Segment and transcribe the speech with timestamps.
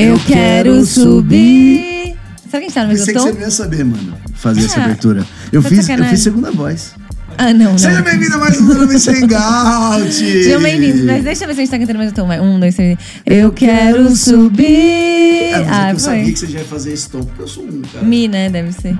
[0.00, 2.14] Eu quero subir.
[2.48, 3.34] Será que a gente tá no mesmo Pensei que você tom?
[3.34, 5.26] não ia saber, mano, fazer essa Ah, abertura.
[5.52, 6.10] Eu tá fiz, eu sacanagem.
[6.14, 6.94] fiz segunda voz.
[7.36, 7.78] Ah, não, não.
[7.78, 10.12] Seja bem-vindo a mais um Dona Sem Hangout!
[10.12, 12.26] Sejam bem-vindos, mas deixa eu ver se a gente tá cantando no mesmo tom.
[12.26, 12.98] Vai, um, dois, três.
[13.26, 15.52] Eu quero subir.
[15.52, 17.42] É, mas é Ah, que eu sabia que você já ia fazer esse tom, porque
[17.42, 18.04] eu sou um, cara.
[18.04, 18.48] Mi, né?
[18.50, 18.96] Deve ser.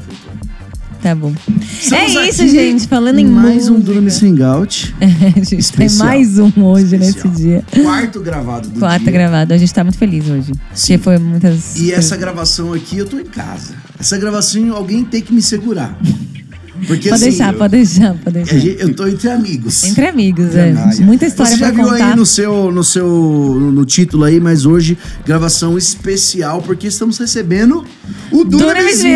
[1.09, 1.32] Tá bom.
[1.80, 2.86] Estamos é isso, gente.
[2.86, 3.95] Falando em mais um música.
[3.95, 4.95] Dona Sem Hangout.
[5.00, 5.88] a gente Especial.
[5.88, 7.32] tem mais um hoje Especial.
[7.32, 7.64] nesse dia.
[7.82, 9.13] Quarto gravado do Quarta dia.
[9.13, 9.54] gravado.
[9.54, 10.52] A gente tá muito feliz hoje.
[10.75, 10.99] Sim.
[10.99, 11.76] Porque foi muitas.
[11.76, 13.72] E essa gravação aqui, eu tô em casa.
[13.99, 15.99] Essa gravação, alguém tem que me segurar.
[16.87, 18.57] Porque Pode assim, deixar, eu, pode deixar, pode deixar.
[18.81, 19.85] eu tô entre amigos.
[19.85, 20.71] Entre amigos, é.
[20.71, 21.00] amigos.
[21.00, 22.11] Muita história Você já pra viu contar.
[22.11, 24.96] aí no seu, no seu no título aí, mas hoje
[25.27, 27.85] gravação especial porque estamos recebendo
[28.31, 29.09] o Dunamis Music.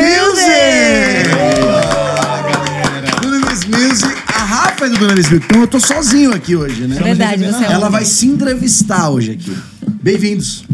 [3.21, 4.23] Dunamis Music.
[4.29, 6.99] A Rafa é do Dunamis Music, então eu tô sozinho aqui hoje, né?
[7.03, 9.57] Verdade, você é Ela vai se entrevistar hoje aqui.
[10.03, 10.65] Bem-vindos.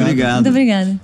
[0.00, 0.34] Obrigado.
[0.36, 1.00] Muito obrigada.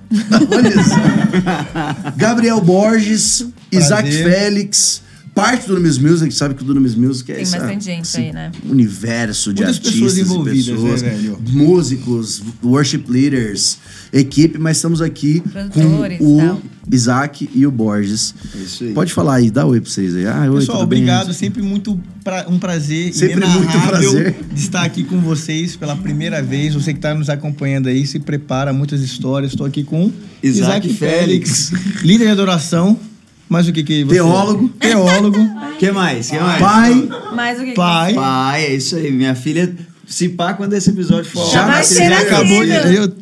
[0.51, 2.15] Olha isso.
[2.15, 5.01] Gabriel Borges, Isaac Félix,
[5.33, 8.17] parte do Dunamis Music, sabe que o Dunamis Music é Tem essa- bastante gente esse
[8.17, 8.51] aí, né?
[8.69, 13.77] universo de Muitas pessoas artistas e envolvidas, pessoas, né, músicos, worship leaders,
[14.11, 16.61] equipe, mas estamos aqui Produtores com e o tal.
[16.91, 18.35] Isaac e o Borges.
[18.55, 18.93] Isso aí.
[18.93, 20.25] Pode falar aí, dá oi pra vocês aí.
[20.27, 20.99] Ah, oi, Pessoal, tudo bem?
[20.99, 21.33] obrigado.
[21.33, 24.35] Sempre muito pra- um prazer Sempre muito prazer.
[24.53, 26.73] de estar aqui com vocês pela primeira vez.
[26.73, 29.53] Você que está nos acompanhando aí, se prepara, muitas histórias.
[29.53, 30.11] Estou aqui com
[30.43, 31.71] Isaac Isaac Félix,
[32.03, 32.99] líder de adoração.
[33.49, 34.15] Mais o que que você?
[34.15, 34.69] Teólogo.
[34.79, 35.37] Teólogo.
[35.79, 36.29] que mais?
[36.29, 36.59] Que mais?
[36.59, 38.13] Pai, Mais o que Pai.
[38.13, 39.11] Pai, é isso aí.
[39.11, 39.75] Minha filha,
[40.07, 41.51] se pá, quando esse episódio for...
[41.51, 42.71] Já vai ser já acabou de...
[42.71, 43.13] Eu,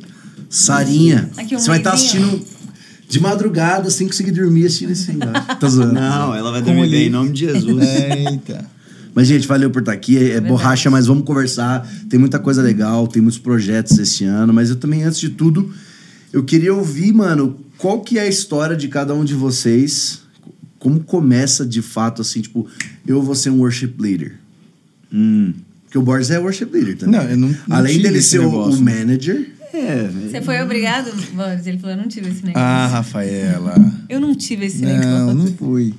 [0.49, 1.29] Sarinha.
[1.37, 2.23] Aqui um Você vai estar meizinho.
[2.25, 2.61] assistindo
[3.07, 5.43] de madrugada, sem conseguir dormir assistindo esse negócio.
[5.59, 5.93] Tá zoando.
[5.93, 7.83] Não, ela vai dormir bem, em nome de Jesus.
[7.83, 8.65] Eita.
[9.13, 10.31] Mas, gente, valeu por estar aqui.
[10.31, 11.85] É, borracha, mas vamos conversar.
[12.09, 14.53] Tem muita coisa legal, tem muitos projetos esse ano.
[14.53, 15.69] Mas eu também, antes de tudo,
[16.33, 20.21] eu queria ouvir, mano, qual que é a história de cada um de vocês?
[20.79, 22.67] Como começa de fato, assim, tipo,
[23.05, 24.35] eu vou ser um worship leader?
[25.13, 25.53] Hum.
[25.83, 27.19] Porque o Borges é worship leader também.
[27.19, 28.81] Não, eu não- não Além tive dele esse ser o- o negócio.
[28.83, 31.65] manager, É, Você foi obrigado, Boris?
[31.65, 32.59] Ele falou, eu não tive esse negócio.
[32.67, 33.73] Ah, Rafaela.
[34.09, 35.33] Eu não tive esse Não, negócio.
[35.33, 35.93] não fui.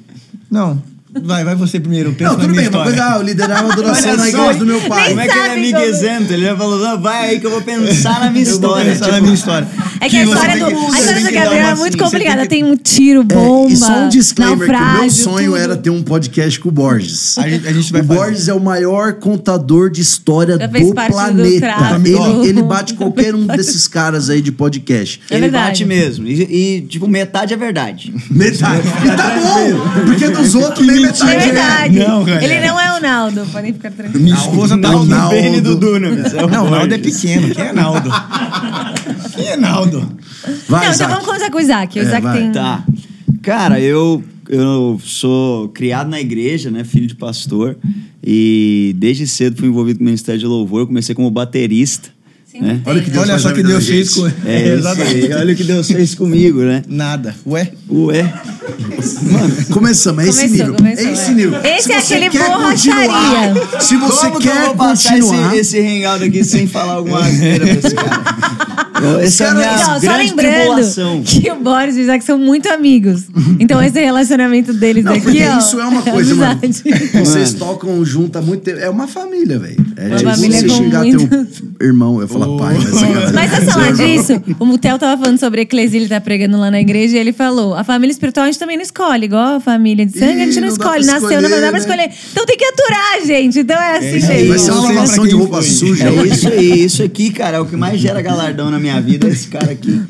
[0.51, 0.83] Não.
[1.25, 2.13] Vai, vai você primeiro.
[2.13, 2.99] Pensa Não, na tudo minha bem, uma história.
[3.03, 5.09] coisa, ah, eu liderava a adoração na só, igreja do meu pai.
[5.09, 6.33] Como é que ele é amigo como- isento?
[6.35, 8.93] Ele já falou, não, vai aí que eu vou pensar na minha Eu vou história.
[8.93, 9.69] pensar na Tipo, minha história.
[10.05, 11.75] É que a você história tem do, que- a história tem do que Gabriel é
[11.77, 12.43] muito tem complicada.
[12.43, 15.53] que- Tem um tiro, bomba, É, e só um disclaimer que o meu naufrágio, sonho
[15.53, 15.57] tudo.
[15.63, 17.39] era ter um podcast com o Borges.
[17.39, 18.05] A gente, a gente vai o.
[18.05, 21.61] Borges é o maior contador de história Já do do planeta.
[21.61, 22.09] tráfico.
[22.09, 25.21] Ele, ele bate qualquer um desses caras aí de podcast.
[25.31, 25.67] É Ele verdade.
[25.69, 26.27] bate mesmo.
[26.27, 28.13] E, e, tipo, metade é verdade.
[28.31, 28.83] Metade.
[29.05, 31.39] E tá bom, porque dos outros nem metade É é.
[31.39, 31.99] verdade.
[31.99, 32.45] Não, galera.
[32.45, 34.21] Ele não é o Naldo, podem ficar tranquilos.
[34.21, 34.97] Minha esposa tá do.
[34.97, 34.99] É
[36.45, 37.55] o Não, o Naldo é pequeno.
[37.55, 38.11] Quem é Naldo?
[39.35, 40.01] Quem é Naldo?
[40.69, 41.11] Vai, não, então Isaac.
[41.13, 41.99] vamos começar com o Isaac.
[41.99, 42.39] O É, Isaac vai.
[42.39, 42.53] tem...
[42.53, 42.85] Tá.
[43.43, 46.85] Cara, eu, eu sou criado na igreja, né?
[46.85, 47.77] Filho de pastor.
[48.25, 50.81] E desde cedo fui envolvido com o Ministério de Louvor.
[50.81, 52.11] Eu comecei como baterista.
[52.47, 52.81] Sim, né?
[52.85, 54.21] Olha que Deus Olha faz só na que vida Deus da fez gente.
[54.21, 54.49] com.
[54.49, 55.33] É, isso aí.
[55.33, 56.83] Olha o que Deus fez comigo, né?
[56.87, 57.35] Nada.
[57.47, 57.73] Ué?
[57.91, 58.35] Ué.
[59.71, 60.75] Começamos, é esse Começou, nível.
[60.75, 61.35] começou, é esse é.
[61.35, 61.61] nível.
[61.65, 63.09] Esse Se é você aquele quer borracharia.
[63.55, 65.57] continuar, Se você Como que eu quer vou passar continuar.
[65.57, 68.23] esse, esse hangout aqui sem falar alguma asneira pra esse cara?
[69.21, 71.23] Essa é a minha Então, só grande lembrando tribulação.
[71.25, 73.25] que o Boris e o Isaac são muito amigos.
[73.59, 76.53] Então esse relacionamento deles Não, aqui, porque ó, isso é uma coisa, mano.
[76.63, 76.85] amizade.
[77.19, 78.79] Vocês tocam junto há muito tempo.
[78.79, 79.85] É uma família, velho.
[79.97, 82.21] É Uma tipo família você com xingar muito- teu irmão.
[82.21, 83.33] Eu falo pai, mas sacanagem.
[83.35, 86.71] Mas a falar disso, o Mutel tava falando sobre a eclesia, ele tá pregando lá
[86.71, 90.07] na igreja, e ele falou: a família espiritual gente também não escolhe, igual a família
[90.07, 92.09] de sangue, a gente não, não escolhe, nasceu, não dá pra escolher, né?
[92.09, 92.13] escolher.
[92.31, 93.59] Então tem que aturar, gente.
[93.59, 94.39] Então é assim, isso aí.
[94.39, 94.49] gente.
[94.49, 95.71] Vai ser uma lavação de roupa foi.
[95.71, 96.09] suja.
[96.09, 99.27] É isso aí, isso aqui, cara, é o que mais gera galardão na minha vida,
[99.27, 100.01] é esse cara aqui.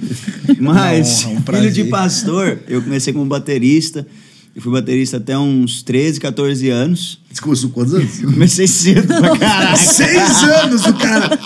[0.59, 4.07] Mas, Honra, um filho de pastor, eu comecei como baterista.
[4.55, 7.19] Eu fui baterista até uns 13, 14 anos.
[7.33, 8.23] Você começou com quantos anos?
[8.23, 9.79] Eu comecei cedo pra caralho.
[9.79, 11.39] Seis anos o cara.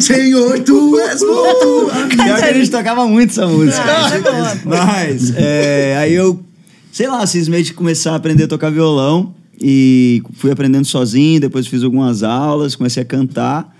[0.00, 1.88] Senhor, tu és bom.
[2.08, 3.82] Pior que a gente tocava muito essa música.
[3.84, 4.60] Ah, é.
[4.64, 6.44] Mas, é, aí eu,
[6.92, 9.34] sei lá, cismei de começar a aprender a tocar violão.
[9.60, 13.74] E fui aprendendo sozinho, depois fiz algumas aulas, comecei a cantar.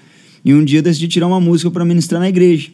[0.44, 2.70] E um dia eu decidi tirar uma música para ministrar na igreja.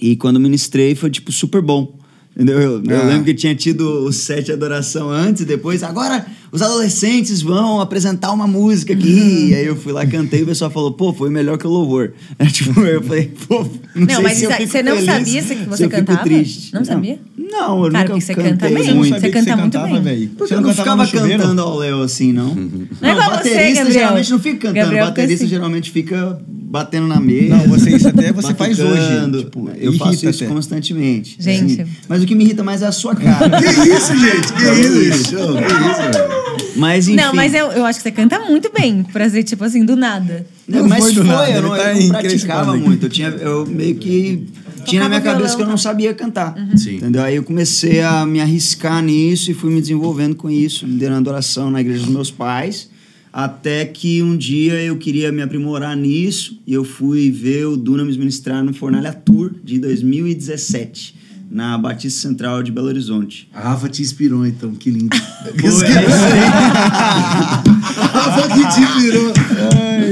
[0.00, 1.98] E quando ministrei foi, tipo, super bom.
[2.36, 2.60] Entendeu?
[2.60, 3.04] Eu, eu Ah.
[3.04, 5.82] lembro que tinha tido o set de adoração antes e depois.
[5.82, 9.48] Agora, os adolescentes vão apresentar uma música aqui.
[9.50, 11.70] e aí eu fui lá, cantei e o pessoal falou, pô, foi melhor que o
[11.70, 12.12] louvor.
[12.38, 14.92] É, tipo, eu falei, pô, não, Não, sei mas se eu isso- fico você não
[14.96, 16.22] feliz, sabia se- que se você cantava?
[16.22, 16.74] triste.
[16.74, 17.18] Não sabia?
[17.38, 18.76] Não, eu Cara, nunca porque você cantei canta bem.
[18.76, 19.14] Você não muito.
[19.14, 20.28] Você que canta muito cantava, bem.
[20.28, 22.54] Porque Você eu não não ficava cantando ao Léo assim, não.
[22.54, 23.92] Não é igual você, baterista Gabriel.
[23.92, 24.74] geralmente não fica cantando.
[24.80, 25.50] Gabriel baterista assim.
[25.50, 27.56] geralmente fica batendo na mesa.
[27.56, 29.00] Não, você isso até você faz hoje.
[29.38, 30.52] Tipo, eu faço isso até.
[30.52, 31.36] constantemente.
[31.38, 31.80] Gente.
[31.82, 31.90] Assim.
[32.08, 33.48] Mas o que me irrita mais é a sua cara.
[33.60, 34.52] Que isso, gente?
[34.52, 35.36] Que isso?
[35.36, 36.45] Ô, Que isso, velho?
[36.76, 37.16] Mas enfim.
[37.16, 39.96] Não, mas eu, eu acho que você canta muito bem, pra ser, tipo assim, do
[39.96, 40.46] nada.
[40.68, 42.80] Não, mas foi foi, do nada, eu não, tá eu não praticava aqui.
[42.82, 43.06] muito.
[43.06, 44.46] Eu, tinha, eu meio que
[44.84, 45.82] tinha na minha cabeça violão, que eu não tá?
[45.82, 46.54] sabia cantar.
[46.76, 46.96] Sim.
[46.96, 47.22] Entendeu?
[47.22, 51.70] Aí eu comecei a me arriscar nisso e fui me desenvolvendo com isso, liderando oração
[51.70, 52.88] na igreja dos meus pais.
[53.32, 58.16] Até que um dia eu queria me aprimorar nisso e eu fui ver o Dunamis
[58.16, 61.14] ministrar no Fornalha Tour de 2017,
[61.50, 63.48] na Batista Central de Belo Horizonte.
[63.54, 64.74] A Rafa te inspirou, então.
[64.74, 65.16] Que lindo.
[65.64, 65.84] Isso
[67.96, 69.32] A Rafa que te inspirou.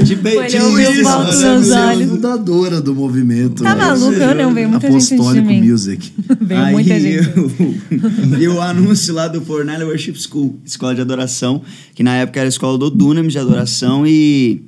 [0.03, 1.39] De meus isso, pontos
[1.69, 1.77] né?
[1.77, 2.09] é olhos.
[2.09, 3.63] fundadora do movimento.
[3.63, 3.85] Tá né?
[3.85, 4.13] maluco?
[4.13, 5.53] Eu não, veio muita gente antes de Apostólico.
[5.53, 6.13] Music.
[6.41, 7.29] Veio Aí muita gente.
[7.35, 7.49] Eu,
[8.37, 11.61] vi o anúncio lá do Fornelli Worship School, escola de adoração,
[11.93, 14.63] que na época era a escola do Dunamis de adoração e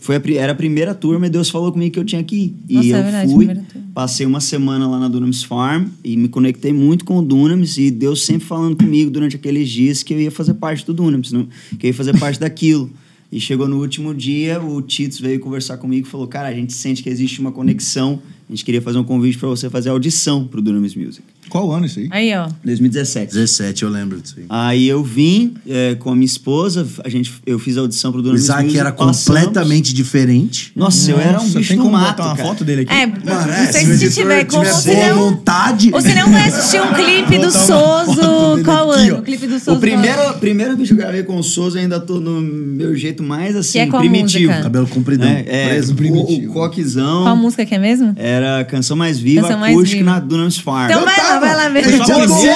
[0.00, 2.36] foi a, era a primeira turma e Deus falou comigo que eu tinha que
[2.68, 2.74] ir.
[2.74, 3.46] Nossa, e é eu verdade, fui,
[3.94, 7.90] passei uma semana lá na Dunamis Farm e me conectei muito com o Dunamis e
[7.90, 11.46] Deus sempre falando comigo durante aqueles dias que eu ia fazer parte do Dunamis, não-
[11.78, 12.90] que eu ia fazer parte daquilo.
[13.32, 16.72] E chegou no último dia, o Tits veio conversar comigo e falou: Cara, a gente
[16.72, 18.20] sente que existe uma conexão.
[18.48, 21.22] A gente queria fazer um convite para você fazer audição pro Dunamis Music.
[21.50, 22.08] Qual ano isso aí?
[22.10, 22.48] Aí, ó.
[22.64, 23.34] 2017.
[23.34, 24.44] 17, eu lembro disso aí.
[24.48, 28.20] Aí eu vim é, com a minha esposa, a gente, eu fiz a audição pro
[28.20, 29.24] O Dunamis Isaac Music, era passamos.
[29.24, 30.72] completamente diferente.
[30.74, 32.48] Nossa, eu era um Nossa, bicho tem do como mato, botar uma cara.
[32.48, 32.92] foto dele aqui?
[32.92, 35.16] É, Mano, não é, sei se editor tiver como, se boa não...
[35.16, 35.90] vontade.
[35.92, 39.16] Ou se não vai assistir um clipe do Botar uma dele Qual aqui, ano?
[39.16, 39.18] ó.
[39.18, 39.76] O clipe do Soso.
[39.76, 42.94] O primeiro, primeiro bicho que eu gravei com o Souza, eu ainda tô no meu
[42.96, 44.46] jeito mais assim, Que é qual primitivo.
[44.46, 44.62] música?
[44.62, 45.28] Cabelo compridão.
[45.28, 45.92] É, é, preso.
[45.92, 46.50] o, primitivo.
[46.50, 48.12] o coquezão Qual música que é mesmo?
[48.16, 50.10] era Canção Mais Viva, Canção Mais acústica Viva.
[50.12, 50.90] na Dunamis Farm.
[50.90, 51.78] Então vai lá, lá ver.
[51.84, 52.46] A gente, Só atolou,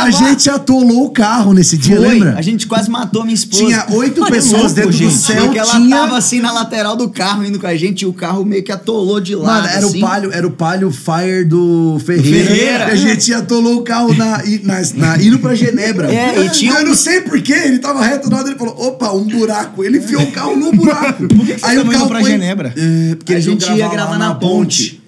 [0.00, 2.34] a gente atolou o carro nesse dia, Foi, lembra?
[2.36, 3.64] a gente quase matou a minha esposa.
[3.64, 5.14] Tinha oito Mano, pessoas louco, dentro do gente.
[5.14, 8.06] céu, Porque ela tinha- tava assim na lateral do carro indo com a gente e
[8.06, 9.46] o carro meio que atolou de lado.
[9.62, 9.98] Mano, era assim.
[9.98, 12.46] o palio, era o palio Fire do Ferreira.
[12.48, 12.88] Ferreira.
[12.88, 16.12] E a gente atolou o carro na, na, na- indo pra Genebra.
[16.12, 19.10] É, e tinha Eu não sei porquê, ele tava reto do lado, ele falou, opa,
[19.12, 19.82] um buraco.
[19.82, 21.26] Ele enfiou o carro no buraco.
[21.26, 22.74] Por que vocês estavam indo pra Genebra?
[22.76, 25.02] É, porque A iam gente ia gravar lá na ponte.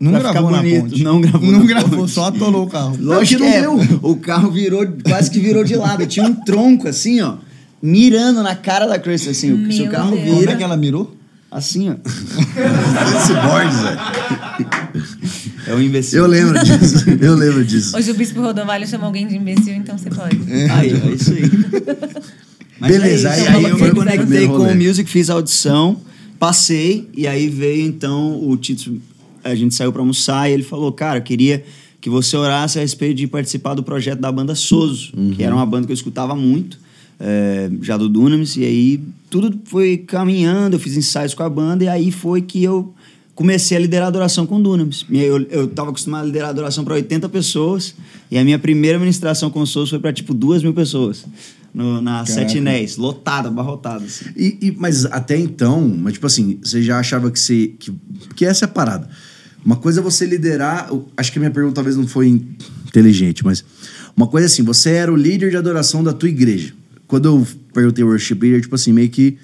[0.00, 0.82] Não Pra gravou ficar na bonito.
[0.90, 1.02] ponte.
[1.02, 2.10] Não gravou Não na gravou, ponte.
[2.12, 2.96] só atolou o carro.
[3.00, 3.62] Lógico Não, que é.
[3.62, 3.98] não deu.
[4.02, 6.04] O carro virou, quase que virou de lado.
[6.06, 7.36] Tinha um tronco assim, ó,
[7.82, 9.52] mirando na cara da Chris, assim.
[9.52, 10.22] o- Se o Meu carro Deus.
[10.24, 11.16] Como é vira, que ela mirou?
[11.50, 11.94] assim, ó.
[12.04, 14.00] Esse board, velho.
[15.68, 16.18] É um imbecil.
[16.20, 17.04] Eu lembro disso.
[17.20, 17.96] Eu lembro disso.
[17.96, 20.36] Hoje o Bispo Rodovalho chamou alguém de imbecil, então você pode.
[20.72, 21.42] Aí, é isso aí.
[22.80, 23.48] Mas Beleza, é isso.
[23.48, 24.74] aí- aí, aí eu me conectei com o.
[24.74, 25.96] Music, fiz a audição,
[26.40, 29.00] passei, e aí veio então o Tito.
[29.44, 31.64] A gente saiu pra almoçar e ele falou: Cara, eu queria
[32.00, 35.64] que você orasse a respeito de participar do projeto da banda Soso, que era uma
[35.64, 36.78] banda que eu escutava muito,
[37.18, 39.00] é, já do Dunamis, e aí
[39.30, 42.92] tudo foi caminhando, eu fiz ensaios com a banda, e aí foi que eu
[43.34, 45.06] comecei a liderar a adoração com o Dunamis.
[45.10, 47.94] E Eu, eu tava acostumado a liderar a adoração para 80 pessoas,
[48.30, 51.24] e a minha primeira ministração com o Soso foi para tipo duas mil pessoas.
[51.72, 52.26] No, na Caraca.
[52.32, 54.04] Sete Inés, lotada, abarrotada.
[54.04, 54.26] Assim.
[54.36, 57.72] E, e- mas até então, mas tipo assim, você já achava que você.
[57.78, 57.92] Que,
[58.36, 59.08] que essa é a parada.
[59.64, 60.90] Uma coisa é você liderar.
[61.16, 62.28] Acho que a minha pergunta talvez não foi
[62.86, 63.64] inteligente, mas.
[64.16, 66.72] Uma coisa é assim, você era o líder de adoração da tua igreja.
[67.08, 69.36] Quando eu perguntei worship leader, tipo assim, meio que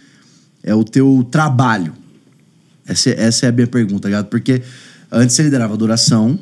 [0.62, 1.92] é o teu trabalho.
[2.86, 4.26] Essa, é- essa é a minha pergunta, tá ligado?
[4.26, 4.62] Porque
[5.10, 6.38] antes você liderava adoração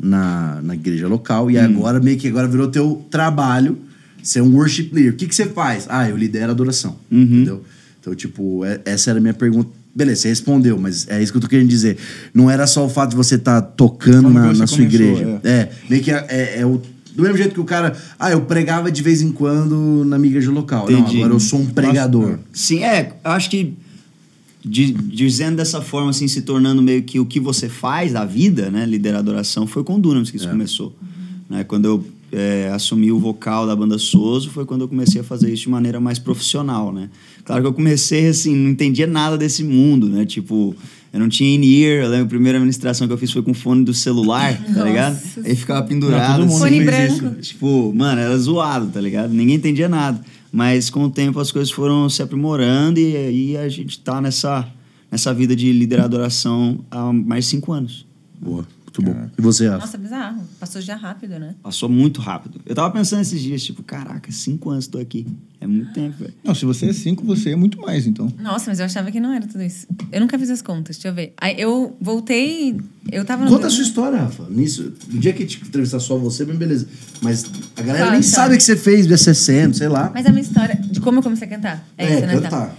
[0.00, 3.78] na, na igreja local e agora meio que agora virou teu trabalho
[4.22, 5.12] ser um worship leader.
[5.12, 5.86] O que, que você faz?
[5.88, 6.96] Ah, eu lidero a adoração.
[7.34, 7.64] Entendeu?
[8.00, 9.70] Então, tipo, é- essa era a minha pergunta.
[9.94, 11.96] Beleza, você respondeu, mas é isso que eu tô querendo dizer.
[12.34, 15.40] Não era só o fato de você estar tocando Como na, na sua começou, igreja.
[15.44, 15.68] É.
[15.88, 16.80] meio que é, é- é o.
[17.14, 17.96] Do mesmo jeito que o cara.
[18.18, 20.90] Ah, eu pregava de vez em quando na minha igreja local.
[20.90, 21.18] Não, Entendi.
[21.18, 22.38] agora eu sou um pregador.
[22.52, 23.72] Sim, é, eu acho que
[24.64, 28.70] di- dizendo dessa forma, assim, se tornando meio que o que você faz da vida,
[28.70, 30.92] né, liderar a adoração, foi com o Dunamis que isso começou.
[31.48, 35.24] Né, quando eu é, assumi o vocal da banda Soso, foi quando eu comecei a
[35.24, 37.10] fazer isso de maneira mais profissional, né.
[37.44, 40.74] Claro que eu comecei, assim, não entendia nada desse mundo, né, tipo...
[41.12, 43.84] Eu não tinha in-ear, eu lembro, a primeira administração que eu fiz foi com fone
[43.84, 45.16] do celular, tá ligado?
[45.44, 46.40] Aí ficava pendurado.
[46.40, 46.74] Não, todo mundo assim.
[46.74, 47.40] Fone branco.
[47.40, 49.32] Tipo, mano, era zoado, tá ligado?
[49.32, 50.20] Ninguém entendia nada.
[50.50, 54.68] Mas com o tempo as coisas foram se aprimorando e aí a gente tá nessa,
[55.08, 58.04] nessa vida de liderar adoração há mais de cinco anos.
[58.40, 58.66] Boa.
[59.02, 59.30] Muito bom.
[59.36, 59.86] E você, Rafa?
[59.86, 60.42] Nossa, bizarro.
[60.60, 61.54] Passou já rápido, né?
[61.62, 62.60] Passou muito rápido.
[62.64, 65.26] Eu tava pensando esses dias, tipo, caraca, cinco anos tô aqui.
[65.60, 66.34] É muito tempo, velho.
[66.44, 68.32] Não, se você é cinco, você é muito mais, então.
[68.38, 69.86] Nossa, mas eu achava que não era tudo isso.
[70.12, 71.32] Eu nunca fiz as contas, deixa eu ver.
[71.38, 72.76] Aí eu voltei,
[73.10, 73.50] eu tava no.
[73.50, 74.46] Conta a sua história, Rafa.
[74.50, 76.86] Nisso, no dia que te entrevistar só você, bem beleza.
[77.22, 77.44] Mas
[77.76, 78.44] a galera Qual nem história?
[78.44, 80.10] sabe que você fez BSSM, sei lá.
[80.14, 81.88] Mas a minha história de como eu comecei a cantar.
[81.96, 82.40] É, isso, né?
[82.42, 82.74] Tá.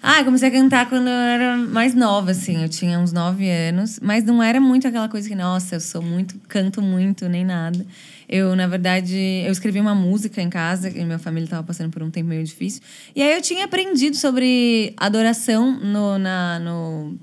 [0.00, 2.62] Ah, eu comecei a cantar quando eu era mais nova, assim.
[2.62, 3.98] Eu tinha uns nove anos.
[4.00, 7.84] Mas não era muito aquela coisa que, nossa, eu sou muito, canto muito, nem nada.
[8.28, 12.02] Eu, na verdade, eu escrevi uma música em casa, que minha família estava passando por
[12.02, 12.80] um tempo meio difícil.
[13.14, 17.16] E aí eu tinha aprendido sobre adoração no, na, no,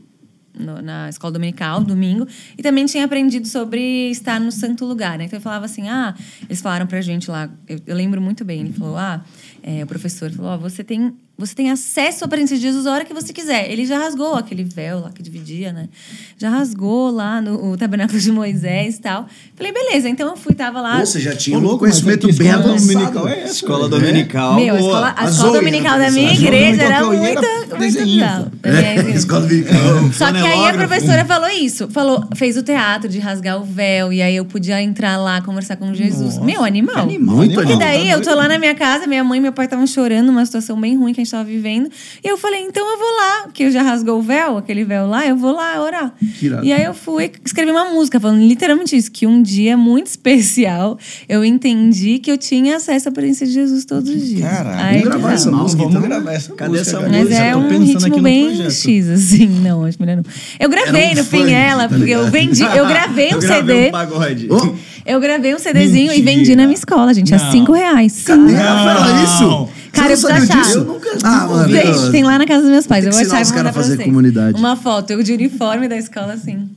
[0.58, 2.28] no- na escola dominical, domingo,
[2.58, 5.26] e também tinha aprendido sobre estar no santo lugar, né?
[5.26, 6.14] Então eu falava assim, ah,
[6.50, 9.24] eles falaram pra gente lá, eu, eu lembro muito bem, ele falou, ah,
[9.68, 12.94] é, o professor falou, ó, você tem você tem acesso à presença de Jesus a
[12.94, 13.70] hora que você quiser.
[13.70, 15.90] Ele já rasgou aquele véu lá que dividia, né?
[16.38, 19.28] Já rasgou lá no o tabernáculo de Moisés e tal.
[19.54, 21.06] Falei, beleza, então eu fui, tava lá.
[21.06, 22.88] Você já tinha um louco, conhecimento bem escola avançado.
[22.88, 23.54] dominical é essa?
[23.54, 24.56] Escola dominical.
[24.56, 27.78] Meu, a escola, a A escola Zoe, dominical da minha igreja era muito, era muito
[27.80, 28.52] desenhista.
[28.64, 30.12] É, escola dominical.
[30.14, 31.90] Só que aí a professora falou isso.
[31.90, 34.14] Falou, fez o teatro de rasgar o véu.
[34.14, 36.38] E aí eu podia entrar lá, conversar com Jesus.
[36.38, 37.00] Meu, animal.
[37.00, 37.90] Animal, Muito Porque animal.
[37.90, 40.46] daí eu tô lá na minha casa, minha mãe e meu pai estavam chorando, uma
[40.46, 41.90] situação bem ruim que a gente tava vivendo.
[42.24, 45.08] E eu falei, então eu vou lá, porque eu já rasgou o véu, aquele véu
[45.08, 46.14] lá, eu vou lá orar.
[46.40, 46.48] Que.
[46.64, 51.00] E aí eu fui escrevi uma música falando literalmente isso, que um dia muito especial
[51.28, 54.42] eu entendi que eu tinha acesso à presença de Jesus todos os dias.
[54.42, 56.08] Caraca, Aí, vamos gravar essa música, Vamos então?
[56.10, 57.10] gravar essa Cadê música, essa cara?
[57.12, 57.44] Mas música?
[57.44, 58.70] é um ritmo bem.
[58.70, 59.48] X, assim.
[59.66, 60.24] Não, acho melhor não.
[60.60, 63.40] Eu gravei um no funk, fim ela, tá porque eu vendi, eu gravei um Eu
[63.40, 63.88] gravei CD.
[63.88, 64.48] um pagode.
[64.52, 66.26] Ô, Eu gravei um CDzinho e Mentira.
[66.26, 67.52] vendi na minha escola, gente, a Não.
[67.52, 68.12] cinco reais.
[68.12, 68.52] Sim.
[68.54, 69.70] Rafaela, isso?
[69.92, 70.62] Cara, eu Você preciso achar.
[70.64, 70.78] disso?
[70.80, 71.10] Eu nunca...
[71.24, 71.70] Ah, mano.
[71.72, 73.04] Gente, eu- tem lá na casa dos meus pais.
[73.06, 74.04] Tem Eu vou achar e os vou mandar a pra vocês.
[74.04, 74.60] comunidade.
[74.60, 76.68] Uma foto, eu de uniforme da escola, assim.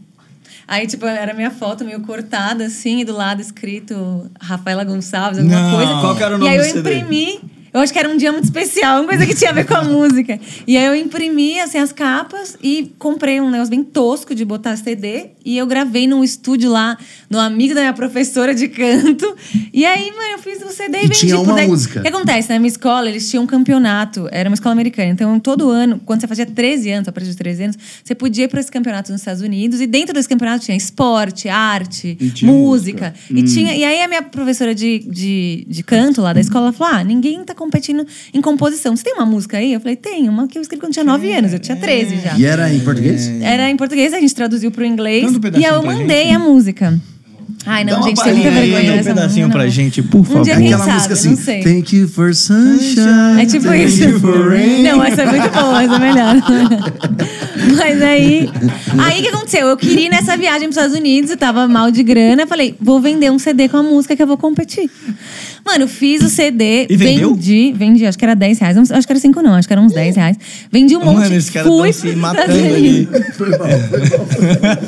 [0.68, 5.60] Aí, tipo, era minha foto meio cortada, assim, e do lado escrito Rafaela Gonçalves, alguma
[5.62, 5.76] Não.
[5.76, 5.92] coisa.
[6.00, 6.78] Qual que era o nome E aí eu CD?
[6.96, 7.40] imprimi.
[7.72, 9.74] Eu acho que era um dia muito especial, uma coisa que tinha a ver com
[9.74, 10.38] a música.
[10.66, 14.76] E aí eu imprimi, assim, as capas e comprei um negócio bem tosco de botar
[14.76, 15.26] CD.
[15.44, 16.96] E eu gravei num estúdio lá,
[17.30, 19.36] no amigo da minha professora de canto.
[19.72, 21.18] E aí, mano, eu fiz o CD e, E vendi.
[21.20, 22.00] tinha uma daí- música.
[22.00, 22.48] O que acontece?
[22.50, 24.28] Na minha escola, eles tinham um campeonato.
[24.32, 25.10] Era uma escola americana.
[25.10, 28.44] Então, todo ano, quando você fazia 13 anos, a partir de 13 anos, você podia
[28.44, 29.80] ir para esse campeonato nos Estados Unidos.
[29.80, 32.46] E dentro desse campeonato tinha esporte, arte, música.
[32.46, 33.14] música.
[33.30, 36.94] E, tinha, e aí a minha professora de, de, de canto lá da escola falou:
[36.94, 38.96] Ah, ninguém tá competindo em composição.
[38.96, 39.74] Você tem uma música aí?
[39.74, 42.38] Eu falei, tem, uma que eu escrevi quando tinha 9 anos, eu tinha 13 já.
[42.38, 43.28] E era em português?
[43.42, 45.30] Era em português, a gente traduziu pro inglês.
[45.30, 46.34] Canta um e eu mandei gente.
[46.34, 47.00] a música.
[47.66, 49.70] Ai, Dá não, gente, tem muita vergonha Manda um pedacinho música, pra não.
[49.70, 50.42] gente, por favor.
[50.42, 51.62] dia quem Aquela sabe, música não assim.
[51.62, 53.42] Thank you for sunshine.
[53.42, 54.04] É tipo thank isso.
[54.04, 54.82] you for rain.
[54.84, 56.36] Não, essa é muito boa, essa é melhor.
[57.76, 58.48] Mas aí.
[58.98, 59.66] Aí o que aconteceu?
[59.68, 62.46] Eu queria ir nessa viagem para os Estados Unidos, eu tava mal de grana.
[62.46, 64.88] Falei, vou vender um CD com a música que eu vou competir.
[65.66, 67.34] Mano, fiz o CD, E vendeu?
[67.34, 68.76] vendi, vendi, acho que era 10 reais.
[68.76, 70.36] Não, acho que era 5, não, acho que era uns 10 reais.
[70.72, 71.16] Vendi um monte.
[71.18, 73.08] Mano, esses caras fui tão se pros matando ali.
[73.10, 73.26] Unidos.
[73.36, 74.78] Foi mal, foi mal.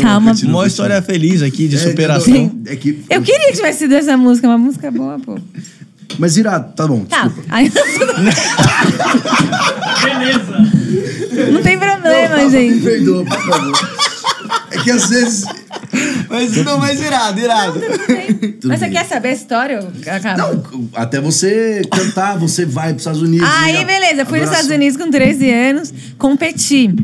[0.00, 0.32] Calma.
[0.44, 2.34] Uma história feliz aqui de É, superação.
[2.34, 3.02] não, É que...
[3.08, 5.38] Eu queria que tivesse sido essa música, uma música boa, pô.
[6.18, 7.04] Mas irado, tá bom.
[7.06, 7.22] Tá.
[7.24, 7.48] desculpa.
[7.48, 7.72] Aí...
[11.52, 12.74] Não tem problema, gente.
[12.74, 13.72] Me perdoa, por favor.
[14.70, 15.44] É que às vezes...
[16.28, 17.80] Mas não, mas irado, irado.
[18.60, 18.94] Tudo Mas você bem.
[18.94, 19.78] quer saber a história?
[20.06, 20.36] acaba?
[20.38, 23.48] Não, até você cantar, você vai pros Estados Unidos.
[23.50, 24.48] Aí, a- beleza, fui nos.
[24.50, 26.94] Estados Unidos com 13 anos, competi.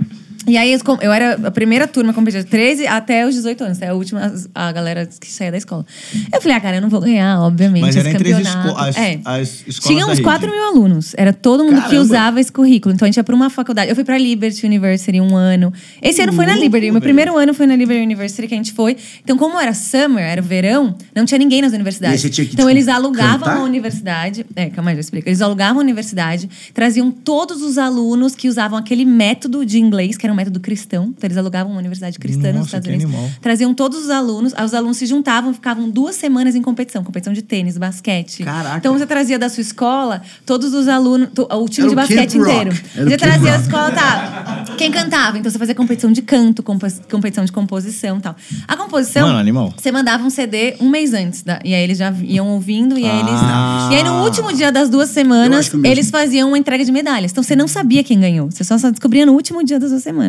[0.48, 3.76] E aí, eu era a primeira turma a competir, de 13 até os 18 anos,
[3.78, 5.84] até a última, a galera que saía da escola.
[6.32, 9.20] Eu falei, ah, cara, eu não vou ganhar, obviamente, Mas era entre esco as, É.
[9.24, 10.22] as escolas Tinha uns rede.
[10.22, 11.14] 4 mil alunos.
[11.16, 12.00] Era todo mundo que Caramba.
[12.02, 12.94] usava esse currículo.
[12.94, 13.90] Então a gente ia pra uma faculdade.
[13.90, 15.72] Eu fui pra Liberty University um ano.
[16.02, 16.90] Esse ano foi na Liberty.
[16.90, 18.96] Meu primeiro ano foi na Liberty University que a gente foi.
[19.22, 22.22] Então, como era summer, era verão, não tinha ninguém nas universidades.
[22.22, 23.56] que, então, eles alugavam cantar?
[23.58, 24.46] a universidade.
[24.56, 25.28] É, calma aí, eu explico.
[25.28, 30.24] Eles alugavam a universidade, traziam todos os alunos que usavam aquele método de inglês, que
[30.26, 31.12] era um método cristão.
[31.16, 33.14] Então, eles alugavam uma universidade cristã nos Nossa, Estados que Unidos.
[33.14, 33.30] animal.
[33.40, 37.42] Traziam todos os alunos, os alunos se juntavam, ficavam duas semanas em competição, competição de
[37.42, 38.44] tênis, basquete.
[38.44, 38.78] Caraca.
[38.78, 42.70] Então você trazia da sua escola todos os alunos, o time Era de basquete inteiro.
[42.96, 44.64] Era Você trazia a escola, tá?
[44.76, 45.38] Quem cantava?
[45.38, 48.36] Então você fazia competição de canto, competição de composição e tal.
[48.66, 49.26] A composição.
[49.26, 49.74] Mano, animal.
[49.76, 51.42] Você mandava um CD um mês antes.
[51.42, 53.32] Da, e aí eles já iam ouvindo, e aí eles.
[53.34, 53.88] Ah.
[53.92, 57.32] E aí no último dia das duas semanas, eles faziam uma entrega de medalhas.
[57.32, 58.50] Então você não sabia quem ganhou.
[58.50, 60.27] Você só só descobria no último dia das duas semanas.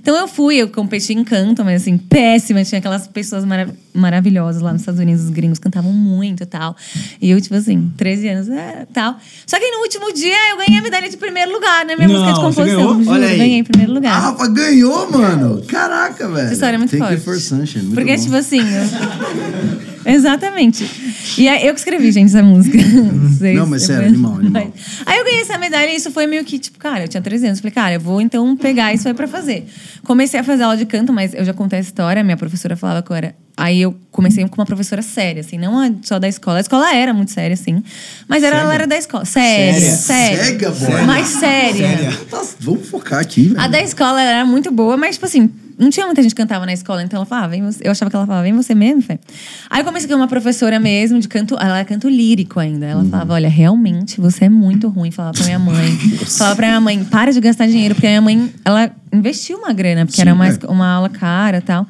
[0.00, 2.64] Então eu fui, eu competi em canto, mas assim, péssima.
[2.64, 6.76] Tinha aquelas pessoas mara- maravilhosas lá nos Estados Unidos, os gringos cantavam muito e tal.
[7.20, 9.18] E eu, tipo assim, 13 anos, é, tal.
[9.46, 12.14] Só que no último dia eu ganhei a medalha de primeiro lugar na minha Não,
[12.14, 12.98] música de composição.
[13.02, 13.38] Juro, Olha aí.
[13.38, 14.12] ganhei em primeiro lugar.
[14.14, 15.62] A Rafa ganhou, mano.
[15.66, 16.44] Caraca, velho.
[16.46, 17.20] Essa história é muito Thank forte.
[17.24, 17.84] for sunshine.
[17.84, 18.22] Muito Porque, bom.
[18.22, 18.60] tipo assim.
[18.60, 20.88] eu- Exatamente.
[21.36, 22.78] E eu que escrevi, gente, essa música.
[22.78, 24.72] Vocês- Não, mas sério, animal, animal.
[25.04, 27.46] Aí eu ganhei essa medalha e isso foi meio que, tipo, cara, eu tinha 13
[27.46, 27.60] anos.
[27.60, 29.66] Falei, cara, eu vou então pegar isso pra fazer.
[30.06, 33.02] Comecei a fazer aula de canto, mas eu já contei a história, minha professora falava
[33.02, 33.34] que eu era.
[33.60, 36.58] Aí eu comecei com uma professora séria, assim, não só da escola.
[36.58, 37.82] A escola era muito séria, assim.
[38.28, 39.24] Mas era, ela era da escola.
[39.24, 39.96] Séria, Séria?
[39.96, 40.44] séria.
[40.44, 41.02] Cega, boy.
[41.02, 41.88] Mais séria.
[42.30, 43.60] Tá, vamos focar aqui, velho.
[43.60, 46.64] A da escola era muito boa, mas, tipo assim, não tinha muita gente que cantava
[46.66, 47.80] na escola, então ela falava, ah, vem você.
[47.84, 49.18] Eu achava que ela falava, vem você mesmo, Fê.
[49.68, 52.86] Aí eu comecei com uma professora mesmo de canto, ela canto lírico ainda.
[52.86, 53.10] Ela Uhum.
[53.10, 55.10] falava, olha, realmente você é muito ruim.
[55.10, 55.96] Falava pra minha mãe.
[56.26, 59.72] falava pra minha mãe, para de gastar dinheiro, porque a minha mãe, ela investiu uma
[59.72, 60.66] grana, porque Sim, era mais é.
[60.68, 61.86] uma aula cara e tal.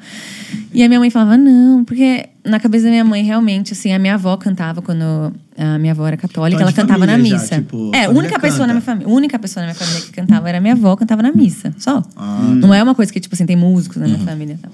[0.73, 3.99] E a minha mãe falava, não, porque na cabeça da minha mãe, realmente, assim, a
[3.99, 7.43] minha avó cantava quando a minha avó era católica, Então, ela cantava na família já,
[7.43, 7.55] missa.
[7.57, 8.67] tipo, é, a família única pessoa canta.
[8.67, 11.33] na minha família, única pessoa na minha família que cantava era minha avó, cantava na
[11.33, 12.01] missa, só.
[12.15, 14.13] Ah, Não é uma coisa que, tipo assim, tem músicos na Uhum.
[14.13, 14.71] minha família e tal.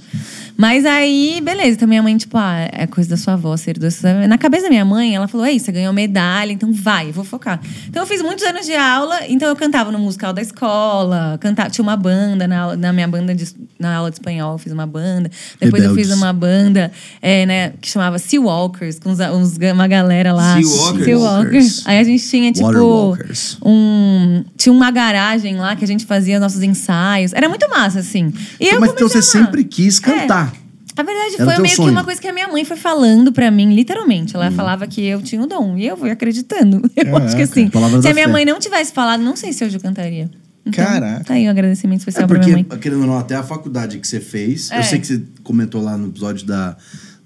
[0.58, 1.72] Mas aí, beleza.
[1.72, 3.88] Então minha mãe, tipo, ah, é coisa da sua avó, ser do
[4.30, 7.26] Na cabeça da minha mãe, ela falou: Ei, você ganhou medalha, então vai, eu vou
[7.26, 7.60] focar.
[7.90, 11.70] Então eu fiz muitos anos de aula, então eu cantava no musical da escola, cantava,
[11.70, 13.46] tinha uma banda na, na minha banda de,
[13.80, 15.30] na aula de espanhol, eu fiz uma banda.
[15.60, 16.08] Depois eu Rebeldes.
[16.10, 16.92] fiz uma banda
[17.22, 20.56] é, né, que chamava Sea Walkers, com uns, uns- uma galera lá.
[20.62, 21.06] Sea Walkers?
[21.06, 21.84] Sea Walkers.
[21.88, 23.18] Aí a gente tinha, tipo,
[23.64, 24.44] um.
[24.58, 27.34] Tinha uma garagem lá que a gente fazia nossos ensaios.
[27.34, 28.34] Era muito massa, assim.
[28.60, 30.54] E eu Mas então você sempre quis cantar.
[30.98, 31.90] A verdade Era foi meio sonho.
[31.90, 34.36] que uma coisa que a minha mãe foi falando pra mim, literalmente.
[34.36, 34.42] Hum.
[34.42, 35.78] Ela falava que eu tinha o dom.
[35.78, 36.78] E eu fui acreditando.
[36.96, 37.26] Eu Caraca.
[37.26, 37.68] acho que assim.
[37.70, 38.32] Palavra Se a minha fé.
[38.32, 40.30] mãe não tivesse falado, não sei se hoje eu cantaria.
[40.66, 41.24] Então, Caraca.
[41.26, 42.80] Tá aí o agradecimento É especial pra minha porque, mãe.
[42.80, 44.84] querendo ou não, até a faculdade que você fez, eu É.
[44.84, 46.78] sei que você comentou lá no episódio da,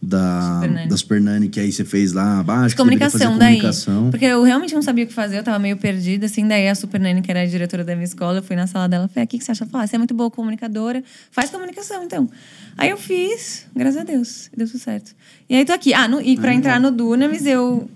[0.02, 0.88] da, Super Nani.
[0.90, 2.70] da Super Nani, que aí você fez lá abaixo.
[2.70, 3.56] De comunicação, daí.
[3.58, 4.10] comunicação.
[4.10, 6.48] Porque eu realmente não sabia o que fazer, eu tava meio perdida, assim.
[6.48, 8.88] Daí a Super Nani, que era a diretora da minha escola, eu fui na sala
[8.88, 9.64] dela e falei: "Ah, o que, que você acha?
[9.64, 12.30] Ela falou: ah, você é muito boa comunicadora, faz comunicação, então.
[12.78, 15.14] Aí eu fiz, graças a Deus, deu tudo certo.
[15.50, 15.94] E aí tô aqui.
[15.94, 17.90] Ah, no- e pra entrar no Dunamis, eu.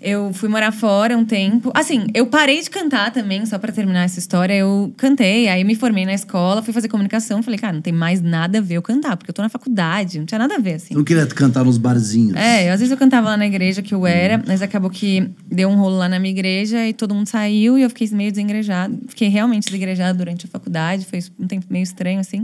[0.00, 1.72] Eu fui morar fora um tempo.
[1.74, 4.54] Assim, eu parei de cantar também, só pra terminar essa história.
[4.54, 7.42] Eu cantei, aí me formei na escola, fui fazer comunicação.
[7.42, 10.18] Falei, cara, não tem mais nada a ver eu cantar, porque eu tô na faculdade,
[10.18, 10.88] não tinha nada a ver, assim.
[10.88, 12.36] Você não queria cantar nos barzinhos.
[12.36, 15.68] É, às vezes eu cantava lá na igreja que eu era, mas acabou que deu
[15.68, 18.94] um rolo lá na minha igreja e todo mundo saiu e eu fiquei meio desengrejada.
[19.08, 22.42] Fiquei realmente desengrejada durante a faculdade, foi um tempo meio estranho, assim.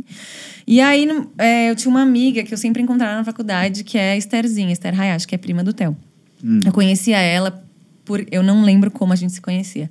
[0.67, 4.13] E aí é, eu tinha uma amiga que eu sempre encontrava na faculdade, que é
[4.13, 5.97] a Estherzinha, Esther Hayashi, que é prima do Theo.
[6.65, 7.65] Eu conhecia ela
[8.05, 8.25] por.
[8.31, 9.91] Eu não lembro como a gente se conhecia.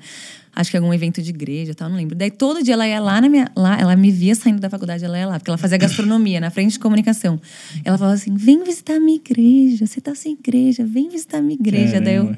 [0.56, 2.16] Acho que algum evento de igreja tal, não lembro.
[2.16, 3.50] Daí todo dia ela ia lá na minha.
[3.56, 6.52] Lá, ela me via saindo da faculdade, ela ia lá, porque ela fazia gastronomia na
[6.52, 7.42] frente de comunicação.
[7.84, 11.42] Ela falava assim: vem visitar a minha igreja, você tá sem igreja, vem visitar a
[11.42, 12.00] minha igreja.
[12.00, 12.36] Daí eu.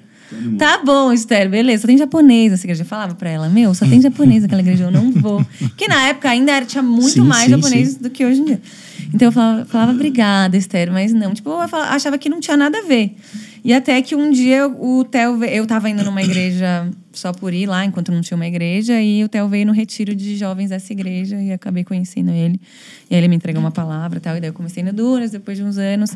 [0.57, 1.81] Tá bom, Esther, beleza.
[1.81, 2.81] Só tem japonês essa igreja.
[2.81, 5.45] Eu falava pra ela, meu, só tem japonês naquela igreja, eu não vou.
[5.59, 7.99] Porque na época ainda era, tinha muito Sim, mais sim, japonês sim.
[7.99, 8.61] do que hoje em dia.
[9.13, 11.33] Então eu falava, falava obrigada, Esther, mas não.
[11.33, 13.15] Tipo, eu achava que não tinha nada a ver.
[13.67, 17.51] E até que um dia o Theo, ve- eu tava indo numa igreja só por
[17.51, 20.69] ir lá, enquanto não tinha uma igreja, e o Theo veio no retiro de jovens
[20.69, 22.61] dessa igreja e acabei conhecendo ele.
[23.09, 25.31] E aí ele me entregou uma palavra e tal, e daí eu comecei no Dunas,
[25.31, 26.15] depois de uns anos.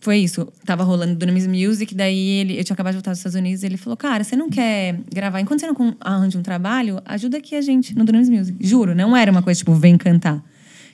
[0.00, 0.46] Foi isso.
[0.64, 3.76] Tava rolando Dunamis Music, daí ele, eu tinha acabado de voltar dos Estados Unidos, ele
[3.76, 5.40] falou: "Cara, você não quer gravar?
[5.40, 8.56] Enquanto você não arranja um trabalho, ajuda aqui a gente no Dunamis Music".
[8.60, 10.40] Juro, não era uma coisa tipo, vem cantar.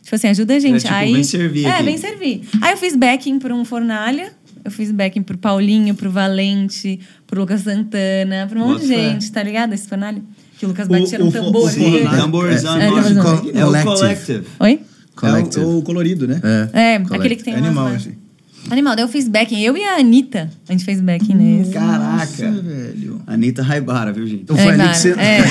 [0.02, 0.80] Tipo assim, ajuda a gente.
[0.80, 1.82] tipo, aí vem servir É, aqui.
[1.84, 2.42] vem servir.
[2.62, 4.32] Aí eu fiz backing para um Fornalha,
[4.64, 8.94] eu fiz backing pro Paulinho, pro Valente, pro Lucas Santana, pra um monte de fé.
[9.10, 9.72] gente, tá ligado?
[9.72, 10.22] Esse Fornalha
[10.58, 11.64] que o Lucas O- batia no o- tambor.
[11.64, 11.90] o assim.
[11.90, 12.80] Fornalha- Tamborzão.
[12.80, 13.14] É, nossa.
[13.14, 13.50] tamborzão.
[13.54, 14.46] É o Collective.
[14.60, 14.80] Oi?
[15.16, 15.64] Collective.
[15.64, 16.40] É o, o colorido, né?
[16.72, 17.16] É, Collective.
[17.16, 17.96] aquele que tem É umas animal lá.
[17.96, 18.22] esse.
[18.70, 19.58] Animal, daí eu fiz backing.
[19.60, 21.72] Eu e a Anitta, a gente fez backing nesse.
[21.72, 21.98] Caraca.
[21.98, 23.20] Nossa, velho.
[23.26, 24.42] Anitta Raibara, viu, gente?
[24.44, 25.10] Então foi ali cara, que você.
[25.18, 25.42] é.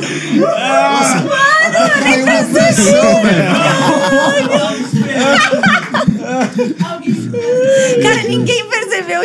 [8.02, 8.66] Cara, ninguém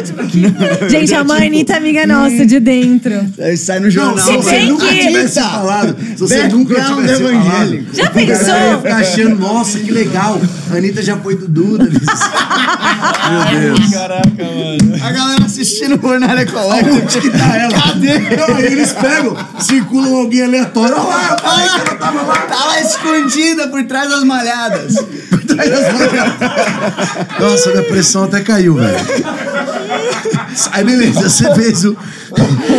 [0.03, 0.89] tipo, que...
[0.89, 3.13] Gente, a mãe Anitta é amiga nossa, de dentro.
[3.39, 4.17] Aí sai no Não, jornal.
[4.25, 7.95] se você bem nunca que- tivesse falado, se você nunca tivesse falado, evangélico.
[7.95, 8.47] Já o cara pensou?
[8.55, 10.41] ia ficar achando, nossa, que legal.
[10.71, 11.85] A Anitta já foi do Duda.
[13.25, 13.89] Meu Deus.
[13.91, 15.03] Caraca, mano.
[15.05, 17.01] A galera assistindo o Fornalha Collective.
[17.01, 17.71] Onde que tá ela?
[17.73, 18.19] Cadê?
[18.35, 20.95] Não, aí eles pegam, circulam alguém aleatório.
[20.95, 22.35] Olha lá, eu falei que ela tava lá.
[22.35, 24.95] Tá lá escondida por trás das malhadas.
[27.39, 28.97] Nossa, minha pressão até caiu, velho.
[30.71, 31.97] Aí beleza, você fez o.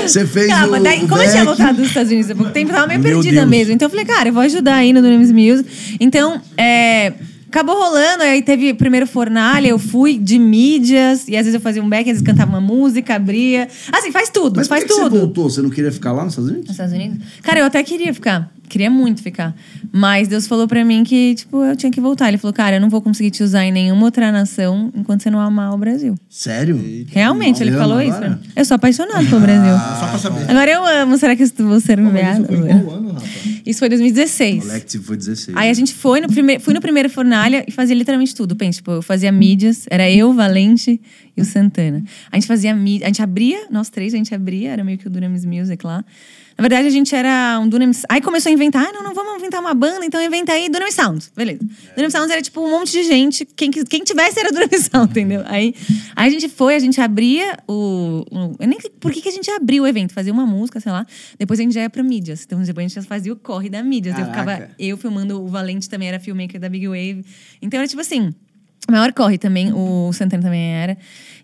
[0.02, 0.82] Você fez Calma, o.
[0.82, 3.00] daí, o como eu tinha voltado dos Estados Unidos há pouco tempo, eu tava meio
[3.00, 3.48] Meu perdida Deus.
[3.48, 3.72] mesmo.
[3.72, 5.96] Então eu falei, cara, eu vou ajudar aí no Dunamis Music.
[6.00, 7.12] Então, é,
[7.48, 11.82] Acabou rolando, aí teve primeiro fornalha, eu fui de mídias, e às vezes eu fazia
[11.82, 13.68] um back, às vezes cantava uma música, abria.
[13.92, 15.10] Assim, faz tudo, Mas por faz que que tudo.
[15.10, 15.48] você voltou?
[15.50, 16.68] Você não queria ficar lá nos Estados Unidos?
[16.68, 17.18] Nos Estados Unidos?
[17.42, 18.50] Cara, eu até queria ficar.
[18.68, 19.54] Queria muito ficar.
[19.92, 22.28] Mas Deus falou pra mim que, tipo, eu tinha que voltar.
[22.28, 25.30] Ele falou, cara, eu não vou conseguir te usar em nenhuma outra nação enquanto você
[25.30, 26.16] não amar o Brasil.
[26.28, 27.06] Sério?
[27.08, 28.30] Realmente, ele falou isso agora?
[28.32, 28.52] pra mim.
[28.56, 29.72] Eu sou apaixonado pelo Brasil.
[30.00, 30.50] Só pra saber.
[30.50, 31.16] Agora eu amo.
[31.16, 33.55] Será que eu vou ser isso qual ano, rapaz?
[33.66, 34.64] Isso foi em 2016.
[34.64, 35.56] Collective foi 16.
[35.56, 38.54] Aí a gente foi no primeiro, fui no primeiro Fornalha e fazia literalmente tudo.
[38.54, 41.00] Pensa, tipo, eu fazia mídias, era eu, Valente
[41.36, 42.04] e o Santana.
[42.30, 45.08] A gente fazia mídia, a gente abria, nós três, a gente abria, era meio que
[45.08, 46.04] o Dunamis Music lá.
[46.58, 48.02] Na verdade, a gente era um Dunamis.
[48.08, 50.94] Aí começou a inventar, ah, não, não, vamos inventar uma banda, então inventa aí Dunamis
[50.94, 51.30] Sounds.
[51.36, 51.60] Beleza.
[51.94, 55.42] Dunamis Sounds era tipo um monte de gente, quem, quem tivesse era Dunamis Sound, entendeu?
[55.44, 55.74] Aí,
[56.16, 58.24] aí a gente foi, a gente abria o.
[58.30, 60.92] o- eu nem por que, que a gente abriu o evento, fazia uma música, sei
[60.92, 61.06] lá.
[61.38, 62.44] Depois a gente já ia pra mídias.
[62.46, 64.18] Então depois a gente já fazia o corre da mídias.
[64.18, 67.22] Eu ficava eu filmando, o Valente também era filmmaker da Big Wave.
[67.60, 68.34] Então era tipo assim.
[68.88, 70.96] O maior corre também, o Santana também era.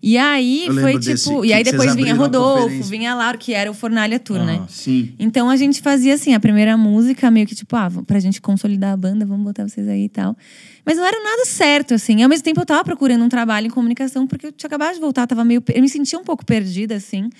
[0.02, 1.05] E aí Eu foi tipo.
[1.05, 4.64] desse, e que aí depois vinha Rodolfo, vinha Lauro, que era o Fornalha Tour, né?
[4.68, 5.12] Sim.
[5.18, 8.92] Então a gente fazia assim, a primeira música, meio que tipo, ah, pra gente consolidar
[8.92, 10.37] a banda, vamos botar vocês aí e tal.
[10.85, 12.18] Mas não era nada certo, assim.
[12.18, 14.94] E ao mesmo tempo eu tava procurando um trabalho em comunicação, porque eu tinha acabado
[14.94, 15.62] de voltar, tava meio.
[15.72, 17.31] Eu me sentia um pouco perdida, assim.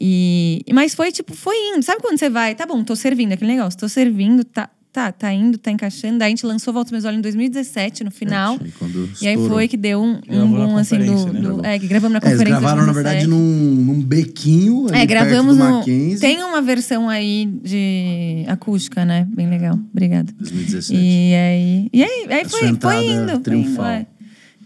[0.00, 1.82] E, mas foi tipo, foi indo.
[1.82, 5.32] Sabe quando você vai, tá bom, tô servindo, aquele negócio, tô servindo, tá, tá, tá
[5.32, 6.18] indo, tá encaixando.
[6.18, 8.58] Daí a gente lançou Volta Meus Olhos em 2017, no final.
[8.60, 9.56] Aí quando E aí estourou.
[9.56, 11.32] foi que deu um, um boom, assim, do.
[11.32, 11.40] né?
[11.40, 12.60] do- é, que gravamos na É, eles conferência.
[12.60, 13.28] gravaram, na verdade, 2017.
[13.28, 14.86] num, num bequinho.
[14.88, 15.78] ali É, gravamos perto do no.
[15.78, 19.26] Mackenzie, Tem uma versão aí de acústica, né?
[19.34, 19.78] Bem legal.
[19.92, 20.32] Obrigada.
[20.38, 20.94] 2017.
[20.94, 21.88] E aí.
[21.92, 22.80] E aí, aí foi, foi indo.
[22.80, 23.86] Foi indo triunfal.
[23.86, 24.06] é.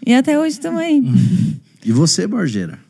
[0.06, 1.02] E até hoje estamos aí.
[1.84, 2.80] E você, Borgeira?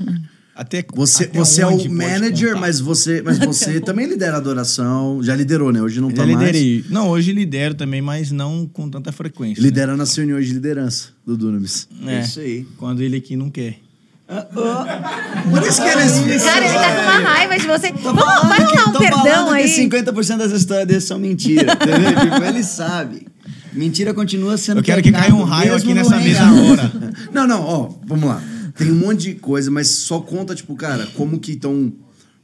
[0.58, 2.60] Até, Você, até você é o manager, contar?
[2.62, 5.22] mas você, mas você também lidera a adoração.
[5.22, 5.82] Já liderou, né?
[5.82, 6.38] Hoje não tá Já mais.
[6.46, 6.84] liderei.
[6.88, 9.60] Não, hoje lidero também, mas não com tanta frequência.
[9.62, 9.68] né?
[9.68, 11.86] Lidera nas reuniões de liderança do Dunamis.
[12.06, 12.66] É, Isso aí.
[12.78, 13.80] Quando ele aqui não quer.
[14.26, 16.42] Por isso que eles.
[16.42, 17.92] Cara, ele tá com uma raiva de você.
[17.92, 19.64] Vamos, falando vai rolar um tô perdão aí.
[19.64, 22.20] que 50% das histórias dele são mentira, entendeu?
[22.32, 23.26] tipo, ele sabe.
[23.72, 26.40] Mentira continua sendo Eu quero que caia um raio aqui nessa reino.
[26.46, 26.92] mesa agora.
[27.32, 28.42] Não, não, ó, vamos lá.
[28.76, 31.92] Tem um monte de coisa, mas só conta, tipo, cara, como que estão.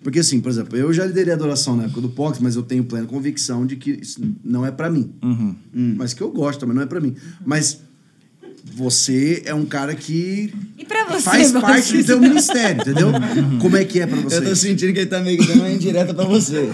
[0.03, 2.63] Porque, assim, por exemplo, eu já liderei a adoração na época do Pox, mas eu
[2.63, 5.13] tenho plena convicção de que isso não é pra mim.
[5.23, 5.57] Uhum.
[5.97, 7.15] Mas que eu gosto, mas não é pra mim.
[7.45, 7.81] Mas
[8.75, 13.13] você é um cara que E pra você, faz você- parte do teu ministério, entendeu?
[13.61, 14.37] Como é que é pra você?
[14.39, 16.69] Eu tô sentindo que ele tá meio que dando uma indireta pra você.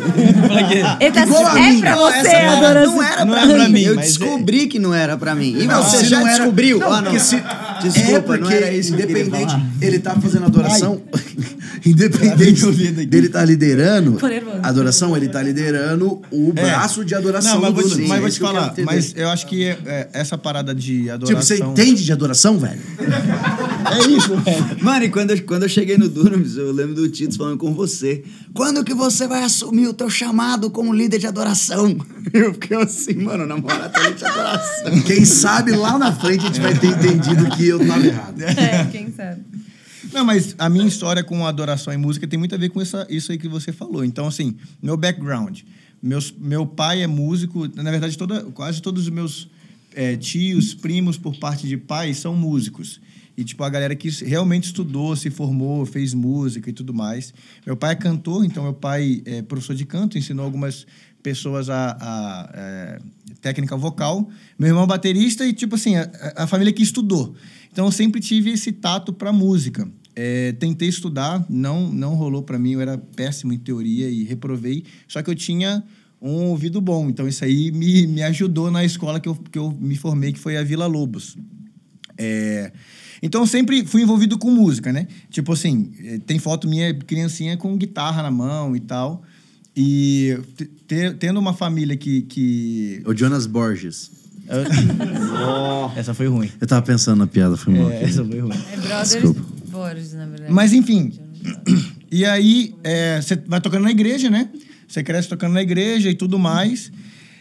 [1.00, 1.80] Ele tá Igual a é mim.
[1.80, 3.72] pra Não, você, essa não era, não era Não pra, é pra mim.
[3.72, 5.56] mim, Eu mas descobri que não era pra mim.
[5.58, 6.78] E Não, você já não era- descobriu?
[6.78, 7.18] Não, ah, não.
[7.18, 7.42] se-
[7.82, 11.00] Desculpa, é porque não era isso eu independente, ele tá fazendo adoração,
[11.86, 13.06] independente aqui.
[13.06, 14.18] dele tá liderando
[14.64, 16.62] adoração, ele tá liderando o É.
[16.62, 18.66] braço de adoração Não, mas do vou te, mas É vou te eu falar.
[18.68, 18.84] entender.
[18.84, 21.42] Mas eu acho que é, é, essa parada de Tipo, adoração...
[21.42, 22.80] você entende de adoração, velho?
[23.94, 24.84] É isso, velho.
[24.84, 27.72] Mano, e quando eu, quando eu cheguei no Dunamis, eu lembro do Titos falando com
[27.74, 28.24] você.
[28.54, 31.96] Quando que você vai assumir o teu chamado como líder de adoração?
[32.30, 35.00] Eu fiquei assim, mano, na moral, tá de adoração.
[35.02, 38.42] Quem sabe lá na frente a gente vai ter entendido que eu tava errado.
[38.42, 39.40] É, quem sabe.
[40.12, 43.06] Não, mas a minha história com adoração e música tem muito a ver com essa,
[43.08, 44.04] isso aí que você falou.
[44.04, 45.60] Então, assim, meu background.
[46.02, 47.66] Meus, meu pai é músico.
[47.74, 49.48] Na verdade, toda, quase todos os meus
[49.94, 53.00] é, tios, primos, por parte de pai, são músicos.
[53.38, 57.32] E, tipo, a galera que realmente estudou, se formou, fez música e tudo mais.
[57.64, 60.84] Meu pai é cantor, então meu pai é professor de canto, ensinou algumas
[61.22, 62.98] pessoas a, a, é,
[63.40, 64.28] técnica vocal.
[64.58, 67.32] Meu irmão é baterista e, tipo assim, a, a família que estudou.
[67.70, 69.88] Então, eu sempre tive esse tato para música.
[70.16, 74.82] É, tentei estudar, não, não rolou para mim, eu era péssimo em teoria e reprovei.
[75.06, 75.84] Só que eu tinha
[76.20, 79.70] um ouvido bom, então isso aí me, me ajudou na escola que eu, que eu
[79.70, 81.36] me formei, que foi a Vila Lobos.
[82.16, 82.72] É,
[83.22, 85.06] então, eu sempre fui envolvido com música, né?
[85.30, 89.22] Tipo assim, eh, tem foto minha criancinha com guitarra na mão e tal.
[89.76, 92.22] E te- te- tendo uma família que...
[92.22, 93.02] que...
[93.06, 94.10] O Jonas Borges.
[95.96, 96.50] Essa foi ruim.
[96.60, 97.90] Eu tava pensando na piada, foi mal.
[97.90, 98.56] É, essa foi ruim.
[98.72, 99.40] É Brothers Desculpa.
[99.70, 100.52] Borges, na verdade.
[100.52, 101.12] Mas enfim.
[102.10, 104.48] E aí, é, você vai tocando na igreja, né?
[104.88, 106.90] Você cresce tocando na igreja e tudo mais.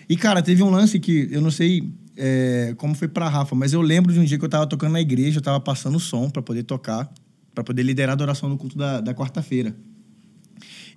[0.10, 3.74] E, cara, teve um lance que eu não sei é, como foi pra Rafa, mas
[3.74, 6.30] eu lembro de um dia que eu tava tocando na igreja, eu tava passando som
[6.30, 7.12] pra poder tocar,
[7.54, 9.76] pra poder liderar a adoração no culto da, da quarta-feira.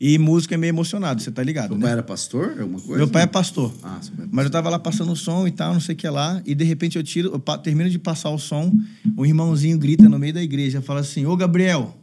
[0.01, 1.83] E música é meio emocionado, você tá ligado, Seu né?
[1.83, 2.57] pai era pastor?
[2.59, 2.97] Alguma coisa?
[2.97, 3.71] Meu pai é pastor.
[3.83, 5.95] Ah, seu pai é Mas eu tava lá passando o som e tal, não sei
[5.95, 8.73] o que lá, e de repente eu tiro, eu termino de passar o som,
[9.17, 11.95] um irmãozinho grita no meio da igreja, fala assim: Ô Gabriel,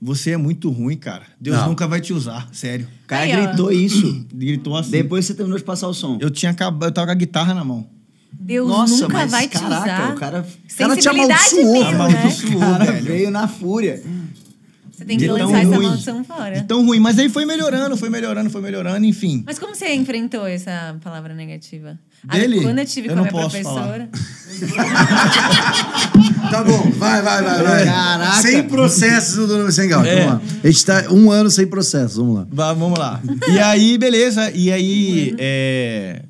[0.00, 1.24] você é muito ruim, cara.
[1.38, 1.68] Deus Não.
[1.68, 2.88] nunca vai te usar, sério.
[3.04, 3.46] O cara Aí, ó.
[3.48, 4.26] gritou isso.
[4.32, 4.90] Gritou assim.
[4.92, 6.16] Depois você terminou de passar o som.
[6.20, 7.86] Eu tinha acabado, eu tava com a guitarra na mão.
[8.38, 10.10] Deus Nossa, nunca mas, vai te caraca, usar.
[10.12, 11.94] o cara- o cara te amaldiçoou, mesmo, né?
[11.94, 12.56] amaldiçoou.
[12.56, 13.04] O cara velho.
[13.04, 14.02] veio na fúria.
[14.92, 15.86] Você tem que De tão lançar essa ruim.
[15.88, 16.54] maldição fora.
[16.60, 16.98] De tão ruim.
[17.00, 19.42] Mas aí foi melhorando, foi melhorando, foi melhorando, enfim.
[19.44, 21.98] Mas como você enfrentou essa palavra negativa?
[22.24, 22.60] Dele?
[22.60, 24.08] Ah, quando eu tive Eu com a não minha posso professora.
[26.50, 27.62] Tá bom, vai, vai, vai.
[27.62, 27.84] vai.
[27.84, 28.40] Caraca.
[28.42, 30.06] Sem processos do Nome Sem Galo.
[30.06, 30.24] É.
[30.26, 30.40] Vamos lá.
[30.62, 32.46] A gente tá um ano sem processos, vamos lá.
[32.50, 33.20] Va- Vamos lá.
[33.48, 34.50] E aí, beleza.
[34.54, 36.22] E aí, é,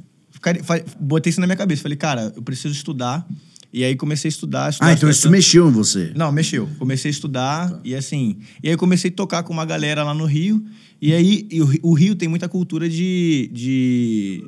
[1.01, 1.83] botei isso na minha cabeça.
[1.83, 3.27] Falei, cara, eu preciso estudar.
[3.73, 4.71] E aí comecei a estudar.
[4.71, 5.33] estudar Ah, então estudar, isso estudar.
[5.33, 6.13] mexeu em você.
[6.17, 6.69] Não, mexeu.
[6.79, 8.37] Comecei a estudar e assim.
[8.63, 10.65] E aí eu comecei a tocar com uma galera lá no Rio.
[11.03, 13.51] E aí e o, Ri- o Rio tem muita cultura de.
[13.53, 14.45] de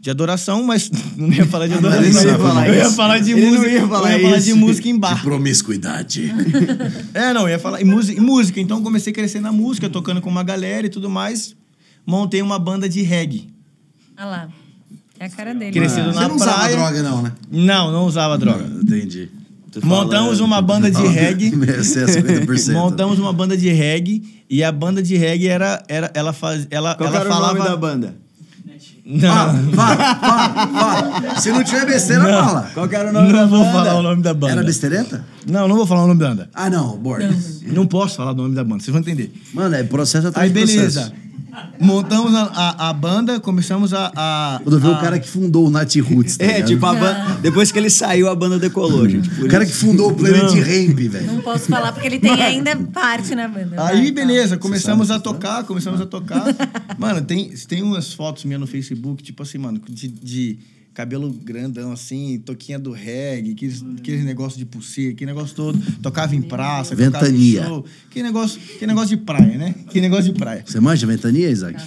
[0.00, 2.04] de adoração, mas não ia falar de adoração.
[2.04, 3.68] ele não ia falar eu ia falar de Ele não música.
[3.72, 4.56] ia falar eu ia falar de isso.
[4.56, 5.22] música em De bar.
[5.24, 6.32] promiscuidade.
[7.12, 8.60] É, não, eu ia falar em música, em música.
[8.60, 11.56] Então comecei a crescer na música, tocando com uma galera e tudo mais.
[12.06, 13.48] Montei uma banda de reggae.
[14.16, 14.48] Olha lá.
[15.20, 15.72] É a cara dele.
[15.72, 16.76] Crescido Você na não usava praia.
[16.76, 17.32] droga, não, né?
[17.50, 18.64] Não, não usava droga.
[18.82, 19.28] Entendi.
[19.72, 21.48] Tu Montamos fala- uma banda de reggae.
[21.68, 22.72] É 50%.
[22.72, 26.94] Montamos uma banda de reggae e a banda de reggae era, era ela faz, ela,
[26.94, 28.14] Qual ela era falava o nome da banda?
[29.10, 31.40] Não, Ah, fala, fala, fala.
[31.40, 32.70] Se não tiver besteira, fala.
[32.74, 33.72] Qual que era o nome da não vou banda?
[33.72, 34.52] falar o nome da banda.
[34.52, 35.24] Era bestereta?
[35.46, 36.50] Não, não vou falar o nome da banda.
[36.54, 37.62] Ah, não, Borges.
[37.62, 39.32] Não posso falar o nome da banda, vocês vão entender.
[39.54, 41.10] Mano, é processo atrás Aí de beleza.
[41.80, 44.12] Montamos a, a, a banda, começamos a.
[44.14, 46.68] a Quando vê a- o cara que fundou o Nat Roots, tá É, ligado?
[46.68, 49.28] tipo, a banda, depois que ele saiu, a banda decolou, gente.
[49.30, 50.52] por O cara que fundou o Planet.
[50.52, 51.26] Ramp, velho.
[51.26, 53.76] Não posso falar porque ele tem ainda parte na banda.
[53.86, 54.12] Aí, fala.
[54.12, 56.44] beleza, começamos a tocar, começamos a tocar.
[56.98, 60.58] mano, tem, tem umas fotos minhas no Facebook, tipo assim, mano, de, de
[60.98, 65.78] cabelo grandão assim, toquinha do reggae, aqueles, aqueles negócio de pulseira, que negócio todo.
[66.02, 67.64] Tocava em praça, tocava em Ventania.
[67.66, 67.84] show.
[68.10, 69.76] Que negócio, que negócio de praia, né?
[69.92, 70.64] Que negócio de praia.
[70.66, 71.80] Você manja ventania, Isaac?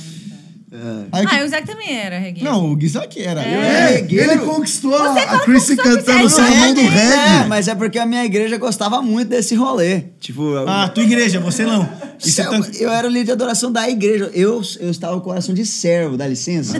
[1.12, 2.44] Aí que- Ah, o Isaac também era reggae.
[2.44, 3.42] Não, o Guizak era.
[3.42, 4.32] É, regueiro.
[4.32, 6.88] ele conquistou Você a Chrissy cantando o sermão do reggae.
[6.98, 7.50] É, reggae.
[7.50, 10.04] mas é porque a minha igreja gostava muito desse rolê.
[10.22, 11.88] Tipo, eu- Ah, tua igreja, você não.
[12.18, 14.32] Você eu, eu era o líder de adoração da igreja.
[14.34, 16.78] Eu, eu estava com o coração de servo, dá licença.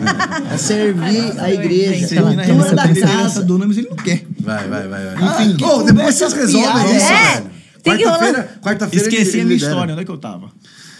[0.50, 2.06] a servir a igreja.
[2.06, 3.42] Vem na Dona da casa.
[3.42, 4.22] do Nunes, ele não quer.
[4.40, 5.04] Vai, vai, vai.
[5.16, 5.44] vai.
[5.44, 7.52] Enfim, que Ô, depois vocês resolvem fiada isso, é
[7.84, 9.70] Quarta-feira, quarta-feira ele- Esqueci a minha lidera.
[9.72, 10.50] história, onde é que eu tava?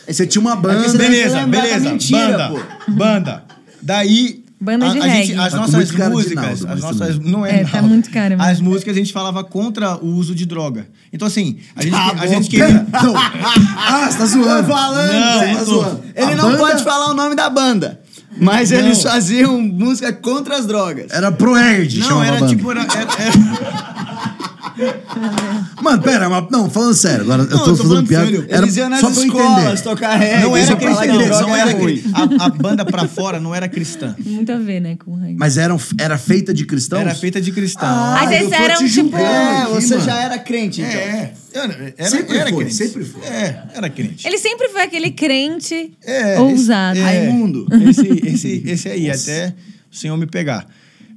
[0.09, 0.91] Você tinha uma que banda.
[0.91, 1.91] que Beleza, beleza.
[1.91, 3.45] mentira, banda, banda.
[3.81, 4.43] Daí.
[4.61, 7.19] Banda de a, a gente, as Tá nossas músicas, Naldo, as nossas.
[7.19, 8.49] Não é, É, tá muito cara mesmo.
[8.53, 10.87] As músicas a gente falava contra o uso de droga.
[11.13, 12.69] Então, assim, a gente, Tá a bom, gente queria.
[13.03, 13.17] não.
[13.17, 14.69] Ah, você tá zoando.
[14.69, 16.05] Tô falando, Não, Você tá não zoando.
[16.15, 18.01] Ele A não banda pode falar o nome da banda.
[18.41, 18.79] Mas Não.
[18.79, 21.11] eles faziam música contra as drogas.
[21.11, 22.55] Era Proerd, Não, chamava a era banda.
[22.55, 22.71] tipo.
[22.71, 24.32] Era, era- era-
[25.83, 28.25] Mano, pera, mas, não, falando sério, agora eu Não, tô, eu tô fazendo piada.
[28.27, 28.47] sério.
[28.49, 29.83] Era Eles iam nas só escolas entender.
[29.83, 30.43] tocar reggae.
[30.43, 31.07] não era cristã.
[31.07, 32.03] droga Não era era ruim.
[32.15, 34.15] a, a banda pra fora não era cristã.
[34.19, 35.37] Muito a ver, né, com o reggae.
[35.39, 37.01] Mas eram, era feita de cristãos?
[37.03, 37.89] Era feita de cristão.
[37.89, 40.07] Ah, Mas tô eram, tipo, julgando É, aqui, você mano.
[40.07, 40.93] já era crente, então.
[41.01, 42.75] É, era, era, Sempre era foi, crente.
[42.75, 43.23] sempre foi.
[43.27, 44.27] É, era crente.
[44.27, 46.99] Ele sempre foi aquele crente É, ousado.
[46.99, 47.67] esse- é, Raimundo.
[47.89, 49.53] Esse, esse, esse aí, até
[49.93, 50.67] o senhor me pegar.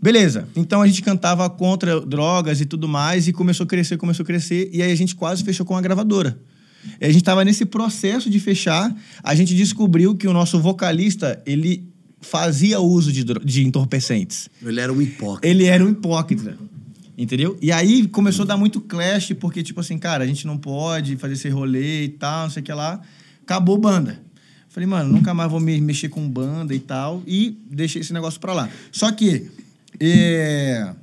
[0.05, 4.21] Beleza, então a gente cantava contra drogas e tudo mais, e começou a crescer, começou
[4.21, 6.37] a crescer, e aí a gente quase fechou com a gravadora.
[7.01, 11.41] E a gente tava nesse processo de fechar, a gente descobriu que o nosso vocalista,
[11.43, 11.89] ele
[12.21, 14.47] fazia uso de, de entorpecentes.
[14.63, 15.47] Ele era um hipócrita.
[15.47, 16.55] Ele era um hipócrita.
[17.17, 17.57] Entendeu?
[17.59, 21.17] E aí começou a dar muito clash, porque, tipo assim, cara, a gente não pode
[21.17, 23.01] fazer esse rolê e tal, não sei o que lá.
[23.41, 24.21] Acabou banda.
[24.69, 27.23] Falei, mano, nunca mais vou me mexer com banda e tal.
[27.25, 28.69] E deixei esse negócio pra lá.
[28.91, 29.64] Só que.
[29.99, 30.95] É,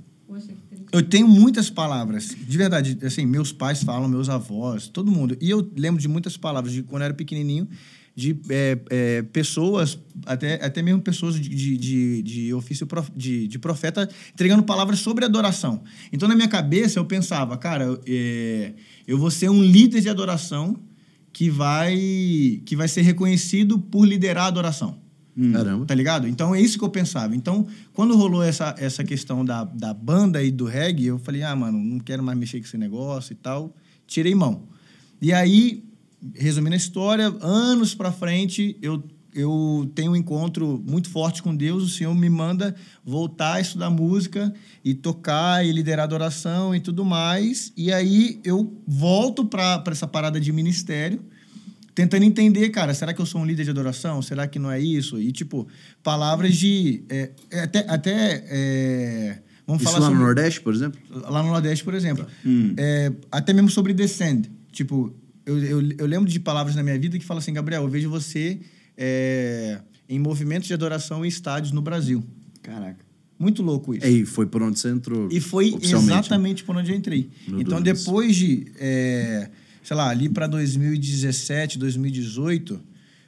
[0.93, 5.37] eu tenho muitas palavras, de verdade, assim, meus pais falam, meus avós, todo mundo.
[5.41, 7.67] E eu lembro de muitas palavras de quando eu era pequenininho,
[8.15, 13.49] de é, é, pessoas, até, até mesmo pessoas de, de, de, de ofício prof- de,
[13.49, 15.83] de profeta, entregando palavras sobre adoração.
[16.13, 18.75] Então, na minha cabeça, eu pensava, cara, é,
[19.07, 20.79] eu vou ser um líder de adoração
[21.33, 25.01] que vai, que vai ser reconhecido por liderar a adoração.
[25.53, 25.87] Caramba.
[25.87, 26.29] Tá ligado?
[26.29, 27.35] Então é isso que eu pensava.
[27.35, 31.57] Então, quando rolou essa, essa questão da, da banda e do reggae, eu falei, ah,
[31.57, 33.75] mano, não quero mais mexer com esse negócio e tal.
[34.07, 34.65] Tirei mão.
[35.21, 35.85] E aí,
[36.35, 39.03] resumindo a história, anos pra frente, eu,
[39.35, 41.83] eu tenho um encontro muito forte com Deus.
[41.83, 44.53] O Senhor me manda voltar a estudar música
[44.85, 47.73] e tocar e liderar adoração e tudo mais.
[47.75, 51.25] E aí eu volto pra, pra essa parada de ministério
[51.95, 54.23] tentando entender, cara, será que eu sou um líder de adoração?
[54.23, 55.21] Será que não é isso?
[55.21, 55.67] E, tipo,
[56.03, 57.05] palavras de...
[57.09, 57.85] é, é, até...
[57.89, 61.01] até é, vamos Isso falar lá no sobre- Nordeste, por exemplo?
[61.11, 62.27] Lá no Nordeste, por exemplo.
[62.45, 62.75] Hum.
[62.77, 64.51] É, até mesmo sobre Descend.
[64.73, 67.89] Tipo, eu, eu, eu lembro de palavras na minha vida que falam assim, Gabriel, eu
[67.89, 68.61] vejo você
[68.97, 72.23] é, em movimentos de adoração em estádios no Brasil.
[72.63, 73.05] Caraca.
[73.39, 74.07] Muito louco isso.
[74.07, 75.29] E foi por onde você entrou.
[75.31, 75.79] E foi né?
[75.83, 77.29] exatamente por onde eu entrei.
[77.49, 78.05] No então, Dunamis.
[78.05, 79.51] depois de, é,
[79.83, 82.81] sei lá, ali para 2017, 2018,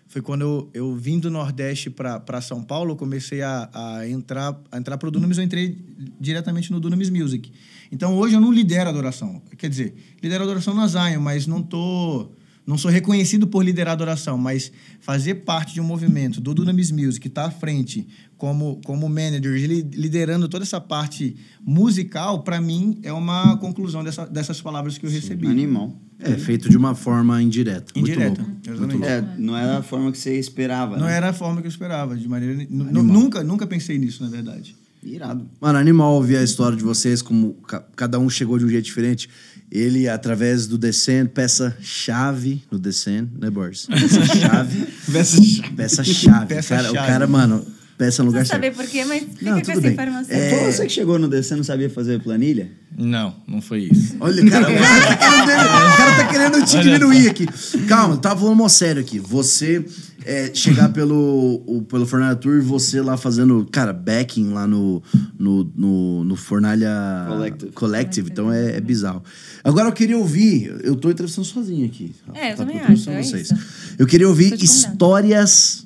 [0.06, 4.56] foi quando eu, eu vim do Nordeste para São Paulo, eu comecei a, a entrar
[4.70, 5.76] a entrar para o Dunamis, eu entrei
[6.20, 7.50] diretamente no Dunamis Music.
[7.90, 9.42] Então, hoje eu não lidero a adoração.
[9.58, 12.30] Quer dizer, lidero a adoração na Zion, mas não tô...
[12.66, 16.90] Não sou reconhecido por liderar a adoração, mas fazer parte de um movimento do Dunamis
[16.90, 18.06] Music, estar à frente
[18.38, 24.24] como, como manager, li- liderando toda essa parte musical, para mim é uma conclusão dessa,
[24.26, 25.46] dessas palavras que eu recebi.
[25.46, 25.94] Animal.
[26.18, 27.92] É, feito de uma forma indireta.
[27.94, 28.56] Muito Indireta, louco.
[28.66, 29.04] exatamente.
[29.06, 30.96] É, não era a forma que você esperava.
[30.96, 31.16] Não né?
[31.16, 32.66] era a forma que eu esperava, de maneira.
[32.70, 34.74] Nunca, nunca pensei nisso, na verdade.
[35.04, 35.48] Irado.
[35.60, 38.84] Mano, animal ouvir a história de vocês, como ca- cada um chegou de um jeito
[38.84, 39.28] diferente.
[39.70, 43.86] Ele, através do Descend, peça-chave no Descend, né, Boris?
[43.86, 44.86] Peça-chave.
[45.10, 45.74] Peça-chave.
[45.74, 46.48] Peça-chave.
[46.68, 48.76] cara, o cara, mano, peça no Não lugar saber certo.
[48.76, 49.92] por quê, mas fica Não, com tudo essa bem.
[49.92, 50.34] informação.
[50.36, 50.50] É.
[50.50, 52.70] Foi você que chegou no DC, não sabia fazer planilha?
[52.96, 54.16] Não, não foi isso.
[54.20, 57.46] Olha, o cara, o cara tá querendo, tá querendo te diminuir aqui.
[57.88, 59.18] Calma, tava falando mó sério aqui.
[59.18, 59.84] Você
[60.24, 65.02] é, chegar pelo, o, pelo Fornalha Tour e você lá fazendo, cara, backing lá no,
[65.36, 66.88] no, no, no Fornalha
[67.28, 67.72] Collective.
[67.72, 68.30] Collective.
[68.30, 69.22] Então é, é bizarro.
[69.64, 72.14] Agora eu queria ouvir, eu tô entrevistando sozinho aqui.
[72.32, 73.50] É, eu Tá, também acho, é vocês.
[73.50, 73.54] isso.
[73.98, 75.84] Eu queria ouvir histórias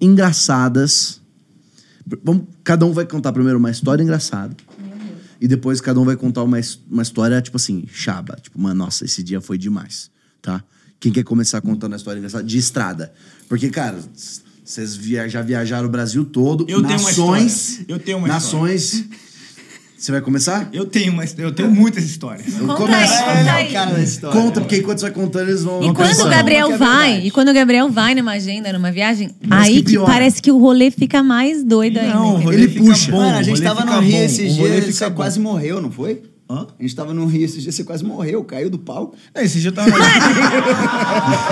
[0.00, 1.19] engraçadas.
[2.24, 4.56] Vamos, cada um vai contar primeiro uma história engraçada.
[5.40, 6.58] E depois cada um vai contar uma,
[6.90, 8.36] uma história, tipo assim, chaba.
[8.42, 10.10] Tipo, mano, nossa, esse dia foi demais,
[10.42, 10.62] tá?
[10.98, 12.44] Quem quer começar contando a história engraçada?
[12.44, 13.10] De estrada.
[13.48, 13.98] Porque, cara,
[14.62, 16.62] vocês via- já viajaram o Brasil todo.
[16.68, 17.86] Eu tenho uma nações, história.
[17.88, 19.04] Eu tenho uma Nações.
[20.00, 20.66] Você vai começar?
[20.72, 22.46] Eu tenho, mas eu tenho muitas histórias.
[22.58, 23.12] Eu Conta começo.
[23.12, 23.70] aí, conta aí.
[23.70, 24.40] cara da história.
[24.40, 25.82] Conta, porque enquanto você vai contando, eles vão.
[25.82, 29.28] E quando o Gabriel é vai, e quando o Gabriel vai numa agenda, numa viagem,
[29.46, 32.14] Parece aí que que, parece que o rolê fica mais doido ainda.
[32.14, 33.12] Não, o rolê Ele fica puxa.
[33.12, 35.10] bom, Mano, a gente tava no Rio esses dias, bom.
[35.16, 36.22] quase morreu, não foi?
[36.52, 36.66] Hã?
[36.78, 39.14] A gente tava no Rio esses dias, você quase morreu, caiu do palco.
[39.32, 39.88] É, esse dia eu tava.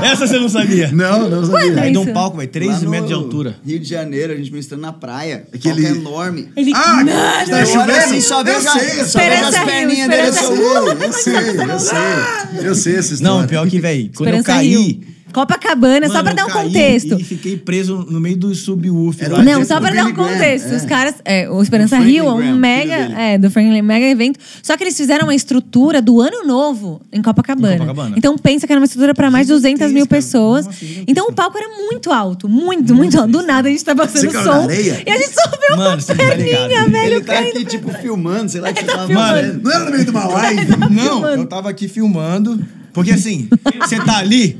[0.03, 0.91] Essa você não sabia.
[0.91, 1.69] Não, não sabia.
[1.71, 1.79] Quando?
[1.79, 2.13] Aí de um isso?
[2.13, 3.57] palco, velho, 3 Lá no metros de altura.
[3.65, 5.47] Rio de Janeiro, a gente ministrando na praia.
[5.55, 6.01] Aquele- Aquele...
[6.01, 6.49] enorme.
[6.57, 6.73] Ele.
[6.75, 7.51] Ah, Nada!
[7.51, 7.93] tá Eu chovendo?
[7.93, 10.23] assim, só Eu vejo, a- sei, só vejo Esperança as Rio, perninhas dele.
[10.29, 12.69] Esperança assim, Eu sei, eu sei, eu sei.
[12.69, 13.41] Eu sei essa história.
[13.41, 15.01] Não, pior que, velho, quando eu Esperança caí.
[15.33, 17.19] Copacabana, só mano, pra dar um contexto.
[17.21, 19.31] E fiquei preso no meio do subwoofer.
[19.31, 19.43] Lá.
[19.43, 20.73] Não, só pra o dar um Graham, contexto.
[20.73, 20.77] é.
[20.77, 21.14] Os caras.
[21.25, 22.95] É, o Esperança Rio é um mega.
[22.95, 24.38] É, do Franklin, mega evento.
[24.62, 27.75] Só que eles fizeram uma estrutura do ano novo em Copacabana.
[27.75, 28.14] Em Copacabana.
[28.17, 30.67] Então pensa que era uma estrutura pra mais de 200 mil pessoas.
[30.67, 33.31] Nossa, então o palco era muito alto, muito, muito alto.
[33.31, 34.69] Do nada a gente tá passando Você som.
[34.71, 36.91] E a gente só viu Mano, uma tá perninha, ligado.
[36.91, 37.14] velho.
[37.14, 39.09] Ele tá aqui, tipo, filmando, sei lá que você tava.
[39.12, 40.67] Não era no meio de uma live?
[40.91, 42.64] Não, eu tava aqui filmando.
[42.93, 43.49] Porque assim,
[43.81, 44.59] você tá ali.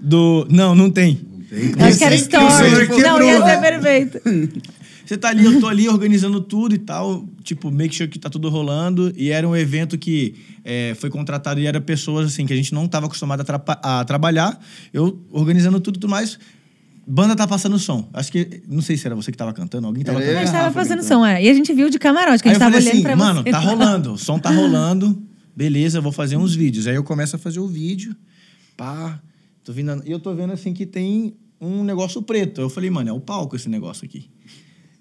[0.00, 0.46] Do.
[0.50, 1.20] Não, não tem.
[1.50, 2.88] Eu Acho que era story.
[3.02, 4.20] Não, ia ser perfeito.
[5.04, 8.30] Você tá ali, eu tô ali organizando tudo e tal, tipo, make sure que tá
[8.30, 9.12] tudo rolando.
[9.14, 10.34] E era um evento que
[10.64, 13.78] é, foi contratado e era pessoas, assim, que a gente não tava acostumado a, trapa-
[13.82, 14.58] a trabalhar.
[14.94, 16.38] Eu organizando tudo e tudo mais.
[17.06, 18.08] Banda tá passando som.
[18.14, 18.62] Acho que.
[18.66, 20.30] Não sei se era você que tava cantando, alguém tava Era eu.
[20.30, 20.56] A cantando.
[20.56, 21.06] gente tava gritando.
[21.06, 21.44] som, é.
[21.44, 23.50] E a gente viu de camarote, que a gente tava olhando assim, pra mano, você.
[23.50, 25.22] tá rolando, o som tá rolando.
[25.54, 26.86] Beleza, vou fazer uns vídeos.
[26.86, 28.16] Aí eu começo a fazer o vídeo.
[28.74, 29.20] Pá.
[29.64, 32.60] Tô vindo, e eu tô vendo assim que tem um negócio preto.
[32.60, 34.28] Eu falei, mano, é o palco esse negócio aqui.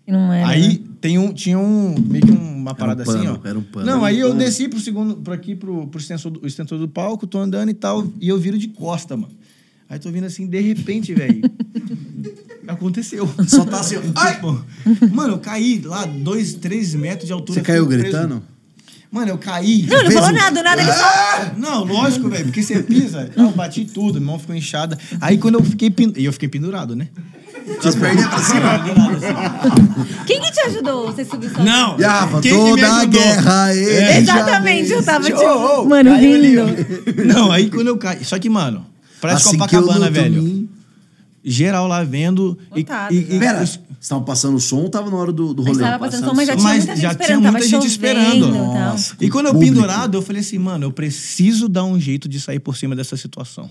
[0.07, 0.47] E Não era.
[0.47, 3.47] Aí tem um, tinha um, meio que uma parada assim, pano, ó.
[3.47, 3.85] era um pano.
[3.85, 4.39] Não, Era um aí eu pano.
[4.39, 7.69] desci pro segundo, por aqui, pro, pro extensor, do, o extensor do palco, tô andando
[7.69, 9.33] e tal, e eu viro de costa, mano.
[9.89, 11.41] Aí tô vindo assim, de repente, velho.
[12.67, 13.29] aconteceu.
[13.47, 14.01] Só tá assim, ó.
[14.15, 14.35] Ai!
[14.35, 14.65] Tipo,
[15.11, 17.59] mano, eu caí lá, dois, três metros de altura.
[17.59, 18.41] Você caiu preso.
[19.13, 19.85] Mano, eu caí.
[19.87, 21.03] Não, ele não falou nada, nada ele só.
[21.03, 21.51] Ah!
[21.55, 23.29] Não, lógico, velho, porque você pisa.
[23.37, 24.97] Eu bati tudo, minha mão ficou inchada.
[25.21, 26.19] Aí quando eu fiquei pendurado.
[26.19, 27.09] E eu fiquei pendurado, né?
[27.79, 28.73] Com as perninhas pra cima.
[28.73, 30.25] Assim.
[30.25, 31.63] Quem que te ajudou você subir sozinho?
[31.63, 31.95] Não!
[32.03, 33.21] A Rafa, quem que me toda a ajudou?
[33.21, 33.75] guerra.
[33.75, 37.25] ele já Exatamente, eu tava tipo, mano, Caiu ali, rindo.
[37.25, 38.25] Não, aí quando eu caí.
[38.25, 38.83] Só que, mano,
[39.21, 40.62] parece Assim que eu Copacabana, velho.
[41.43, 42.57] Geral lá vendo.
[42.73, 43.35] e- Lotado, e, né?
[43.35, 45.79] e, Pera, os- vocês estavam passando o som ou tava na hora do, do rolê?
[45.79, 47.39] tava passando passando som, mas já tinha Mas muita gente já esperando.
[47.41, 48.47] tinha muita gente esperando.
[48.47, 48.51] e.
[48.51, 49.15] Nossa.
[49.19, 49.73] E quando eu Público.
[49.75, 53.17] pendurado, eu falei assim, mano, eu preciso dar um jeito de sair por cima dessa
[53.17, 53.69] situação.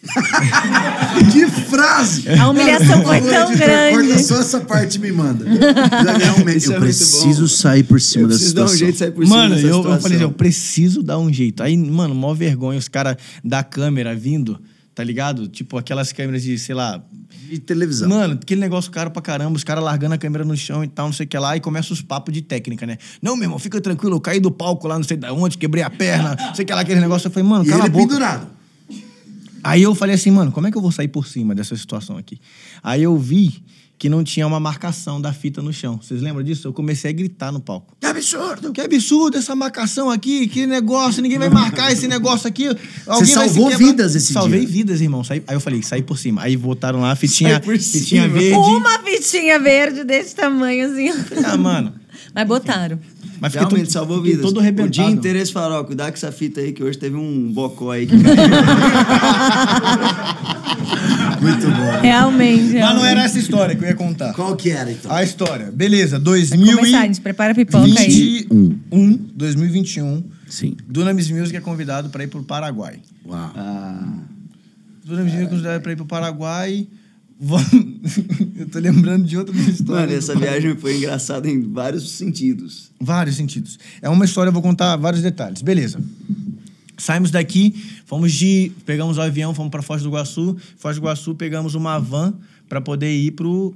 [1.32, 2.28] Que frase!
[2.30, 3.96] A humilhação foi tão grande.
[4.08, 5.44] Corta só essa parte e me manda.
[5.48, 7.46] Realmente, é eu muito preciso bom.
[7.48, 8.78] sair por cima Eu dessa preciso dar um situação.
[8.78, 10.00] jeito de sair por cima mano, dessa eu, eu situação.
[10.02, 11.62] falei assim, eu preciso dar um jeito.
[11.62, 14.58] Aí, mano, mó vergonha, os caras da câmera vindo,
[14.98, 15.46] tá ligado?
[15.46, 17.00] Tipo, aquelas câmeras de, sei lá,
[17.48, 18.08] De televisão.
[18.08, 21.06] Mano, aquele negócio caro pra caramba, os caras largando a câmera no chão e tal,
[21.06, 22.98] não sei o que lá, e começa os papos de técnica, né?
[23.22, 25.84] Não, meu irmão, fica tranquilo, eu caí do palco lá, não sei da onde, quebrei
[25.84, 27.28] a perna, não sei o que lá, aquele negócio.
[27.28, 28.08] Eu falei, mano, e cala ele a boca.
[28.08, 28.48] pendurado.
[29.62, 32.16] Aí eu falei assim, mano, como é que eu vou sair por cima dessa situação
[32.16, 32.40] aqui?
[32.82, 33.62] Aí eu vi
[33.98, 35.98] que não tinha uma marcação da fita no chão.
[36.00, 36.68] Vocês lembram disso?
[36.68, 37.96] Eu comecei a gritar no palco.
[38.00, 38.72] Que absurdo!
[38.72, 42.66] Que absurdo essa marcação aqui, que negócio, ninguém vai marcar esse negócio aqui.
[42.68, 44.68] Alguém vai se salvou vidas esse Salvei dia.
[44.68, 45.24] vidas, irmão.
[45.24, 46.42] Saí- aí eu falei, saí por cima.
[46.42, 48.28] Aí botaram lá a fitinha, Sai por fitinha cima.
[48.38, 48.56] verde.
[48.56, 51.08] Uma fitinha verde desse tamanho, assim.
[51.44, 51.94] Ah, mano.
[52.34, 52.98] Mas botaram.
[53.40, 54.42] Mas fiquei Realmente todo, salvou vidas.
[54.42, 55.10] todo o dia arrebentado.
[55.10, 58.06] inteiro eles falaram, ó, cuidado com essa fita aí, que hoje teve um bocó aí
[58.06, 58.14] que
[61.40, 62.00] Muito bom.
[62.02, 62.74] Realmente.
[62.78, 64.32] Mas não era essa história que eu ia contar.
[64.34, 65.10] Qual que era, então?
[65.10, 65.70] A história.
[65.72, 67.06] Beleza, Vai 2000 começar, e...
[67.06, 67.20] gente.
[67.20, 68.46] Prepara a pipoca aí.
[68.50, 70.76] 21, 2021, Sim.
[70.86, 72.98] Dunamis Music é convidado para ir pro Paraguai.
[73.26, 73.52] Uau.
[73.54, 74.18] Ah,
[75.04, 76.86] Dunamis Music é convidado para ir pro Paraguai.
[78.58, 80.06] Eu tô lembrando de outra história.
[80.06, 82.90] Mano, essa viagem foi engraçada em vários sentidos.
[83.00, 83.78] Vários sentidos.
[84.02, 85.62] É uma história, eu vou contar vários detalhes.
[85.62, 86.00] Beleza.
[86.96, 87.74] Saímos daqui,
[88.06, 88.72] fomos de.
[88.84, 90.56] Pegamos o avião, fomos para Foz do Iguaçu.
[90.76, 92.34] Foz do Iguaçu, pegamos uma van
[92.68, 93.30] para poder ir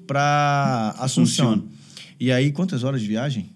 [0.06, 1.52] para Assunção.
[1.52, 1.68] Assunção.
[2.18, 3.48] E aí, quantas horas de viagem?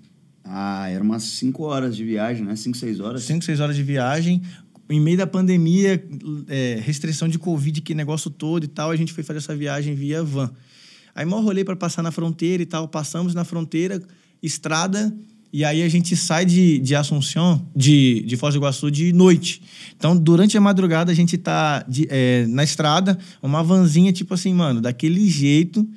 [0.45, 2.55] Ah, era umas 5 horas de viagem, né?
[2.55, 3.23] 5, 6 horas.
[3.25, 4.41] 5, 6 horas de viagem.
[4.89, 6.03] Em meio da pandemia,
[6.49, 9.95] é, restrição de Covid, que negócio todo e tal, a gente foi fazer essa viagem
[9.95, 10.51] via van.
[11.15, 12.87] Aí, mal rolei para passar na fronteira e tal.
[12.87, 14.01] Passamos na fronteira,
[14.43, 15.13] estrada,
[15.53, 19.63] e aí a gente sai de, de Assunção, de, de Foz do Iguaçu, de noite.
[19.97, 24.53] Então, durante a madrugada, a gente tá de- é, na estrada, uma vanzinha, tipo assim,
[24.53, 25.89] mano, daquele jeito.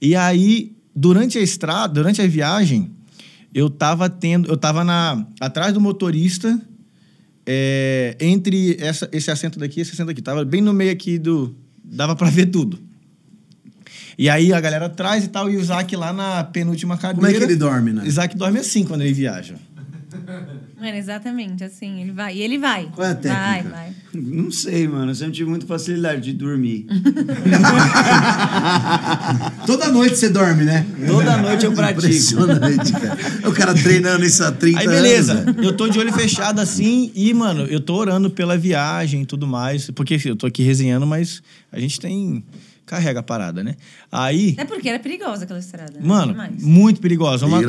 [0.00, 2.90] E aí, durante a estrada, durante a viagem,
[3.54, 4.46] eu tava tendo.
[4.48, 6.60] Eu tava na, atrás do motorista,
[7.50, 10.20] é, entre essa, esse assento daqui e esse assento aqui.
[10.20, 11.56] Tava bem no meio aqui do.
[11.82, 12.78] Dava pra ver tudo.
[14.18, 17.16] E aí a galera atrás e tal, e o Isaac lá na penúltima cadeira.
[17.16, 18.02] Como é que ele dorme, né?
[18.06, 19.54] Isaac dorme assim quando ele viaja.
[20.80, 22.36] Mano, exatamente, assim, ele vai.
[22.36, 22.88] E ele vai.
[22.94, 23.22] Qual é a Vai,
[23.62, 23.76] técnica?
[23.76, 23.92] vai.
[24.14, 25.10] Não sei, mano.
[25.10, 26.86] Eu sempre tive muita facilidade de dormir.
[29.66, 30.86] Toda noite você dorme, né?
[31.06, 32.00] Toda noite eu pratico.
[32.06, 33.18] Impressionante, cara.
[33.48, 35.00] O cara treinando isso há 30 Aí anos.
[35.00, 35.64] beleza, velho.
[35.64, 39.46] eu tô de olho fechado assim e, mano, eu tô orando pela viagem e tudo
[39.46, 39.90] mais.
[39.90, 42.42] Porque assim, eu tô aqui resenhando, mas a gente tem.
[42.88, 43.76] Carrega a parada, né?
[44.10, 44.54] Aí.
[44.56, 45.92] É porque era perigosa aquela estrada.
[45.92, 46.00] né?
[46.02, 46.62] Mano, Demais.
[46.62, 47.44] muito perigosa.
[47.44, 47.60] Uma-.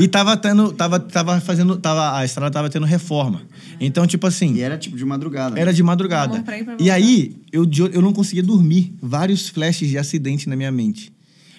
[0.00, 0.72] E tava tendo.
[0.72, 1.76] Tava, tava fazendo.
[1.76, 3.42] Tava, a estrada tava tendo reforma.
[3.78, 4.54] Então, tipo assim.
[4.54, 5.60] E era tipo de madrugada.
[5.60, 6.40] Era de madrugada.
[6.42, 8.94] Pra ir pra E aí, eu, eu não conseguia dormir.
[9.02, 11.12] Vários flashes de acidente na minha mente.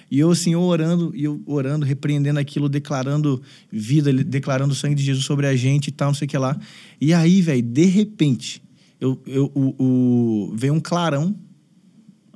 [0.09, 3.41] E eu, assim, eu orando, e eu orando, repreendendo aquilo, declarando
[3.71, 6.37] vida, declarando o sangue de Jesus sobre a gente e tal, não sei o que
[6.37, 6.57] lá.
[6.99, 8.63] E aí, velho, de repente,
[9.01, 11.35] eu, eu, o, o- veio um clarão,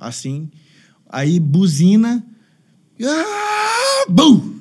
[0.02, 0.48] assim,
[1.08, 2.24] aí buzina,
[3.04, 4.56] ah, bum!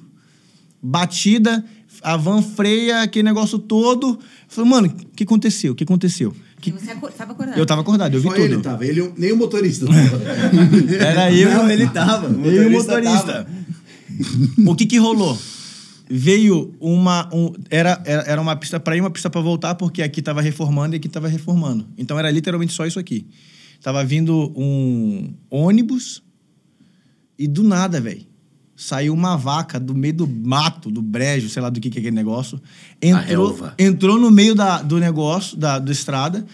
[0.82, 1.64] batida,
[2.02, 4.18] a van freia, aquele negócio todo.
[4.48, 5.74] Falei, mano, o que aconteceu?
[5.74, 6.36] O que aconteceu?
[6.56, 7.58] Porque você aco- tava acordado.
[7.58, 8.46] Eu tava acordado, eu vi Só tudo.
[8.46, 8.86] ele tava.
[8.86, 9.86] Ele, nem o motorista.
[11.00, 11.50] Era eu.
[11.52, 12.30] Não, ele tava.
[12.30, 13.48] O Eu e o motorista
[14.68, 15.38] o que que rolou?
[16.10, 17.30] Veio uma.
[17.34, 20.42] um- era, era, era uma pista para ir, uma pista para voltar, porque aqui tava
[20.42, 21.88] reformando e aqui tava reformando.
[21.98, 23.26] Então era literalmente só isso aqui.
[23.82, 26.22] Tava vindo um ônibus
[27.38, 28.22] e do nada, velho.
[28.76, 32.02] Saiu uma vaca do meio do mato, do brejo, sei lá do que, que é
[32.02, 32.62] aquele negócio.
[33.02, 36.46] Entrou, entrou no meio da, do negócio, da, da estrada.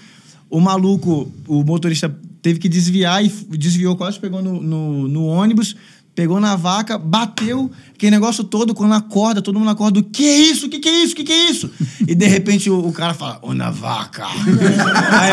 [0.50, 2.10] O maluco, o motorista
[2.42, 5.76] teve que desviar e desviou, quase pegou no, no, no ônibus,
[6.18, 10.36] pegou na vaca, bateu, aquele negócio todo, quando acorda, todo mundo acorda, o que é
[10.36, 10.66] isso?
[10.66, 11.14] O que, que é isso?
[11.14, 11.70] O que, que é isso?
[12.08, 14.26] E de repente o, o cara fala, ô na vaca.
[15.14, 15.32] aí,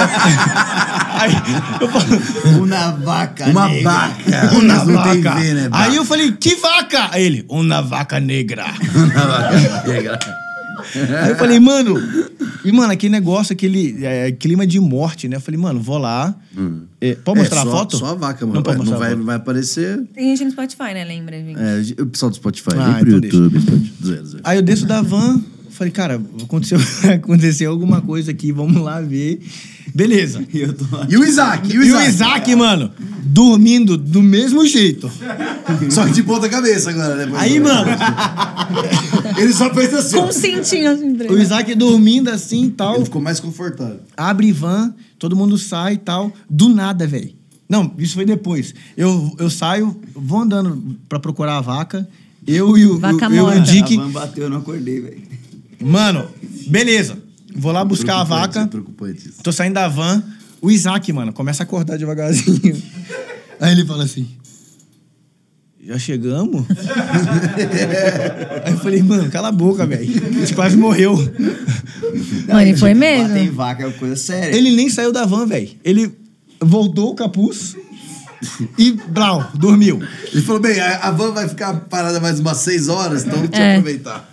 [1.33, 1.33] aí
[1.81, 3.91] eu falo, Uma vaca Uma negra.
[3.91, 4.51] vaca.
[4.59, 5.41] uma Mas não tem vaca.
[5.41, 5.69] V, né?
[5.73, 7.09] Aí eu falei, que vaca?
[7.13, 8.67] Aí ele, uma vaca negra.
[11.23, 11.95] Aí eu falei, mano.
[12.65, 15.37] E, mano, aquele negócio, aquele é, clima de morte, né?
[15.37, 16.35] Eu falei, mano, vou lá.
[17.01, 17.97] É, pode mostrar É, a só- foto?
[17.99, 18.57] Só a vaca, mano.
[18.57, 19.25] Não pode Não, mostrar a vai, foto.
[19.27, 20.03] vai aparecer.
[20.15, 21.05] Tem gente no Spotify, né?
[21.05, 21.59] Lembra, gente?
[21.99, 22.71] É, o pessoal do Spotify.
[22.79, 23.41] Ah, vem pro então.
[23.41, 23.61] YouTube.
[23.61, 24.41] Spotify.
[24.45, 26.79] Aí eu desço da van, falei, cara, aconteceu,
[27.15, 29.41] aconteceu alguma coisa aqui, vamos lá ver.
[29.95, 30.43] Beleza.
[30.53, 31.69] E eu tô E o Isaac?
[31.73, 32.09] E o E o Isaac?
[32.09, 32.91] Isaac, mano,
[33.25, 35.11] dormindo do mesmo jeito.
[35.91, 37.31] Só que de ponta cabeça agora, né?
[37.37, 37.91] Aí, mano,
[39.41, 40.17] Ele só fez assim.
[40.17, 41.17] Com um cintinho assim.
[41.29, 41.39] o.
[41.39, 42.97] Isaac dormindo assim e tal.
[42.97, 44.01] Ele ficou mais confortável.
[44.17, 46.33] abre van, todo mundo sai e tal.
[46.49, 47.33] Do nada, velho.
[47.69, 48.75] Não, isso foi depois.
[48.97, 52.09] Eu, eu saio, vou andando pra procurar a vaca.
[52.47, 53.63] Eu e o, Vaca eu, eu e o.
[53.63, 53.99] Dick.
[53.99, 55.23] A van bateu, eu não acordei, velho.
[55.81, 56.29] Mano,
[56.67, 57.19] beleza.
[57.55, 58.69] Vou lá buscar a vaca.
[59.43, 60.23] Tô saindo da van.
[60.61, 62.83] O Isaac, mano, começa a acordar devagarzinho.
[63.61, 64.29] Aí ele fala assim.
[65.87, 66.65] Já chegamos?
[68.65, 70.03] Aí eu falei, mano, cala a boca, velho.
[70.27, 71.15] A gente quase morreu.
[72.49, 73.29] Mano, e foi mesmo.
[73.29, 74.57] Bater em vaca é uma coisa séria.
[74.57, 75.69] Ele nem saiu da van, velho.
[75.85, 76.11] Ele.
[76.61, 77.77] voltou o capuz
[78.79, 80.01] e, blau, dormiu.
[80.33, 83.57] Ele falou, bem, a, a van vai ficar parada mais umas seis horas, então deixa
[83.57, 83.77] eu É.
[83.77, 84.31] aproveitar.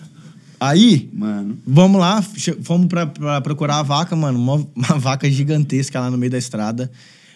[0.59, 1.57] Aí, Mano.
[1.65, 2.23] vamos lá,
[2.61, 4.37] fomos pra, pra procurar a vaca, mano.
[4.37, 6.91] Uma, uma vaca gigantesca lá no meio da estrada.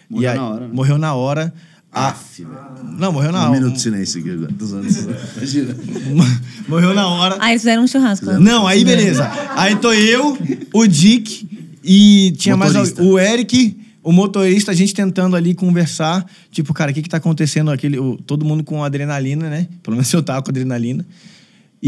[0.08, 0.70] Morreu E aí- na hora, né?
[0.72, 1.52] Morreu na hora.
[1.96, 2.56] Aff, velho.
[2.98, 3.52] Não, morreu na Um hora.
[3.60, 4.52] minuto de silêncio aqui agora.
[4.58, 4.88] Tô zoando.
[5.36, 5.76] Imagina.
[6.68, 7.36] morreu na hora.
[7.40, 8.26] Ah, eles fizeram um churrasco.
[8.26, 8.38] lá.
[8.38, 9.30] Não, aí beleza.
[9.56, 10.36] Aí tô eu,
[10.72, 11.48] o Dick
[11.82, 13.02] e tinha mais Motorista.
[13.02, 16.24] al- o Eric, o motorista, a gente tentando ali conversar.
[16.50, 17.70] Tipo, cara, o que que tá acontecendo?
[17.70, 19.66] Aquele, o- todo mundo com adrenalina, né?
[19.82, 21.04] Pelo menos eu tava com adrenalina.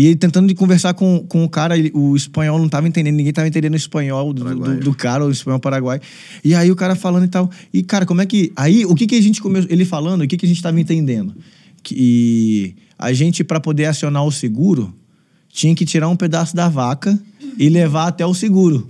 [0.01, 3.32] E tentando de conversar com, com o cara, ele- o espanhol não tava entendendo, ninguém
[3.32, 6.01] tava entendendo o espanhol do, do, do cara, o espanhol paraguai.
[6.44, 7.51] E aí o cara falando e tal.
[7.74, 8.53] E, cara, como é que.
[8.55, 9.68] Aí, o que que a gente começou.
[9.72, 11.34] Ele falando, o que que a gente tava entendendo?
[11.82, 14.94] Que a gente, para poder acionar o seguro,
[15.53, 17.18] tinha que tirar um pedaço da vaca
[17.59, 18.86] e levar até o seguro.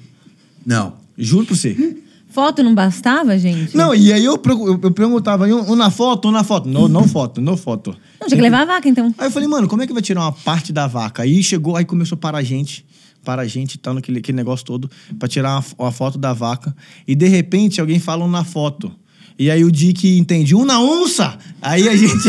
[0.66, 0.92] Não.
[1.16, 1.96] Juro pra você.
[2.28, 3.76] Foto não bastava, gente?
[3.76, 6.68] Não, e aí eu, pergu- eu, perguntava, um, na foto, um na foto.
[6.68, 7.96] Não, não foto, não foto.
[8.20, 9.14] Não, tinha que levar a vaca, então.
[9.16, 11.22] Aí eu falei, mano, como é que vai tirar uma parte da vaca?
[11.22, 12.84] Aí chegou, aí começou a parar a gente,
[13.24, 16.74] para a gente, tá naquele aquele negócio todo, pra tirar uma, uma foto da vaca.
[17.06, 18.92] E de repente alguém fala um na foto.
[19.38, 21.38] E aí o Dick entende, um na onça!
[21.62, 22.28] Aí a gente.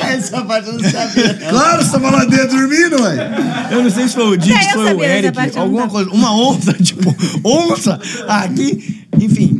[0.00, 1.34] Essa parte eu não sabia.
[1.34, 3.68] Claro, você tava lá dentro dormindo, ué.
[3.70, 6.10] Eu não sei se foi o Dick, É, se foi o Eric, alguma coisa.
[6.10, 7.14] Uma onça, tipo,
[7.44, 8.00] onça!
[8.28, 9.58] Aqui, enfim.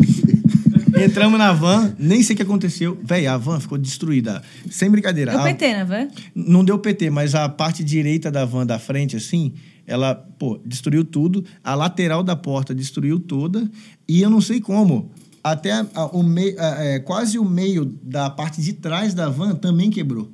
[0.97, 2.99] Entramos na van, nem sei o que aconteceu.
[3.05, 4.43] Véi, a van ficou destruída.
[4.70, 5.33] Sem brincadeira.
[5.33, 6.09] Deu A- PT, né, van?
[6.35, 9.53] Não deu PT, mas a parte direita da van da frente, assim,
[9.87, 11.45] ela, pô, destruiu tudo.
[11.62, 13.70] A lateral da porta destruiu toda.
[14.09, 15.11] E eu não sei como.
[15.45, 19.55] Até a- a- o meio, é, quase o meio da parte de trás da van
[19.55, 20.28] também quebrou.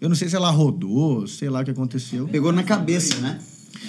[0.00, 2.28] Eu não sei se ela rodou, sei lá o que aconteceu.
[2.28, 3.38] Pegou na cabeça, né?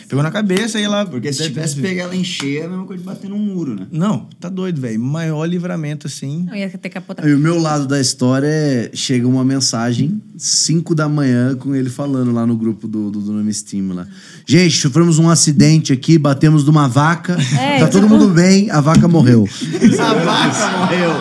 [0.09, 1.05] Pegou na cabeça e ela.
[1.05, 3.75] Porque se tivesse pego ela em cheia, é a mesma coisa de bater num muro,
[3.75, 3.85] né?
[3.91, 4.99] Não, tá doido, velho.
[4.99, 6.45] Maior livramento, assim.
[6.47, 7.29] Não ia ter capotado.
[7.29, 8.89] E o meu lado da história é...
[8.91, 13.31] Chega uma mensagem, 5 da manhã, com ele falando lá no grupo do, do, do
[13.31, 14.07] Nome Steam lá.
[14.47, 17.37] Gente, sofremos um acidente aqui, batemos numa vaca.
[17.59, 19.47] É, tá todo tipo- mundo bem, a vaca morreu.
[19.99, 21.11] A vaca morreu.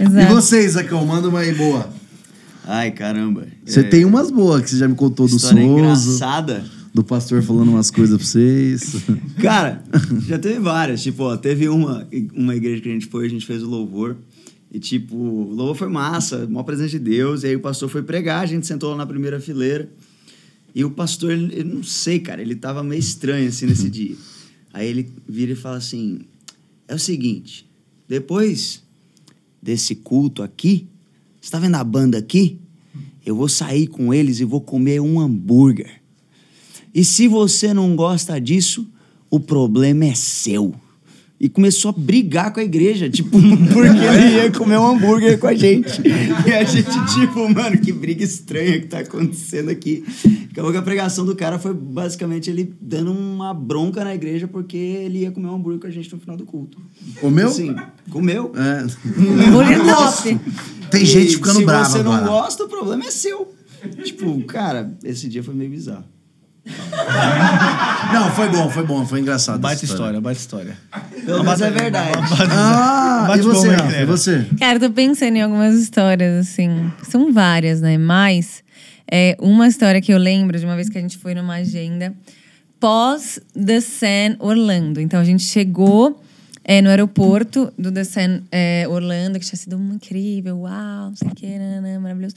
[0.00, 0.34] E Exato.
[0.34, 1.88] você, Zacão, manda uma aí boa.
[2.66, 3.46] Ai, caramba.
[3.64, 6.64] Você É, tem umas boas que você já me contou do Souza, engraçada.
[6.96, 8.94] Do pastor falando umas coisas pra vocês.
[9.38, 9.84] Cara,
[10.26, 11.02] já teve várias.
[11.02, 14.16] Tipo, ó, teve uma, uma igreja que a gente foi, a gente fez o louvor.
[14.72, 17.42] E, tipo, o louvor foi massa, maior presente de Deus.
[17.42, 19.90] E aí o pastor foi pregar, a gente sentou lá na primeira fileira.
[20.74, 24.16] E o pastor, ele, eu não sei, cara, ele tava meio estranho assim nesse dia.
[24.72, 26.20] Aí ele vira e fala assim:
[26.88, 27.68] é o seguinte,
[28.08, 28.82] depois
[29.60, 30.86] desse culto aqui,
[31.42, 32.58] você tá vendo a banda aqui?
[33.24, 36.05] Eu vou sair com eles e vou comer um hambúrguer.
[36.96, 38.88] E se você não gosta disso,
[39.30, 40.74] o problema é seu.
[41.38, 43.32] E começou a brigar com a igreja, tipo,
[43.70, 46.00] porque ele ia comer um hambúrguer com a gente.
[46.46, 50.02] E a gente, tipo, mano, que briga estranha que tá acontecendo aqui.
[50.50, 54.78] Acabou que a pregação do cara foi basicamente ele dando uma bronca na igreja porque
[54.78, 56.80] ele ia comer um hambúrguer com a gente no final do culto.
[57.20, 57.50] Comeu?
[57.50, 57.76] Sim,
[58.08, 58.52] comeu.
[58.56, 58.86] É.
[59.20, 60.40] Hambúrguer top.
[60.90, 62.30] Tem gente ficando brava Se você não agora.
[62.30, 63.52] gosta, o problema é seu.
[64.02, 66.15] Tipo, cara, esse dia foi meio bizarro.
[68.12, 69.60] Não, foi bom, foi bom, foi engraçado.
[69.60, 70.76] Baita essa história, baita história.
[71.24, 72.12] Pelo menos é verdade.
[72.50, 73.96] Ah, Bate e você, Rafa?
[73.96, 74.46] E você?
[74.58, 76.90] Cara, eu tô pensando em algumas histórias, assim.
[77.08, 77.96] São várias, né?
[77.96, 78.64] Mas
[79.10, 82.12] é, uma história que eu lembro de uma vez que a gente foi numa agenda
[82.80, 85.00] pós The Sun Orlando.
[85.00, 86.20] Então a gente chegou
[86.68, 91.28] é, no aeroporto do The Sun é, Orlando, que tinha sido incrível, uau, não sei
[91.28, 92.34] o que, nananã, maravilhoso.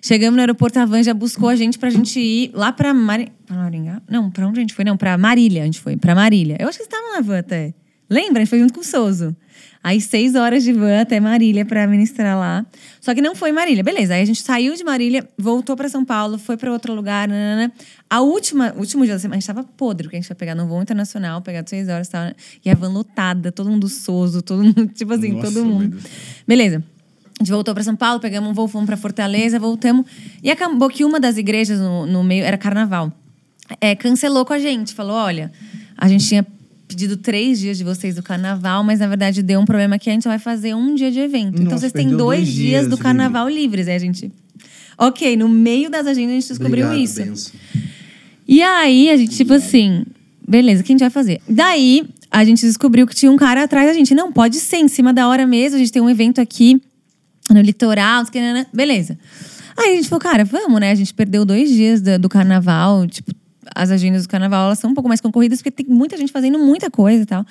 [0.00, 3.32] Chegamos no aeroporto, a Van já buscou a gente pra gente ir lá pra, Mari...
[3.44, 4.00] pra Maringá?
[4.08, 4.84] Não, pra onde a gente foi?
[4.84, 6.56] Não, pra Marília a gente foi, pra Marília.
[6.60, 7.74] Eu acho que você tava na van até.
[8.08, 8.38] Lembra?
[8.38, 9.36] A gente foi junto com o Souza.
[9.84, 12.64] Aí, seis horas de van até Marília pra ministrar lá.
[13.00, 13.82] Só que não foi Marília.
[13.82, 14.14] Beleza.
[14.14, 17.26] Aí a gente saiu de Marília, voltou pra São Paulo, foi pra outro lugar.
[17.26, 17.72] Nanana.
[18.08, 20.36] A última, o último dia da semana, a gente tava podre, porque a gente ia
[20.36, 22.24] pegar no voo internacional, pegar seis horas e tal.
[22.26, 22.34] né?
[22.64, 25.98] E a van lotada, todo mundo soso, todo mundo, tipo assim, Nossa, todo mundo.
[26.46, 26.84] Beleza.
[27.40, 30.06] A gente voltou pra São Paulo, pegamos um voo, fomos pra Fortaleza, voltamos.
[30.44, 33.12] E acabou que uma das igrejas no, no meio era carnaval.
[33.80, 35.50] É, cancelou com a gente, falou: olha,
[35.96, 36.46] a gente tinha
[36.94, 40.12] pedido três dias de vocês do carnaval, mas na verdade deu um problema que a
[40.12, 41.54] gente vai fazer um dia de evento.
[41.54, 43.88] então Nossa, vocês têm dois, dois dias dias do carnaval livres.
[43.88, 44.30] Aí a gente.
[44.98, 47.24] Ok, no meio das agendas a gente descobriu Obrigado, isso.
[47.24, 47.52] benção.
[48.46, 50.04] E aí, a gente, tipo assim,
[50.46, 51.40] beleza, o que a gente vai fazer?
[51.48, 54.14] Daí, a gente descobriu que tinha um cara atrás da gente.
[54.14, 56.80] Não, pode ser, em cima da hora mesmo, a gente tem um evento aqui
[57.50, 58.66] no litoral, o que, nanana.
[58.72, 59.18] beleza.
[59.76, 60.90] Aí a gente falou, cara, vamos, né?
[60.90, 63.32] A gente perdeu dois dias do, do carnaval, tipo,
[63.74, 66.58] as agendas do carnaval elas são um pouco mais concorridas, porque tem muita gente fazendo
[66.58, 67.44] muita coisa e tal.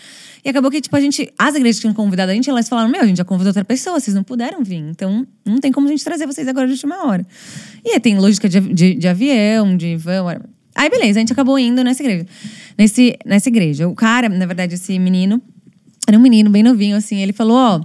[0.43, 1.31] E acabou que, tipo, a gente.
[1.37, 3.65] As igrejas que tinham convidado a gente, elas falaram: Meu, a gente já convidou outra
[3.65, 4.77] pessoa, vocês não puderam vir.
[4.77, 7.25] Então, não tem como a gente trazer vocês agora de última hora.
[7.85, 10.41] E aí tem lógica de, de, de avião, de whatever.
[10.75, 12.25] Aí, beleza, a gente acabou indo nessa igreja.
[12.77, 13.87] Nesse, nessa igreja.
[13.87, 15.41] O cara, na verdade, esse menino,
[16.07, 17.17] era um menino bem novinho, assim.
[17.17, 17.81] Ele falou: Ó,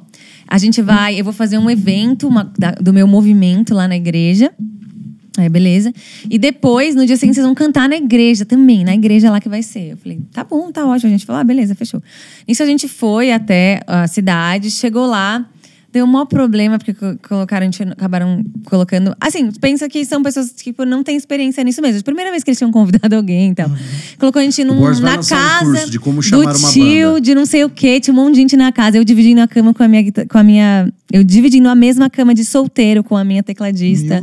[0.49, 3.97] a gente vai, eu vou fazer um evento uma, da- do meu movimento lá na
[3.97, 4.53] igreja.
[5.37, 5.93] Aí, beleza.
[6.31, 9.49] E depois, no dia seguinte, vocês vão cantar na igreja também, na igreja lá que
[9.49, 9.93] vai ser.
[9.93, 11.09] Eu falei, tá bom, tá ótimo.
[11.09, 12.03] A gente falou, ah, beleza, fechou.
[12.47, 15.47] Nisso a gente foi até a cidade, chegou lá,
[15.97, 19.15] deu um maior problema, porque co- colocaram, acabaram colocando.
[19.21, 22.03] Assim, pensa que são pessoas que tipo, não têm experiência nisso mesmo.
[22.05, 23.71] Primeira vez que eles tinham convidado alguém e tal.
[24.19, 27.21] Colocou a gente num, na um casa curso de como chamar do uma tio, banda.
[27.21, 28.97] de não sei o quê, tinha um monte de gente na casa.
[28.99, 30.93] Eu dividindo a cama com a minha, com a minha.
[31.13, 34.23] Eu dividindo a mesma cama de solteiro com a minha tecladista.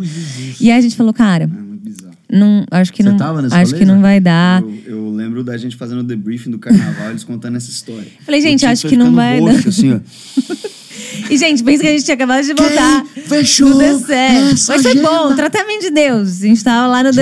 [0.61, 2.13] E aí a gente falou, cara, É muito bizarro.
[2.31, 4.61] não, acho que Você não, tava nesse acho que não vai dar.
[4.61, 8.07] Eu, eu lembro da gente fazendo o debriefing do carnaval, eles contando essa história.
[8.25, 9.55] Falei, gente, acho que não vai dar.
[9.67, 9.99] assim, ó.
[11.29, 13.05] E, gente, pensa que a gente tinha acabado de voltar.
[13.25, 15.09] fechou No essa Mas foi agenda?
[15.09, 16.41] bom, tratamento de Deus.
[16.43, 17.17] A gente tava lá no De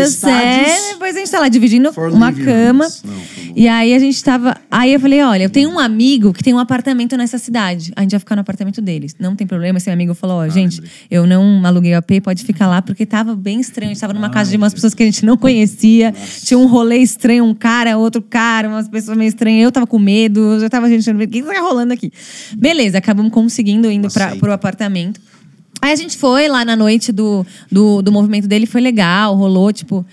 [0.91, 2.87] depois a gente tá lá dividindo for uma living cama.
[3.03, 3.21] Não,
[3.55, 4.55] e aí a gente tava.
[4.69, 7.91] Aí eu falei: olha, eu tenho um amigo que tem um apartamento nessa cidade.
[7.95, 9.15] A gente vai ficar no apartamento deles.
[9.19, 9.77] Não tem problema.
[9.77, 10.91] Esse amigo falou: ó, gente, lembrei.
[11.09, 13.91] eu não aluguei o AP, pode ficar lá, porque tava bem estranho.
[13.91, 16.13] A gente tava numa casa de umas pessoas que a gente não conhecia.
[16.43, 19.63] Tinha um rolê estranho, um cara, outro cara, umas pessoas meio estranhas.
[19.63, 22.11] Eu tava com medo, eu já tava gente, o que que tá rolando aqui?
[22.57, 24.39] Beleza, acabamos conseguindo indo pra, Aceita.
[24.39, 25.19] pro apartamento.
[25.81, 29.73] Aí a gente foi lá na noite do, do, do movimento dele, foi legal, rolou,
[29.73, 30.05] tipo,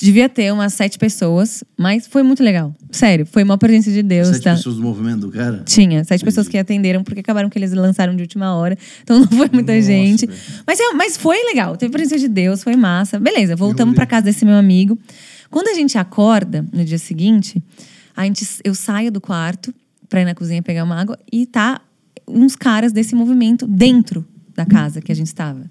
[0.00, 2.72] devia ter umas sete pessoas, mas foi muito legal.
[2.92, 4.54] Sério, foi uma presença de Deus, Sete tá?
[4.54, 5.62] pessoas do movimento do cara?
[5.66, 8.78] Tinha, sete pessoas que atenderam, porque acabaram que eles lançaram de última hora.
[9.02, 10.24] Então não foi muita gente.
[10.26, 10.38] velho.
[10.64, 13.18] Mas, é- mas foi legal, teve presença de Deus, foi massa.
[13.18, 14.96] Beleza, voltamos pra casa desse meu amigo.
[15.50, 17.60] Quando a gente acorda no dia seguinte,
[18.16, 19.74] a gente, eu saio do quarto
[20.08, 21.80] pra ir na cozinha pegar uma água e tá
[22.28, 25.70] uns caras desse movimento dentro da casa que a gente estava.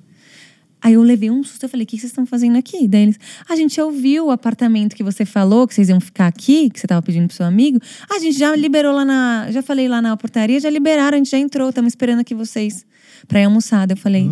[0.82, 2.88] Aí eu levei um susto, eu falei, o que vocês estão fazendo aqui?
[2.88, 6.70] Daí eles, a gente ouviu o apartamento que você falou, que vocês iam ficar aqui,
[6.70, 7.80] que você estava pedindo pro seu amigo.
[8.10, 9.48] A gente já liberou lá na.
[9.52, 12.86] Já falei lá na portaria, já liberaram, a gente já entrou, estamos esperando aqui vocês
[13.28, 13.88] pra ir almoçar.
[13.88, 14.30] Daí eu falei.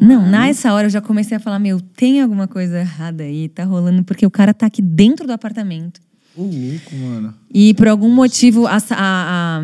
[0.00, 3.64] Não, nessa hora eu já comecei a falar, meu, tem alguma coisa errada aí, tá
[3.64, 6.00] rolando, porque o cara tá aqui dentro do apartamento.
[6.36, 7.34] Ô, louco, mano.
[7.52, 9.62] E por algum motivo, a, a, a,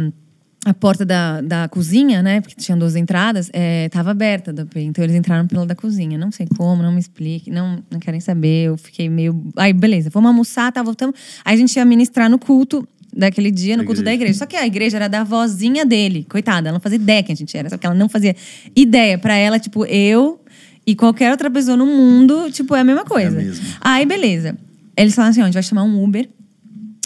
[0.65, 2.41] a porta da, da cozinha, né?
[2.41, 4.55] Porque tinham duas entradas, é, tava aberta.
[4.77, 6.17] Então eles entraram pela da cozinha.
[6.17, 8.69] Não sei como, não me explique, não, não querem saber.
[8.69, 9.45] Eu fiquei meio.
[9.57, 11.17] Aí, beleza, vamos almoçar, tá, voltamos.
[11.45, 12.87] Aí a gente ia ministrar no culto
[13.17, 14.31] daquele dia, no Da culto da igreja.
[14.33, 14.39] igreja.
[14.39, 16.27] Só que a igreja era da vozinha dele.
[16.29, 17.69] Coitada, ela não fazia ideia que a gente era.
[17.69, 18.35] Só que ela não fazia
[18.75, 19.19] ideia.
[19.19, 20.41] Pra ela, tipo, eu
[20.87, 23.31] e qualquer outra pessoa no mundo, tipo, é a mesma coisa.
[23.37, 23.65] mesmo.
[23.81, 24.57] Aí, beleza.
[24.97, 26.29] Eles falaram assim: ó, a gente vai chamar um Uber.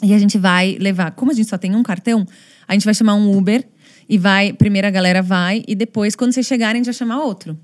[0.02, 1.12] E a gente vai levar.
[1.12, 2.26] Como a gente só tem um cartão,
[2.66, 3.66] a gente vai chamar um Uber
[4.08, 4.52] e vai.
[4.52, 7.58] Primeiro a galera vai e depois, quando vocês chegarem, a gente vai chamar outro.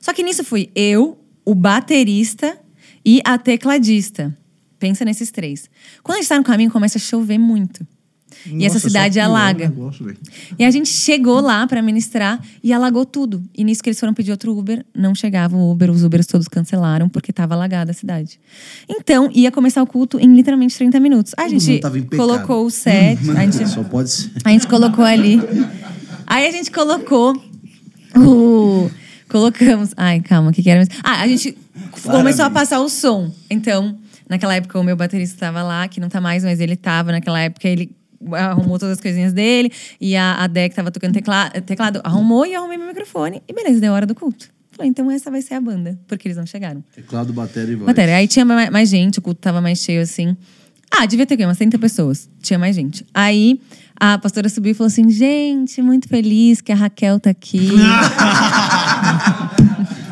[0.00, 2.58] Só que nisso fui eu, o baterista
[3.04, 4.36] e a tecladista.
[4.78, 5.68] Pensa nesses três.
[6.02, 7.86] Quando a gente tá no caminho, começa a chover muito.
[8.46, 9.68] E essa Nossa, cidade o alaga.
[9.68, 10.16] negócio.
[10.58, 13.42] E a gente chegou lá pra ministrar e alagou tudo.
[13.56, 16.48] E nisso que eles foram pedir outro Uber, não chegava o Uber, os Ubers todos
[16.48, 18.40] cancelaram porque tava alagada a cidade.
[18.88, 21.32] Então, ia começar o culto em literalmente 30 minutos.
[21.36, 21.80] A gente
[22.16, 24.30] colocou o set, a gente Só pode ser.
[24.44, 25.38] a gente colocou ali.
[26.26, 27.34] Aí a gente colocou
[28.16, 28.90] o.
[29.28, 29.90] Colocamos.
[29.96, 30.84] Ai, calma, o que, que era?
[31.04, 31.56] Ah, a gente
[32.02, 33.32] começou a passar o som.
[33.48, 33.96] Então,
[34.28, 37.12] naquela época, o meu baterista estava lá, que não tá mais, mas ele tava.
[37.12, 37.90] Naquela época, ele
[38.32, 39.72] arrumou todas as coisinhas dele.
[40.00, 43.42] E a, a que tava tocando tecla, teclado, arrumou e eu arrumei meu microfone.
[43.48, 44.48] E beleza, deu hora do culto.
[44.72, 46.82] Falei, então essa vai ser a banda, porque eles não chegaram.
[46.94, 47.86] Teclado, bateria e voz.
[47.86, 48.16] Matéria.
[48.16, 50.36] Aí tinha mais, mais gente, o culto tava mais cheio assim.
[50.90, 51.44] Ah, devia ter o quê?
[51.44, 52.28] Umas 30 pessoas.
[52.42, 53.06] Tinha mais gente.
[53.14, 53.60] Aí
[53.98, 57.68] a pastora subiu e falou assim: gente, muito feliz que a Raquel tá aqui.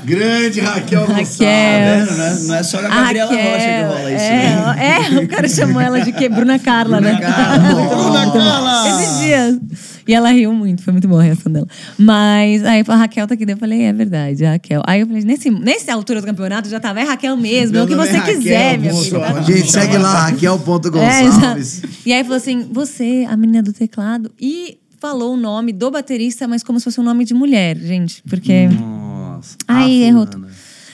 [0.08, 1.16] Grande Raquel Raquel.
[1.16, 1.38] Gonçalves.
[1.38, 2.16] Vendo?
[2.16, 4.24] Não é, não é só na A Gabriela Raquel, Rocha que rola isso.
[4.24, 5.18] é, né?
[5.20, 6.28] é, o cara chamou ela de que?
[6.28, 7.14] Bruna Carla, né?
[7.14, 8.88] Bruna Carla!
[8.88, 9.58] Esses dias.
[10.06, 11.66] E ela riu muito, foi muito boa a reação dela.
[11.98, 14.82] Mas aí a Raquel tá aqui, daí eu falei, é verdade, a Raquel.
[14.86, 17.86] Aí eu falei, nesse, nessa altura do campeonato já tava, é Raquel mesmo, é o
[17.86, 19.20] que você é Raquel, quiser, minha filha.
[19.20, 19.42] tá.
[19.42, 21.84] Gente, segue lá, É, Raquel.gonçalves.
[21.84, 21.88] exato.
[22.06, 26.48] e aí falou assim: você, a menina do teclado, e falou o nome do baterista,
[26.48, 28.22] mas como se fosse um nome de mulher, gente.
[28.28, 28.66] Porque.
[28.68, 29.17] Nossa.
[29.66, 30.26] Aí Ah, errou.
[30.26, 30.48] fulana.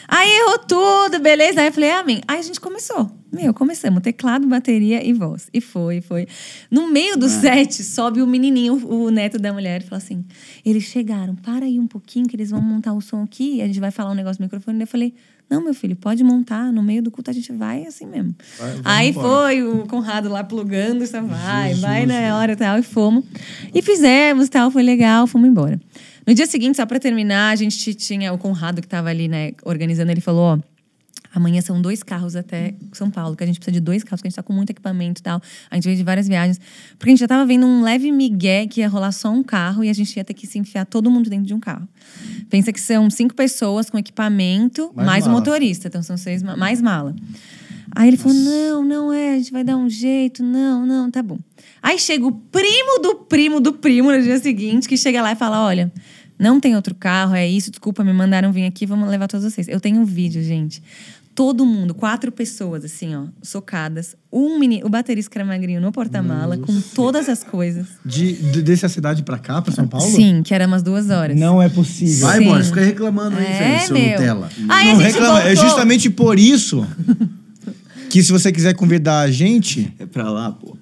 [0.07, 1.61] Aí errou tudo, beleza.
[1.61, 2.21] Aí eu falei, amém.
[2.29, 3.11] Aí a gente começou.
[3.33, 4.01] Meu, começamos.
[4.03, 5.49] Teclado, bateria e voz.
[5.53, 6.29] E foi, foi.
[6.71, 10.25] No meio do set, sobe o menininho, o neto da mulher, e fala assim:
[10.65, 13.67] eles chegaram, para aí um pouquinho, que eles vão montar o som aqui, e a
[13.67, 14.81] gente vai falar um negócio no microfone.
[14.81, 15.15] Eu falei.
[15.51, 16.73] Não, meu filho, pode montar.
[16.73, 18.35] No meio do culto a gente vai assim mesmo.
[18.59, 19.29] Vai, aí embora.
[19.29, 23.25] foi o Conrado lá plugando, vai, vai na hora e tal, e fomos.
[23.75, 25.79] E fizemos tal, foi legal, fomos embora.
[26.27, 29.53] No dia seguinte, só pra terminar, a gente tinha o Conrado que tava ali, né,
[29.65, 30.59] organizando, ele falou, ó.
[31.35, 34.29] Amanhã são dois carros até São Paulo, que a gente precisa de dois carros, que
[34.29, 35.43] a gente tá com muito equipamento e tal.
[35.69, 36.61] A gente veio de várias viagens.
[36.97, 39.83] Porque a gente já tava vendo um leve migué que ia rolar só um carro
[39.83, 41.89] e a gente ia ter que se enfiar todo mundo dentro de um carro.
[42.49, 45.89] Pensa que são cinco pessoas com equipamento, Mais mais, o motorista.
[45.89, 47.17] Então são seis, ma- mais mala.
[47.97, 51.21] Aí ele falou: não, não é, a gente vai dar um jeito, não, não, tá
[51.21, 51.39] bom.
[51.83, 55.37] Aí chega o primo do primo do primo no dia seguinte, que chega lá e
[55.37, 55.93] fala: olha.
[56.39, 59.69] Não tem outro carro, é isso, desculpa, me mandaram vir aqui, vamos levar todos vocês.
[59.69, 60.83] Eu tenho um vídeo, gente.
[61.35, 64.15] Todo mundo, quatro pessoas, assim, ó, socadas.
[64.33, 67.89] Um menino, o baterista que era magrinho no porta-mala, com todas as coisas.
[68.05, 70.07] De, de, dessa cidade pra cá, pra São Paulo?
[70.09, 71.37] Sim, que era umas duas horas.
[71.37, 72.27] Não é possível.
[72.29, 72.45] Vai, Sim.
[72.45, 74.11] Boris, fica reclamando aí, É, seu meu.
[74.11, 74.49] Nutella.
[74.69, 75.41] Aí não a gente reclama.
[75.41, 75.65] É voltou.
[75.71, 76.87] justamente por isso
[78.11, 80.77] que se você quiser convidar a gente, É pra lá, pô.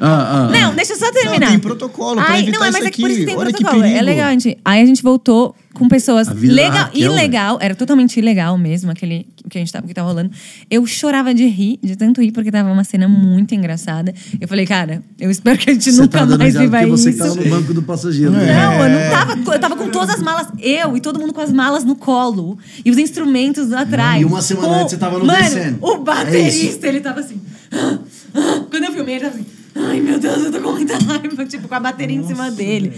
[0.00, 1.40] Ah, ah, Não, deixa eu só terminar.
[1.40, 3.12] Não, tem protocolo pra Ai, evitar não, é, isso mas é que por aqui.
[3.14, 3.84] isso que tem Olha que protocolo.
[3.84, 4.04] é perigo.
[4.06, 4.58] legal, gente.
[4.64, 9.58] Aí a gente voltou com pessoas legal, Raquel, ilegal, era totalmente ilegal mesmo, aquele que
[9.58, 10.30] a gente tava, que tava rolando.
[10.70, 14.14] Eu chorava de rir, de tanto rir, porque tava uma cena muito engraçada.
[14.40, 17.18] Eu falei, cara, eu espero que a gente você nunca tá mais viva você isso.
[17.18, 18.30] que tava no banco do passageiro.
[18.30, 18.84] Não, né?
[18.84, 19.54] eu não tava.
[19.54, 22.56] Eu tava com todas as malas, eu e todo mundo com as malas no colo.
[22.84, 24.22] E os instrumentos atrás.
[24.22, 25.78] E uma semana antes você tava no Mano, descendo.
[25.80, 27.40] O É baterista, ele tava assim.
[28.70, 29.46] Quando eu filmei, ele tava assim.
[29.76, 31.44] Ai, meu Deus, eu tô com muita raiva.
[31.44, 32.92] Tipo, com a bateria em cima dele.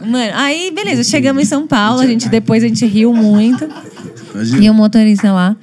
[0.00, 3.68] Mano, aí, beleza, chegamos em São Paulo, a gente depois a gente riu muito.
[4.34, 4.64] Imagina.
[4.64, 5.56] E o motorista lá,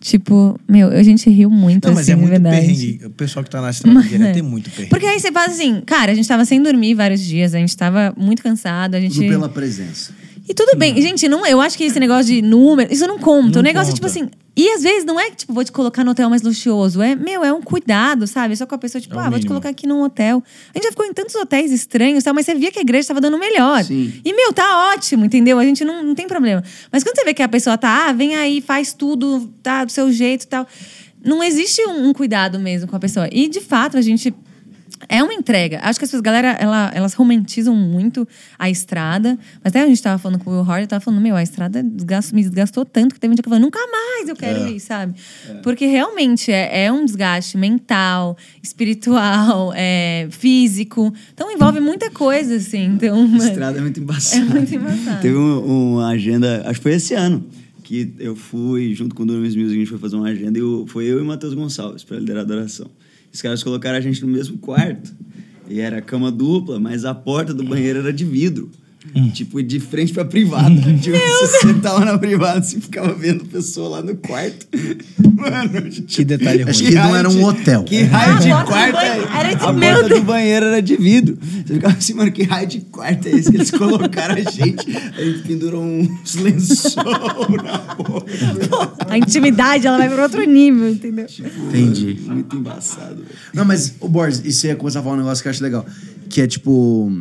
[0.00, 2.56] tipo, meu, a gente riu muito, Não, mas assim, é de muito verdade.
[2.56, 3.00] perrengue.
[3.06, 4.90] O pessoal que tá na estrada direto tem muito perrengue.
[4.90, 7.76] Porque aí você faz assim, cara, a gente tava sem dormir vários dias, a gente
[7.76, 9.14] tava muito cansado, a gente.
[9.14, 10.12] Tudo pela presença.
[10.46, 13.54] E tudo bem, gente, não, eu acho que esse negócio de número, isso não conta.
[13.54, 14.20] Não o negócio é tipo conta.
[14.20, 14.30] assim.
[14.56, 17.02] E às vezes não é que, tipo, vou te colocar no hotel mais luxuoso.
[17.02, 18.54] É, meu, é um cuidado, sabe?
[18.54, 19.48] Só com a pessoa, tipo, É ah, vou te mínimo.
[19.48, 20.42] colocar aqui num hotel.
[20.72, 23.08] A gente já ficou em tantos hotéis estranhos, tal, mas você via que a igreja
[23.08, 23.82] tava dando melhor.
[23.82, 24.12] Sim.
[24.24, 25.58] E, meu, tá ótimo, entendeu?
[25.58, 26.62] A gente não, não tem problema.
[26.92, 29.90] Mas quando você vê que a pessoa tá, ah, vem aí, faz tudo, tá do
[29.90, 30.68] seu jeito e tal.
[31.24, 33.28] Não existe um, um cuidado mesmo com a pessoa.
[33.32, 34.32] E, de fato, a gente.
[35.08, 35.80] É uma entrega.
[35.82, 38.26] Acho que as pessoas, galera, ela- elas romantizam muito
[38.58, 39.36] a estrada.
[39.62, 41.42] Mas até a gente tava falando com o Will Hort, eu tava falando, meu, a
[41.42, 44.36] estrada desgastou- me desgastou tanto que teve um dia que eu falei, nunca mais eu
[44.36, 45.14] quero ir, sabe?
[45.62, 51.12] Porque realmente é, é um desgaste mental, espiritual, é, físico.
[51.32, 52.84] Então envolve muita coisa, assim.
[52.86, 54.42] Então, A estrada é muito embaçada.
[54.42, 55.20] é muito embaçado.
[55.22, 57.44] Teve um- uma agenda, acho que foi esse ano,
[57.82, 60.62] que eu fui, junto com o Donos Music, a gente foi fazer uma agenda e
[60.62, 62.86] eu- foi eu e o Matheus Gonçalves para liderar a adoração.
[63.34, 65.12] Os caras colocaram a gente no mesmo quarto.
[65.68, 68.70] E era cama dupla, mas a porta do banheiro era de vidro.
[69.32, 70.74] Tipo, de frente pra privada.
[71.00, 74.66] Tipo, você sentava na privada e ficava vendo a pessoa lá no quarto.
[75.34, 76.70] Mano, Que detalhe ruim.
[76.70, 77.84] Acho que não era um hotel.
[77.84, 80.20] Que raio de Ah, a porta do quarto é era de- A meu porta Deus.
[80.20, 81.38] do banheiro era de vidro.
[81.66, 84.84] Você ficava assim, mano, que raio de quarto é esse que eles colocaram a gente?
[85.16, 87.04] Aí pendurou uns lençol
[87.62, 88.26] na boca.
[89.08, 91.26] A intimidade, ela vai para outro nível, entendeu?
[91.68, 92.18] Entendi.
[92.26, 93.24] Muito embaçado.
[93.52, 94.08] Não, mas, o
[94.44, 95.84] e você ia começar a falar um negócio que eu acho legal.
[96.28, 97.12] Que é tipo,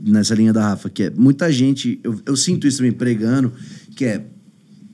[0.00, 3.52] nessa linha da Rafa, que é muita gente, eu, eu sinto isso também pregando,
[3.96, 4.26] que é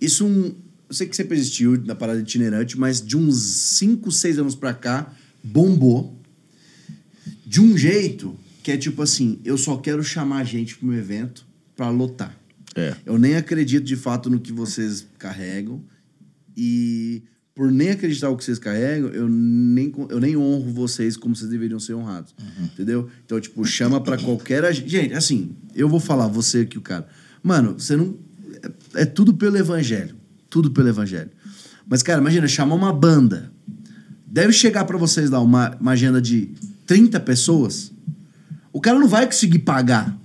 [0.01, 0.55] isso um.
[0.89, 3.37] Eu sei que sempre existiu na parada itinerante, mas de uns
[3.79, 5.12] 5, 6 anos pra cá,
[5.45, 6.18] bombou.
[7.45, 11.47] De um jeito que é tipo assim, eu só quero chamar gente pro meu evento
[11.76, 12.39] pra lotar.
[12.74, 12.95] É.
[13.05, 15.83] Eu nem acredito de fato no que vocês carregam.
[16.57, 17.22] E
[17.59, 21.50] por nem acreditar no que vocês carregam, eu nem, eu nem honro vocês como vocês
[21.50, 22.32] deveriam ser honrados.
[22.72, 23.11] Entendeu?
[23.26, 24.72] Então, tipo, chama pra qualquer.
[24.72, 27.09] Gente, assim, eu vou falar, você aqui, o cara.
[27.42, 28.16] Mano, você não.
[28.94, 30.14] É, é tudo pelo evangelho.
[30.48, 31.30] Tudo pelo evangelho.
[31.84, 33.50] Mas, cara, imagina, chamar uma banda.
[34.24, 36.52] Deve chegar pra vocês lá uma, uma agenda de
[36.86, 37.90] 30 pessoas.
[38.72, 40.16] O cara não vai conseguir pagar.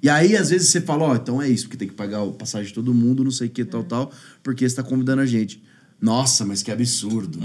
[0.00, 2.32] E aí, às vezes, você fala, ó, então é isso, porque tem que pagar o
[2.32, 5.26] passagem de todo mundo, não sei o que, tal, tal, porque você tá convidando a
[5.26, 5.60] gente.
[6.00, 7.38] Nossa, mas que absurdo.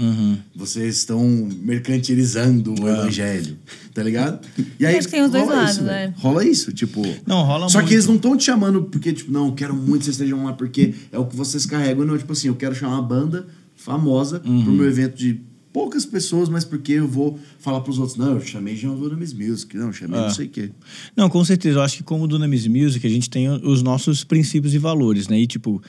[0.54, 1.26] Vocês estão
[1.62, 3.56] mercantilizando o evangelho.
[3.94, 4.46] Tá ligado?
[4.78, 6.14] E acho que tem os dois rola lados, isso, né?
[6.16, 7.02] Rola isso, tipo.
[7.26, 7.88] Não, rola Só muito.
[7.88, 10.44] que eles não estão te chamando porque, tipo, não, eu quero muito que vocês estejam
[10.44, 12.04] lá porque é o que vocês carregam.
[12.04, 13.46] Não, tipo assim, eu quero chamar uma banda
[13.76, 15.40] famosa pro meu evento de
[15.72, 19.74] poucas pessoas, mas porque eu vou falar pros outros, não, eu chamei Jean Dunamis Music,
[19.76, 20.24] não, eu chamei Ah.
[20.24, 20.70] não sei o quê.
[21.16, 21.78] Não, com certeza.
[21.78, 25.38] Eu acho que como Dunamis Music, a gente tem os nossos princípios e valores, né?
[25.40, 25.82] E, tipo,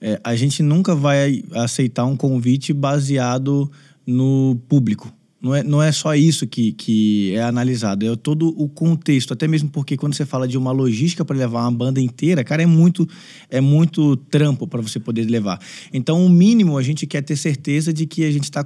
[0.00, 3.70] é, a gente nunca vai aceitar um convite baseado
[4.06, 5.12] no público.
[5.42, 9.32] Não é, não é só isso que, que é analisado, é todo o contexto.
[9.32, 12.62] Até mesmo porque quando você fala de uma logística para levar uma banda inteira, cara,
[12.62, 13.08] é muito,
[13.48, 15.58] é muito trampo para você poder levar.
[15.94, 18.62] Então, o mínimo, a gente quer ter certeza de que a gente está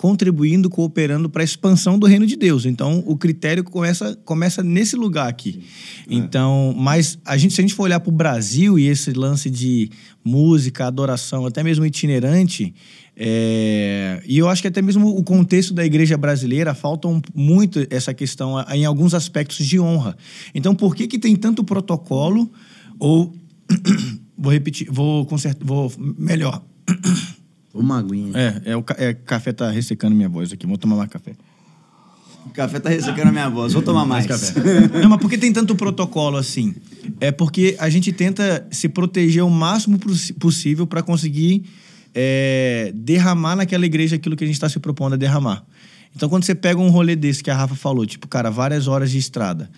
[0.00, 2.64] contribuindo, cooperando para a expansão do reino de Deus.
[2.64, 5.60] Então, o critério começa, começa nesse lugar aqui.
[6.08, 9.50] Então, mas a gente, se a gente for olhar para o Brasil e esse lance
[9.50, 9.90] de
[10.24, 12.74] música, adoração, até mesmo itinerante,
[13.14, 17.86] é, e eu acho que até mesmo o contexto da igreja brasileira falta um- muito
[17.90, 20.16] essa questão em alguns aspectos de honra.
[20.54, 22.50] Então, por que que tem tanto protocolo
[22.98, 23.34] ou
[24.34, 26.64] vou repetir, vou consertar, vou melhor.
[27.72, 28.32] Uma aguinha.
[28.36, 30.66] É, é o ca- é, café tá ressecando minha voz aqui.
[30.66, 31.32] Vou tomar mais café.
[32.46, 33.72] O café tá ressecando a minha voz.
[33.72, 34.26] Vou tomar mais.
[35.02, 36.74] Não, mas por que tem tanto protocolo assim?
[37.20, 39.98] É porque a gente tenta se proteger o máximo
[40.38, 41.64] possível para conseguir
[42.14, 45.64] é, derramar naquela igreja aquilo que a gente está se propondo a derramar.
[46.16, 49.10] Então, quando você pega um rolê desse que a Rafa falou, tipo, cara, várias horas
[49.12, 49.70] de estrada,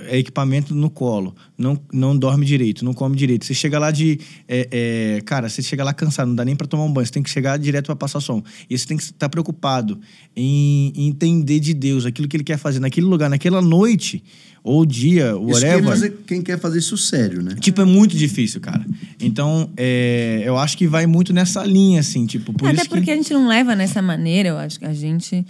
[0.00, 3.44] é equipamento no colo, não, não dorme direito, não come direito.
[3.44, 4.18] Você chega lá de.
[4.48, 7.12] é, é, cara, você chega lá cansado, não dá nem pra tomar um banho, você
[7.12, 8.42] tem que chegar direto pra passar som.
[8.68, 9.98] E você tem que estar preocupado
[10.36, 14.22] em, em entender de Deus aquilo que ele quer fazer naquele lugar, naquela noite,
[14.62, 15.84] ou dia, Isso quer whatever.
[15.84, 17.54] fazer, quem quer fazer isso sério, né?
[17.60, 18.84] Tipo, é muito difícil, cara.
[19.20, 23.04] Então, é, eu acho que vai muito nessa linha, assim, tipo, por Até isso porque
[23.04, 23.10] que...
[23.10, 25.44] a gente não leva nessa maneira, eu acho que a gente.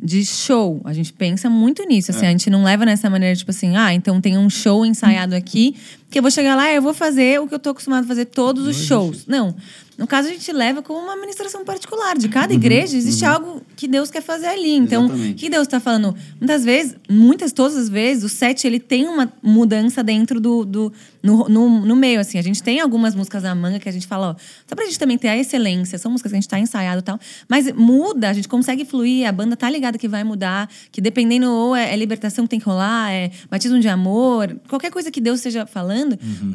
[0.00, 0.80] De show.
[0.84, 2.10] A gente pensa muito nisso.
[2.12, 5.34] Assim, A gente não leva nessa maneira, tipo assim, ah, então tem um show ensaiado
[5.34, 5.74] aqui,
[6.10, 8.06] que eu vou chegar lá e eu vou fazer o que eu tô acostumado a
[8.06, 9.26] fazer todos os shows.
[9.26, 9.54] Não.
[9.98, 12.16] No caso, a gente leva como uma administração particular.
[12.16, 14.76] De cada igreja existe algo que Deus quer fazer ali.
[14.76, 15.32] Então, Exatamente.
[15.32, 16.14] o que Deus está falando?
[16.38, 20.64] Muitas vezes, muitas, todas as vezes, o set ele tem uma mudança dentro do.
[20.64, 22.38] do no, no, no meio, assim.
[22.38, 24.34] A gente tem algumas músicas na manga que a gente fala, ó,
[24.68, 27.02] só pra gente também ter a excelência, são músicas que a gente tá ensaiado e
[27.02, 27.18] tal.
[27.48, 31.50] Mas muda, a gente consegue fluir, a banda tá ligada que vai mudar, que dependendo,
[31.50, 35.20] ou é, é libertação que tem que rolar, é batismo de amor, qualquer coisa que
[35.20, 35.97] Deus esteja falando,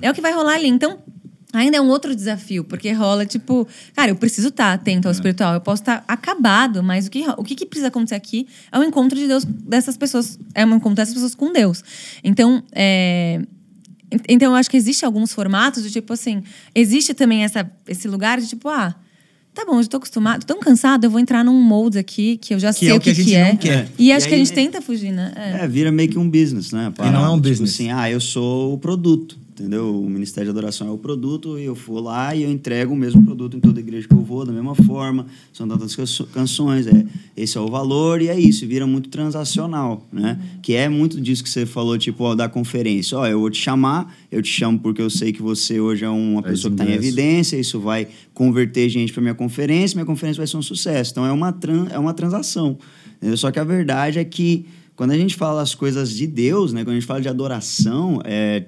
[0.02, 0.68] é o que vai rolar ali.
[0.68, 1.00] Então.
[1.56, 5.54] Ainda é um outro desafio, porque rola, tipo, cara, eu preciso estar atento ao espiritual,
[5.54, 8.84] eu posso estar acabado, mas o que, o que, que precisa acontecer aqui é o
[8.84, 11.84] encontro de Deus dessas pessoas, é um encontro dessas pessoas com Deus.
[12.24, 13.40] Então, é,
[14.12, 16.42] en- então eu acho que existe alguns formatos de tipo assim,
[16.74, 18.96] existe também essa, esse lugar de tipo, ah,
[19.54, 22.38] tá bom, eu já tô acostumado, tô tão cansado, eu vou entrar num molde aqui
[22.38, 23.50] que eu já Que sei é o que que, a gente que é.
[23.50, 23.88] não quer.
[23.98, 25.32] E E acho que a aí- gente tenta fugir, né?
[25.36, 25.64] É.
[25.64, 26.88] É, vira meio que um business, né?
[26.88, 27.18] a parada.
[27.18, 27.74] não é um Tipo business.
[27.74, 29.96] assim, ah, eu sou o produto, entendeu?
[29.96, 32.96] O Ministério de Adoração é o produto e eu vou lá e eu entrego o
[32.96, 35.28] mesmo produto em toda igreja que eu vou, da mesma forma.
[35.54, 35.96] São tantas
[36.34, 37.06] canções, é,
[37.38, 40.40] esse é o valor e é isso, vira muito transacional, né?
[40.62, 43.18] Que é muito disso que você falou, tipo, ó, da conferência.
[43.18, 46.10] Ó, eu vou te chamar, eu te chamo porque eu sei que você hoje é
[46.10, 50.06] uma Traz pessoa que está em evidência, isso vai converter gente para minha conferência, minha
[50.06, 51.12] conferência vai ser um sucesso.
[51.12, 52.78] Então é uma, tran é uma transação.
[53.18, 53.38] entendeu?
[53.38, 56.84] Só que a verdade é que quando a gente fala as coisas de Deus, né,
[56.84, 58.66] quando a gente fala de adoração, é,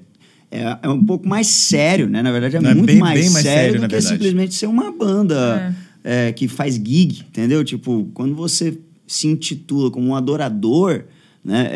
[0.52, 2.22] é, é um pouco mais sério, né?
[2.22, 3.94] Na verdade, é Não, é muito bem- mais, bem mais sério, sério, do na que
[3.96, 4.14] verdade.
[4.16, 7.64] simplesmente ser uma banda é, que faz gig, entendeu?
[7.64, 8.78] Tipo, quando você
[9.08, 11.04] se intitula como um adorador,
[11.44, 11.70] né?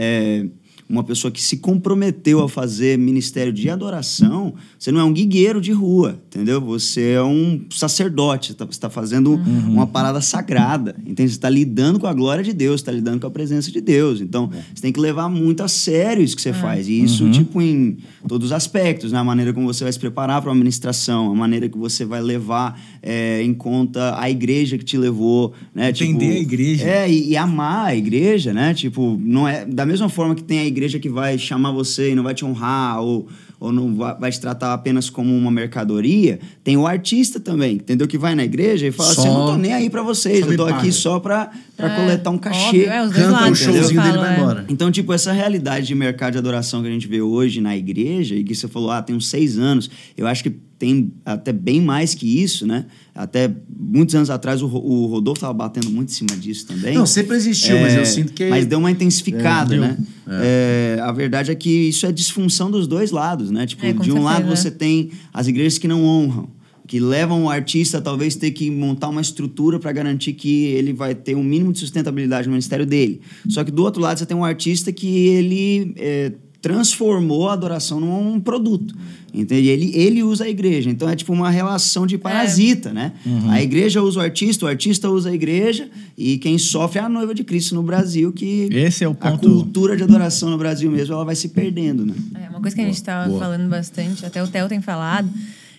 [0.90, 5.14] É, uma pessoa que se comprometeu a fazer ministério de adoração, você não é um
[5.14, 6.60] guigueiro de rua, entendeu?
[6.62, 9.74] Você é um sacerdote, você está fazendo Uhum.
[9.74, 11.30] uma parada sagrada, entende?
[11.32, 14.22] Você está lidando com a glória de Deus, está lidando com a presença de Deus.
[14.22, 16.88] Então, você tem que levar muito a sério isso que você faz.
[16.88, 17.32] E isso, Uhum.
[17.32, 19.20] tipo, em todos os aspectos, né?
[19.20, 22.22] A maneira como você vai se preparar para uma ministração, a maneira que você vai
[22.22, 25.90] levar é, em conta a igreja que te levou, né?
[25.90, 26.84] Entender a igreja.
[26.84, 28.74] É, e, e amar a igreja, né?
[28.74, 32.16] Tipo, não é da mesma forma que tem a igreja que vai chamar você e
[32.16, 33.28] não vai te honrar ou,
[33.60, 38.08] ou não vai, vai te tratar apenas como uma mercadoria, tem o artista também, entendeu?
[38.08, 40.42] Que vai na igreja e fala Só- assim, eu não tô nem aí pra vocês,
[40.42, 40.78] eu me tô paga.
[40.78, 42.68] aqui só pra, pra É, coletar um cachê.
[42.68, 44.38] óbvio, é, os Canta um lados, showzinho eu dele e falo, vai é.
[44.40, 44.66] embora.
[44.70, 48.36] Então, tipo, essa realidade de mercado de adoração que a gente vê hoje na igreja,
[48.36, 51.82] e que você falou, ah, tem uns seis anos, eu acho que tem até bem
[51.82, 52.86] mais que isso, né?
[53.14, 56.96] Até muitos anos atrás o, Ro- o Rodolfo estava batendo muito em cima disso também.
[56.96, 59.98] Não, sempre existiu, mas eu sinto que- Mas deu uma intensificada, É, né?
[60.42, 63.68] É, a verdade é que isso é disfunção dos dois lados, né?
[63.68, 64.56] Tipo, É, de um lado certeza.
[64.64, 66.50] você tem as igrejas que não honram,
[66.88, 70.94] que levam o artista a talvez ter que montar uma estrutura para garantir que ele
[70.94, 73.20] vai ter um mínimo de sustentabilidade no ministério dele.
[73.50, 78.00] Só que do outro lado você tem um artista que ele é, transformou a adoração
[78.00, 78.96] num produto.
[79.34, 79.68] Entende?
[79.68, 80.90] Ele, ele usa a igreja.
[80.90, 83.14] Então é tipo uma relação de parasita, né?
[83.50, 85.88] A igreja usa o artista, o artista usa a igreja,
[86.18, 89.16] e quem sofre é a noiva de Cristo no Brasil, que Esse é o a
[89.16, 92.16] ponto- cultura de adoração no Brasil mesmo, ela vai se perdendo, né?
[92.44, 93.40] É uma coisa que a gente estava boa.
[93.40, 95.30] falando bastante, até o Theo tem falado,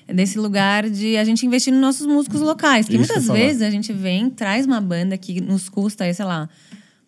[0.06, 2.86] é desse lugar de a gente investir nos nossos músicos locais.
[2.86, 6.48] Porque Isso muitas vezes a gente vem, traz uma banda que nos custa, sei lá,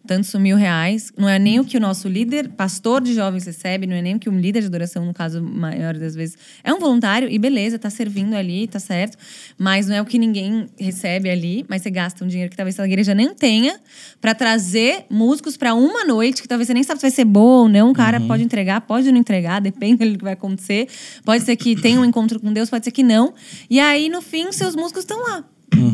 [0.07, 1.12] tantos mil reais.
[1.16, 4.16] Não é nem o que o nosso líder, pastor de jovens, recebe, não é nem
[4.16, 6.36] o que um líder de adoração, no caso, maior das vezes.
[6.64, 9.16] É um voluntário e beleza, tá servindo ali, tá certo.
[9.59, 12.78] Mas não é o que ninguém recebe ali, mas você gasta um dinheiro que talvez
[12.78, 13.78] a igreja nem tenha
[14.20, 17.62] para trazer músicos para uma noite, que talvez você nem sabe se vai ser boa
[17.62, 17.90] ou não.
[17.90, 20.88] O cara pode entregar, pode não entregar, depende do que vai acontecer.
[21.24, 23.34] Pode ser que tenha um encontro com Deus, pode ser que não.
[23.70, 25.44] E aí, no fim, seus músicos estão lá.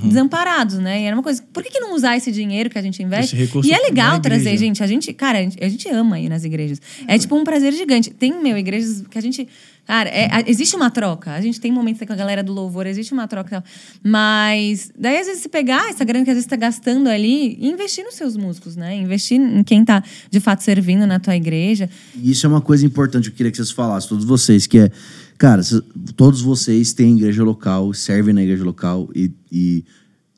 [0.08, 1.02] Desamparados, né?
[1.02, 1.42] E era uma coisa.
[1.52, 3.36] Por que, que não usar esse dinheiro que a gente investe?
[3.68, 4.82] E é legal na trazer, gente.
[4.82, 6.80] A gente, cara, a gente, a gente ama ir nas igrejas.
[7.06, 8.10] É tipo um prazer gigante.
[8.10, 9.46] Tem, meu, igrejas que a gente.
[9.86, 11.32] Cara, é- a- existe uma troca.
[11.32, 13.64] A gente tem momentos com a galera do louvor, existe uma troca e tal.
[14.02, 17.56] Mas daí, às vezes, você pegar essa grana que às vezes você tá gastando ali
[17.58, 18.94] e investir nos seus músicos, né?
[18.96, 21.88] Investir em quem tá de fato servindo na tua igreja.
[22.14, 24.78] E isso é uma coisa importante que eu queria que vocês falassem, todos vocês, que
[24.78, 24.90] é,
[25.38, 25.62] cara,
[26.16, 29.84] todos vocês têm igreja local, servem na igreja local e, e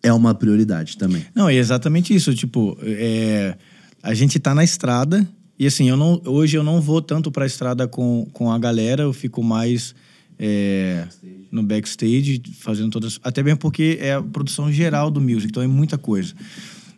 [0.02, 1.24] é uma prioridade também.
[1.34, 2.34] Não, é exatamente isso.
[2.34, 3.56] Tipo, é,
[4.02, 5.26] a gente tá na estrada
[5.58, 9.02] e assim, eu não, hoje eu não vou tanto pra estrada com, com a galera,
[9.02, 9.94] eu fico mais
[10.38, 11.06] é,
[11.50, 13.20] no backstage, fazendo todas.
[13.22, 16.34] Até mesmo porque é a produção geral do music, então é muita coisa.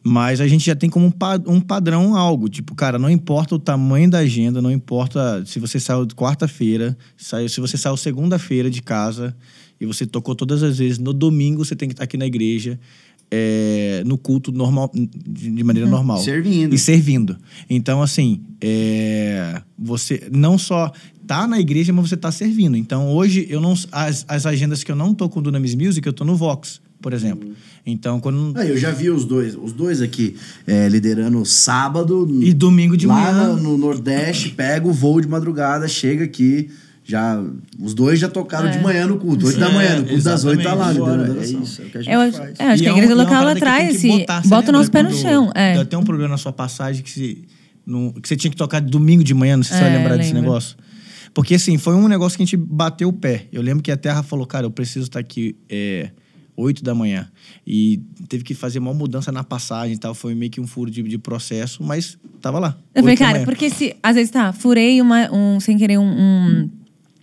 [0.04, 2.48] Mas a gente já tem como um, pa- um padrão algo.
[2.48, 7.60] Tipo, cara, não importa o tamanho da agenda, não importa se você saiu quarta-feira, se
[7.60, 9.36] você saiu segunda-feira de casa
[9.80, 12.78] e você tocou todas as vezes, no domingo você tem que estar aqui na igreja,
[13.30, 16.18] é, no culto normal, de maneira normal.
[16.18, 16.74] Servindo.
[16.74, 17.36] E servindo.
[17.70, 20.92] Então, assim, é, você não só
[21.26, 22.76] tá na igreja, mas você tá servindo.
[22.76, 26.06] Então, hoje, eu não as, as agendas que eu não tô com o Dunamis Music,
[26.06, 27.50] eu tô no Vox, por exemplo.
[27.84, 28.52] Então, quando...
[28.56, 30.36] Ah, eu já vi os dois, os dois aqui
[30.66, 33.48] é, liderando sábado E domingo de lá manhã.
[33.56, 36.70] no, no Nordeste, pega o voo de madrugada, chega aqui,
[37.04, 37.42] já
[37.80, 40.44] os dois já tocaram de manhã no culto, oito da É, manhã, no culto das
[40.44, 41.62] oito tá lá liderando a É adoração.
[41.62, 42.54] isso, é o que a gente Eu acho, faz.
[42.60, 44.70] é, acho E que a é um- igreja é local atrás, tem que esse, bota
[44.70, 45.50] o nosso pé no chão.
[45.54, 45.72] É.
[45.72, 47.44] Deu até um problema na sua passagem que, se,
[47.84, 49.98] no- que você tinha que tocar domingo de manhã, não sei se você vai É,
[49.98, 50.76] lembrar desse negócio.
[51.34, 53.46] Porque, assim, foi um negócio que a gente bateu o pé.
[53.52, 56.10] Eu lembro que a Terra falou, cara, eu preciso estar aqui é,
[56.56, 57.30] 8 da manhã.
[57.66, 60.14] E teve que fazer uma mudança na passagem e tal.
[60.14, 62.76] Foi meio que um furo de, de processo, mas tava lá.
[62.94, 65.98] Eu falei, 8 da cara, porque se às vezes tá, furei uma, um, sem querer
[65.98, 66.70] um, um-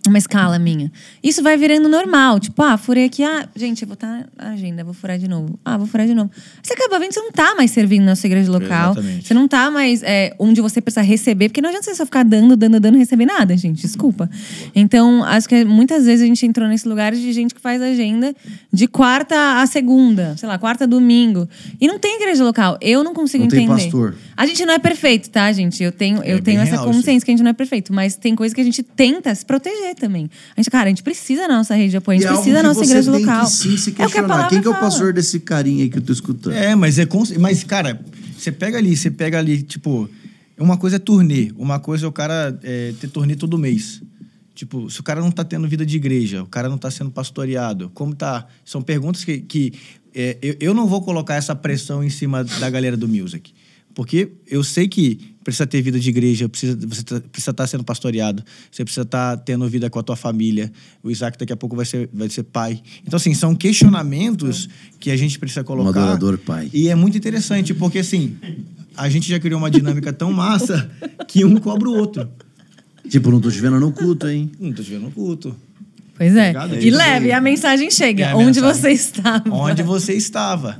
[0.08, 0.90] uma escala minha.
[1.22, 2.40] Isso vai virando normal.
[2.40, 5.58] Tipo, ah, furei aqui, ah, gente, eu vou estar na agenda, vou furar de novo.
[5.64, 6.30] Ah, vou furar de novo.
[6.62, 8.92] Você acaba vendo que você não tá mais servindo na sua igreja local.
[8.92, 9.28] Exatamente.
[9.28, 12.22] Você não tá mais é, onde você precisa receber, porque não adianta você só ficar
[12.22, 13.82] dando, dando, dando, e receber nada, gente.
[13.82, 14.28] Desculpa.
[14.74, 18.34] Então, acho que muitas vezes a gente entrou nesse lugar de gente que faz agenda
[18.72, 21.48] de quarta a segunda, sei lá, quarta a domingo.
[21.80, 22.78] E não tem igreja local.
[22.80, 23.82] Eu não consigo Não tem entender.
[23.82, 24.14] pastor.
[24.36, 25.82] A gente não é perfeito, tá, gente?
[25.82, 28.16] Eu tenho, eu É tenho bem essa consciência que a gente não é perfeito, mas
[28.16, 30.30] tem coisa que a gente tenta se proteger também.
[30.56, 32.56] A gente, cara, a gente precisa da nossa rede de apoio, a gente é precisa
[32.56, 33.44] da nossa igreja tem local.
[33.44, 34.48] Que, sim, se é o que questionar.
[34.48, 34.84] Quem que é o fala.
[34.84, 36.54] pastor desse carinha aí que eu tô escutando?
[36.54, 37.36] É, mas é cons...
[37.36, 38.00] mas cara,
[38.36, 40.08] você pega ali, você pega ali, tipo,
[40.58, 44.02] uma coisa é turnê, uma coisa é o cara é, ter turnê todo mês.
[44.54, 47.10] Tipo, se o cara não tá tendo vida de igreja, o cara não tá sendo
[47.10, 48.46] pastoreado, como tá?
[48.64, 49.72] São perguntas que, que
[50.14, 53.54] é, eu, eu não vou colocar essa pressão em cima da galera do music.
[54.00, 57.84] Porque eu sei que precisa ter vida de igreja, precisa, você tá- precisa estar sendo
[57.84, 58.42] pastoreado,
[58.72, 60.72] você precisa estar tendo vida com a tua família.
[61.02, 62.80] O Isaac daqui a pouco vai ser, vai ser pai.
[63.06, 66.00] Então, assim, são questionamentos que a gente precisa colocar.
[66.00, 66.70] adorador pai.
[66.72, 68.38] E é muito interessante, porque assim,
[68.96, 70.90] a gente já criou uma dinâmica tão massa
[71.28, 72.26] que um cobra o outro.
[73.06, 74.50] Tipo, não tô te vendo no culto, hein?
[74.58, 75.54] Não tô te vendo no culto.
[76.16, 76.48] Pois é.
[76.48, 77.32] Obrigado, é e leve, aí.
[77.32, 78.24] a mensagem chega.
[78.24, 78.80] É a onde mensagem.
[78.80, 79.54] você estava.
[79.54, 80.78] Onde você estava.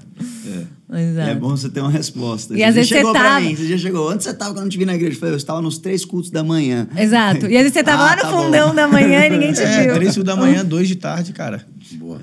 [0.93, 1.31] Exato.
[1.31, 2.55] É bom você ter uma resposta.
[2.55, 4.11] E Você às vezes chegou você pra tava- mim, você já chegou.
[4.11, 5.15] Onde você tava quando eu te vi na igreja?
[5.17, 6.89] Eu falei, eu estava nos três cultos da manhã.
[6.97, 7.47] Exato.
[7.47, 8.43] E às vezes você tava Ah, lá no tá bom.
[8.45, 9.95] fundão da manhã e ninguém te É, viu.
[9.95, 11.65] três da manhã, dois de tarde, cara.
[11.93, 12.21] Boa.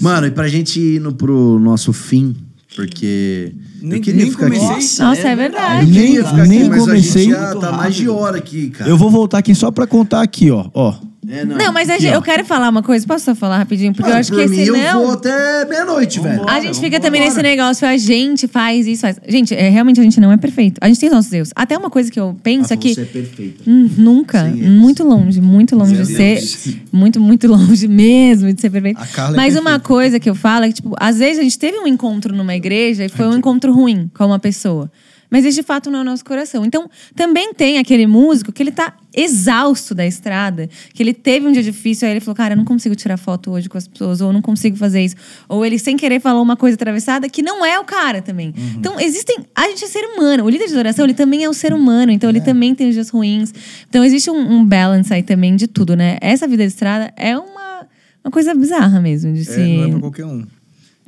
[0.00, 2.34] Mano, e pra gente ir indo pro nosso fim,
[2.76, 3.52] porque
[3.82, 4.58] Nem- eu queria nem ficar aqui.
[4.58, 5.04] comecei.
[5.04, 5.98] Nossa, é verdade.
[6.16, 7.22] Eu ficar Nem aqui, mas comecei.
[7.22, 8.88] a gente já tá mais de hora aqui, cara.
[8.90, 10.68] Eu vou voltar aqui só pra contar aqui, ó.
[10.74, 10.94] ó.
[11.30, 12.16] É, Não, mas a Aqui, gente- ó.
[12.16, 13.06] eu quero falar uma coisa.
[13.06, 13.94] Posso só falar rapidinho?
[13.94, 14.76] Porque eu acho por que senão...
[14.76, 16.42] eu vou até meia-noite, velho.
[16.48, 19.20] A gente fica também nesse negócio, a gente faz isso, faz.
[19.28, 20.78] Gente, é, realmente a gente não é perfeito.
[20.80, 21.50] A gente tem os nossos erros.
[21.54, 22.94] Até uma coisa que eu penso Ah, aqui.
[22.94, 23.62] Você é perfeita.
[23.66, 24.42] Hum, nunca.
[24.42, 24.70] Sem erros.
[24.74, 26.22] Muito longe, muito longe Zero de ser.
[26.36, 26.68] erros.
[26.92, 29.00] Muito, muito longe mesmo de ser perfeito.
[29.00, 29.86] A Carla é Mas uma perfeita.
[29.88, 32.54] coisa que eu falo é que, tipo, às vezes a gente teve um encontro numa
[32.54, 34.90] igreja e foi um encontro ruim com uma pessoa.
[35.30, 36.64] Mas esse de fato não é o nosso coração.
[36.64, 41.52] Então, também tem aquele músico que ele tá exausto da estrada, que ele teve um
[41.52, 44.20] dia difícil, aí ele falou, cara, eu não consigo tirar foto hoje com as pessoas,
[44.20, 45.16] ou eu não consigo fazer isso.
[45.48, 48.54] Ou ele, sem querer, falou uma coisa atravessada que não é o cara também.
[48.56, 48.74] Uhum.
[48.78, 49.38] Então, existem.
[49.54, 50.44] A gente é ser humano.
[50.44, 52.32] O líder de adoração, ele também é um ser humano, então é.
[52.32, 53.52] ele também tem os dias ruins.
[53.88, 56.18] Então, existe um, um balance aí também de tudo, né?
[56.20, 57.86] Essa vida de estrada é uma,
[58.24, 59.32] uma coisa bizarra mesmo.
[59.32, 59.60] De é, se...
[59.60, 60.44] Não é pra qualquer um.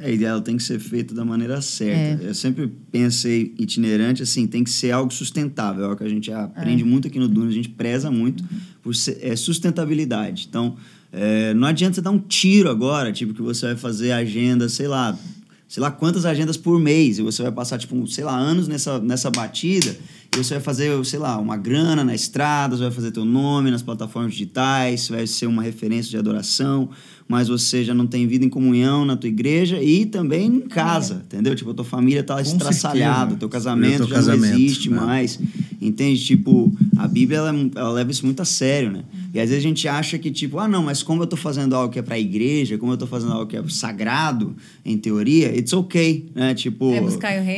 [0.02, 2.24] É, e ela tem que ser feita da maneira certa.
[2.24, 2.28] É.
[2.28, 5.84] Eu sempre pensei itinerante, assim, tem que ser algo sustentável.
[5.84, 6.84] É o que a gente aprende é.
[6.84, 8.44] muito aqui no Dunas, a gente preza muito
[8.82, 10.46] por ser, é, sustentabilidade.
[10.48, 10.76] Então,
[11.12, 14.88] é, não adianta você dar um tiro agora, tipo, que você vai fazer agenda, sei
[14.88, 15.16] lá,
[15.68, 18.98] sei lá quantas agendas por mês, e você vai passar, tipo, sei lá, anos nessa,
[18.98, 19.96] nessa batida,
[20.34, 23.70] e você vai fazer, sei lá, uma grana na estrada, você vai fazer teu nome
[23.70, 26.90] nas plataformas digitais, você vai ser uma referência de adoração,
[27.32, 31.14] mas você já não tem vida em comunhão na tua igreja e também em casa,
[31.14, 31.16] é.
[31.34, 31.54] entendeu?
[31.56, 35.00] Tipo, a tua família tá estraçalhada, teu casamento já casamento, não existe né?
[35.00, 35.40] mais,
[35.80, 36.22] entende?
[36.22, 39.02] Tipo, a Bíblia, ela, ela, leva isso muito a sério, né?
[39.32, 41.74] E às vezes a gente acha que, tipo, ah, não, mas como eu tô fazendo
[41.74, 44.54] algo que é pra igreja, como eu tô fazendo algo que é sagrado,
[44.84, 46.52] em teoria, it's okay, né?
[46.52, 47.00] Tipo, é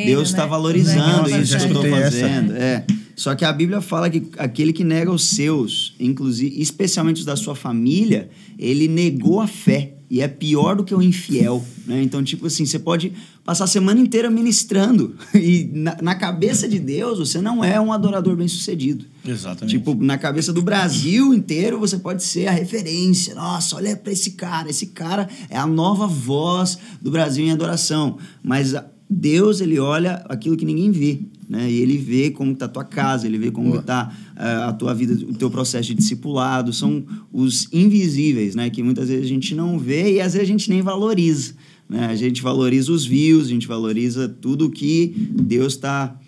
[0.06, 0.50] Deus está né?
[0.50, 2.52] valorizando isso que eu tô fazendo.
[2.52, 2.84] É.
[3.16, 7.36] Só que a Bíblia fala que aquele que nega os seus, inclusive, especialmente os da
[7.36, 9.92] sua família, ele negou a fé.
[10.10, 12.00] E é pior do que o infiel, né?
[12.02, 13.12] Então, tipo assim, você pode
[13.42, 17.92] passar a semana inteira ministrando e na, na cabeça de Deus você não é um
[17.92, 19.06] adorador bem-sucedido.
[19.26, 19.76] Exatamente.
[19.76, 23.34] Tipo, na cabeça do Brasil inteiro você pode ser a referência.
[23.34, 24.70] Nossa, olha para esse cara.
[24.70, 28.18] Esse cara é a nova voz do Brasil em adoração.
[28.42, 28.74] Mas
[29.08, 31.20] Deus, ele olha aquilo que ninguém vê.
[31.48, 31.70] Né?
[31.70, 34.72] E ele vê como está a tua casa, ele vê como está uh, eh, a
[34.72, 36.72] tua vida, o teu processo de discipulado.
[36.72, 38.70] São os invisíveis, né?
[38.70, 41.54] Que muitas vezes a gente não vê e às vezes a gente nem valoriza.
[41.88, 42.06] Né?
[42.06, 46.18] A gente valoriza os views, a gente valoriza tudo que Deus está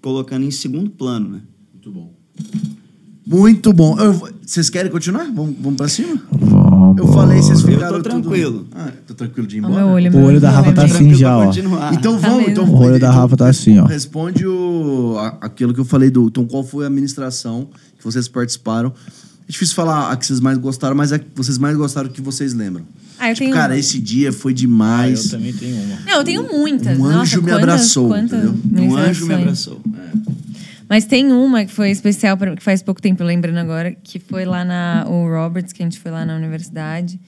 [0.00, 1.42] colocando em segundo plano, né?
[1.72, 2.12] Muito bom.
[3.26, 3.98] Muito bom.
[3.98, 5.24] Eu, vocês querem continuar?
[5.34, 6.20] Vamos, vamos pra cima?
[6.30, 6.98] Vamos.
[6.98, 7.96] Eu falei, vocês ficaram.
[7.96, 8.58] Eu tô tranquilo.
[8.58, 8.68] Tudo...
[8.76, 9.86] Ah, tô tranquilo de ir embora?
[9.86, 11.50] O, olho, o olho da Rafa tá assim já, ó.
[11.92, 12.48] Então tá vamos.
[12.48, 13.86] Então, o olho da Rafa tá assim, ó.
[13.86, 16.26] Responde o, aquilo que eu falei do.
[16.26, 17.68] Então, qual foi a administração
[17.98, 18.92] que vocês participaram?
[19.48, 22.20] É difícil falar a que vocês mais gostaram, mas a que vocês mais gostaram que
[22.20, 22.84] vocês lembram.
[23.18, 23.78] Ah, eu tipo, tenho cara, uma.
[23.78, 25.20] esse dia foi demais.
[25.20, 25.98] Ah, eu também tenho uma.
[26.06, 26.98] Não, eu tenho muitas.
[26.98, 28.08] Um anjo Nossa, me quantas, abraçou.
[28.08, 29.80] Quantas Um anjo me abraçou.
[29.94, 30.34] É.
[30.88, 34.44] Mas tem uma que foi especial, pra, que faz pouco tempo, lembrando agora, que foi
[34.44, 37.18] lá na o Roberts, que a gente foi lá na universidade.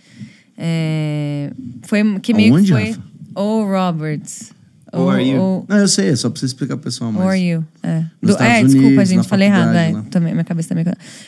[0.59, 1.51] É,
[1.83, 3.03] foi que meio Aonde, que foi Rafa?
[3.35, 4.53] o Roberts.
[4.93, 5.41] Ou are you?
[5.43, 7.27] O, Não, eu sei, é só pra você explicar pro pessoal mais.
[7.27, 7.65] Or You.
[7.83, 9.75] É, Do- é Estados desculpa, Unidos, gente, falei errado.
[9.75, 10.85] É, também, minha cabeça também.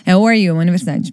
[0.06, 1.12] É Or You, uma universidade.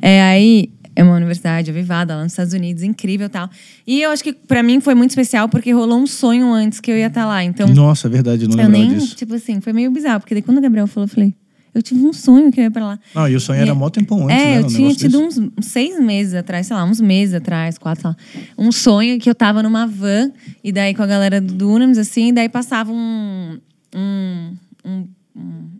[0.00, 3.48] É, aí é uma universidade avivada lá nos Estados Unidos, incrível e tal.
[3.86, 6.90] E eu acho que pra mim foi muito especial porque rolou um sonho antes que
[6.90, 7.44] eu ia estar lá.
[7.44, 9.14] Então, Nossa, é verdade, eu não eu nem, disso.
[9.14, 10.18] tipo assim, foi meio bizarro.
[10.20, 11.34] Porque daí quando o Gabriel falou, eu falei,
[11.72, 12.98] eu tive um sonho que eu ia pra lá.
[13.14, 14.58] Não, e o sonho E- era mó tempão antes, É, né?
[14.58, 15.40] eu um tinha tido desse.
[15.40, 18.16] uns, seis meses atrás, sei lá, uns meses atrás, quatro, sei lá.
[18.58, 20.32] Um sonho que eu tava numa van,
[20.64, 23.58] e daí com a galera do Dunamis, assim, e daí passava um,
[23.94, 24.52] um-
[24.84, 25.08] um-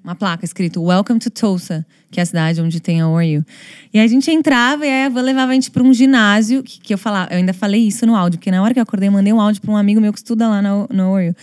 [0.02, 3.44] uma placa escrito Welcome to Tulsa, que é a cidade onde tem a ORU.
[3.92, 6.94] E a gente entrava e a van levava a gente pra um ginásio, que, que
[6.94, 9.12] eu falava, eu ainda falei isso no áudio, porque na hora que eu acordei, eu
[9.12, 11.34] mandei um áudio pra um amigo meu que estuda lá na, na ORU.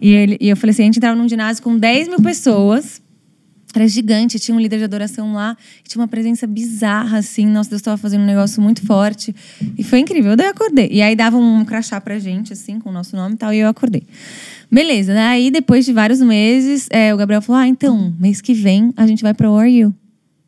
[0.00, 3.00] E, ele, e eu falei assim, a gente entrava num ginásio com 10 mil pessoas,
[3.74, 5.56] era gigante, tinha um líder de adoração lá,
[5.86, 7.46] tinha uma presença bizarra, assim.
[7.46, 9.34] Nossa, Deus estava fazendo um negócio muito forte.
[9.78, 10.34] E foi incrível.
[10.36, 10.88] Daí eu acordei.
[10.90, 13.58] E aí dava um crachá pra gente, assim, com o nosso nome e tal, e
[13.58, 14.02] eu acordei.
[14.70, 18.92] Beleza, daí depois de vários meses, é, o Gabriel falou: Ah, então, mês que vem
[18.96, 19.94] a gente vai pra ORU.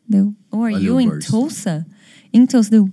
[0.07, 1.19] Deu, ORU em.
[1.19, 1.85] Tulsa?
[2.31, 2.89] Em Tulsa, deu.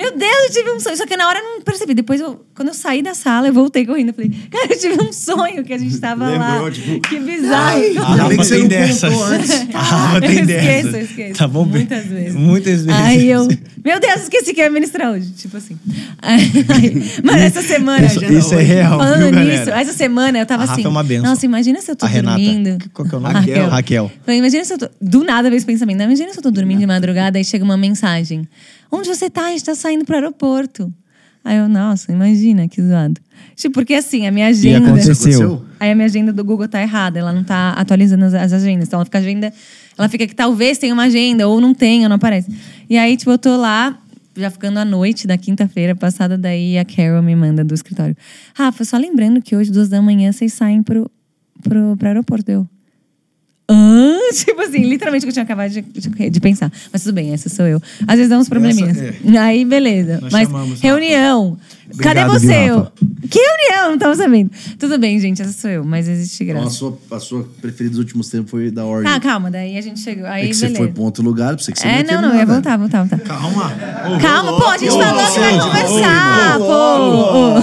[0.00, 0.96] Meu Deus, eu tive um sonho.
[0.96, 1.92] Só que na hora eu não percebi.
[1.92, 4.10] Depois, eu, quando eu saí da sala, eu voltei correndo.
[4.10, 6.52] Eu falei, cara, eu tive um sonho que a gente tava lá.
[6.52, 7.58] Lembrou, tipo, que bizarro.
[7.58, 9.12] A Ainda bem Rafa que você tem dessas.
[9.22, 9.50] antes.
[9.74, 10.74] A Rafa tem eu dessas.
[10.76, 11.34] esqueço, eu esqueço.
[11.40, 11.64] Tá bom?
[11.64, 11.72] bem?
[11.80, 12.34] Muitas vezes.
[12.34, 13.00] Muitas vezes.
[13.00, 13.48] Aí eu,
[13.84, 15.30] meu Deus, esqueci que ia ministrar hoje.
[15.32, 15.76] Tipo assim.
[16.22, 16.52] Aí,
[17.24, 18.06] mas essa semana.
[18.06, 19.80] Isso, já- isso é real, Falando viu, nisso, galera?
[19.80, 20.86] essa semana eu tava A Rafa assim.
[20.86, 21.30] é uma benção.
[21.30, 22.38] Nossa, imagina se eu tô A Renata.
[22.40, 22.78] dormindo.
[22.92, 23.34] Qual que é o nome?
[23.34, 23.68] Raquel.
[23.68, 24.12] Raquel.
[24.24, 24.88] Falei, imagina se eu tô.
[25.00, 25.98] Do nada veio esse pensamento.
[25.98, 26.04] né?
[26.04, 28.46] Imagina se eu tô dormindo de madrugada e chega uma mensagem.
[28.90, 29.46] Onde você tá?
[29.46, 30.92] A gente tá saindo pro aeroporto.
[31.44, 33.20] Aí eu, nossa, imagina que zoado.
[33.54, 34.88] Tipo, porque assim, a minha E agenda.
[34.90, 35.64] aconteceu.
[35.80, 38.88] Aí a minha agenda do Google tá errada, ela não tá atualizando as, as agendas.
[38.88, 39.52] Então ela fica agenda.
[39.96, 42.50] Ela fica que talvez tenha uma agenda, ou não tenha, não aparece.
[42.88, 43.98] E aí, tipo, eu tô lá,
[44.36, 48.16] já ficando à noite da quinta-feira passada, daí a Carol me manda do escritório.
[48.54, 51.10] Rafa, só lembrando que hoje, duas da manhã, vocês saem pro,
[51.62, 52.50] pro, pro aeroporto.
[52.50, 52.68] Eu.
[53.70, 54.16] Hã?
[54.34, 56.70] Tipo assim, literalmente o que eu tinha acabado de, de- de pensar.
[56.92, 57.80] Mas tudo bem, essa sou eu.
[58.06, 58.96] Às vezes dá uns probleminhas.
[58.96, 60.18] Essa Aí, beleza.
[60.20, 61.56] Nós Mas chamamos, reunião.
[61.98, 62.64] Cadê Obrigado, você?
[62.64, 62.92] viu, Rafa?
[63.30, 63.90] que reunião?
[63.92, 64.50] Não tava sabendo.
[64.78, 65.82] Tudo bem, gente, essa sou eu.
[65.84, 66.76] Mas existe Então, a graça.
[66.76, 69.10] sua, a sua preferida dos últimos tempos foi da Origin.
[69.14, 69.50] Tá, calma.
[69.50, 70.26] Daí a gente chegou.
[70.26, 70.78] Aí, é que você beleza.
[70.84, 72.76] foi pra um outro lugar, pra você que você É, não, não, eu ia voltar,
[72.76, 73.18] voltar, voltar.
[73.26, 73.72] Calma.
[74.14, 77.54] Ô, Calma, pô, a gente ô, falou que vai conversar, pô.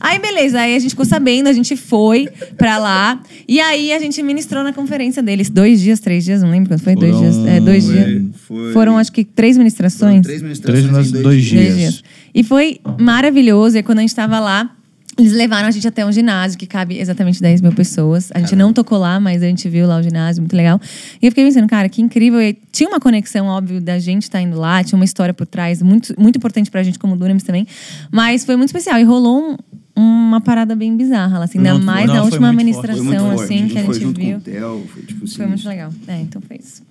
[0.00, 3.20] Aí, beleza, aí a gente ficou sabendo, a gente foi pra lá.
[3.48, 5.48] E aí a gente ministrou na conferência deles.
[5.50, 6.94] Dois dias, três dias, não lembro quanto foi.
[6.94, 7.46] dois Foram- dias.
[7.46, 8.22] É, dois Foi- dias.
[8.46, 10.22] foi- Foram, acho que, três ministrações.
[10.22, 12.02] Três ministrações Três em nos dois Três dias.
[12.34, 13.76] E foi maravilhoso.
[13.78, 14.70] E quando a gente tava lá,
[15.16, 18.30] eles levaram a gente até um ginásio que cabe exatamente 10 mil pessoas.
[18.34, 20.80] A gente não tocou lá, mas a gente viu lá o ginásio, muito legal.
[21.22, 22.42] E eu fiquei pensando, cara, que incrível.
[22.42, 25.80] E tinha uma conexão, óbvio, da gente estar indo lá, tinha uma história por trás,
[25.80, 27.64] muito, muito importante pra gente como Dunamis também.
[28.10, 28.98] Mas foi muito especial.
[28.98, 29.56] E rolou um-
[29.96, 32.90] uma parada bem bizarra, assim, ainda Não, mais não, na foi última muito forte.
[32.90, 34.32] Assim, que a foi gente junto viu.
[34.32, 35.36] Com o Theo, foi tipo assim.
[35.36, 35.92] Foi muito legal.
[36.08, 36.82] É, então foi isso.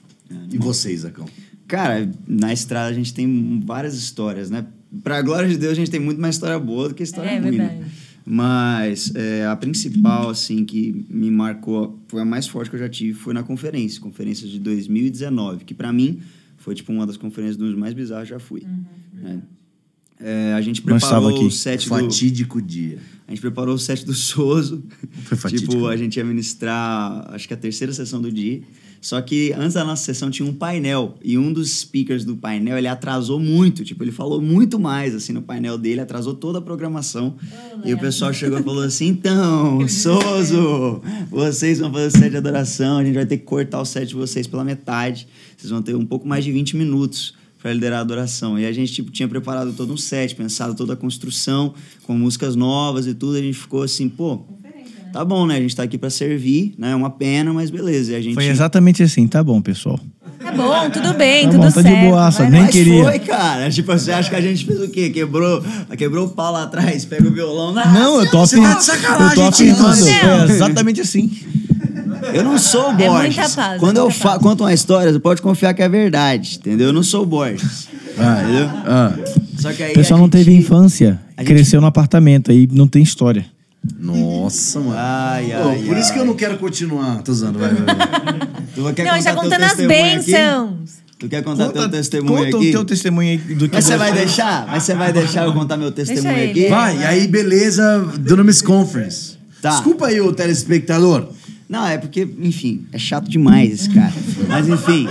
[0.51, 1.25] E vocês, Zacão?
[1.67, 4.65] Cara, na estrada a gente tem várias histórias, né?
[5.03, 7.39] Pra glória de Deus, a gente tem muito mais história boa do que história É,
[7.39, 7.57] ruim.
[7.57, 7.67] né?
[7.67, 7.91] verdade.
[8.25, 12.87] Mas é, a principal, assim, que me marcou, foi a mais forte que eu já
[12.87, 13.99] tive, foi na conferência.
[13.99, 16.19] Conferência de 2019, que pra mim
[16.57, 18.65] foi, tipo, uma das conferências dos mais bizarros que eu já fui.
[19.13, 19.41] né?
[20.19, 21.89] É, a gente preparou o set do...
[21.89, 22.99] Fatídico dia.
[23.27, 24.83] A gente preparou o set do Soso.
[25.23, 25.71] Foi fatídico.
[25.71, 28.61] tipo, a gente ia ministrar, acho que a terceira sessão do dia.
[29.03, 31.15] Só que antes da nossa sessão tinha um painel.
[31.21, 33.83] E um dos speakers do painel, ele atrasou muito.
[33.83, 35.99] Tipo, ele falou muito mais, assim, no painel dele.
[35.99, 37.35] Atrasou toda a programação.
[37.83, 42.37] e o pessoal chegou e falou assim, então, Soso, vocês vão fazer o set de
[42.37, 42.99] adoração.
[42.99, 45.27] A gente vai ter que cortar o set de vocês pela metade.
[45.57, 47.33] Vocês vão ter um pouco mais de 20 minutos
[47.63, 48.59] para liderar a adoração.
[48.59, 51.73] E a gente tipo, tinha preparado todo um set, pensado toda a construção,
[52.03, 53.37] com músicas novas e tudo.
[53.37, 54.41] A gente ficou assim, pô,
[55.13, 55.55] tá bom, né?
[55.55, 56.91] A gente tá aqui para servir, né?
[56.91, 58.11] É uma pena, mas beleza.
[58.11, 59.97] E a gente Foi exatamente assim, tá bom, pessoal.
[60.41, 62.09] Tá bom, tudo bem, Tá tudo bom, tá de certo.
[62.09, 62.61] boaça, nem.
[62.63, 63.01] Mas queria.
[63.01, 63.69] foi, cara.
[63.71, 65.09] Tipo, você acha que a gente fez o quê?
[65.09, 65.63] Quebrou,
[65.97, 67.73] quebrou o pau lá atrás, pega o violão.
[67.73, 69.01] Não, eu tô Você afim.
[69.01, 70.05] tá eu tô afirmando.
[70.05, 70.47] Não.
[70.47, 71.31] Foi exatamente assim.
[72.33, 73.55] Eu não sou o É muita Borges.
[73.55, 74.41] paz, é Quando eu muita fa- paz.
[74.41, 76.87] conto uma história, você pode confiar que é verdade, entendeu?
[76.87, 77.87] Eu não sou o Borges.
[78.11, 78.69] Entendeu?
[78.85, 79.13] Ah,
[79.57, 81.19] Só que aí O pessoal não teve gente- infância.
[81.35, 83.45] a gente- Cresceu no apartamento, aí não tem história.
[83.99, 84.93] nossa, mano.
[84.97, 86.13] Ai, Pô, ai, por isso ai.
[86.13, 87.21] que eu não quero continuar.
[87.23, 88.07] Tô usando, vai, vai, vai.
[88.75, 90.31] Tu quer Não, a gente tá contando as testemunho aqui?
[90.31, 91.03] bênçãos.
[91.19, 92.69] Tu quer contar teu testemunho conta aqui?
[92.69, 94.67] o teu testemunho aí do que Mas você vai deixar?
[94.67, 96.67] Mas você vai deixar eu contar meu testemunho aqui?
[96.67, 99.37] Vai, e aí, beleza, Dunamis Conference.
[99.61, 99.69] Tá.
[99.69, 101.27] Desculpa aí, o telespectador.
[101.73, 104.13] Não, é porque, enfim, é chato demais esse cara.
[104.47, 105.07] Mas enfim,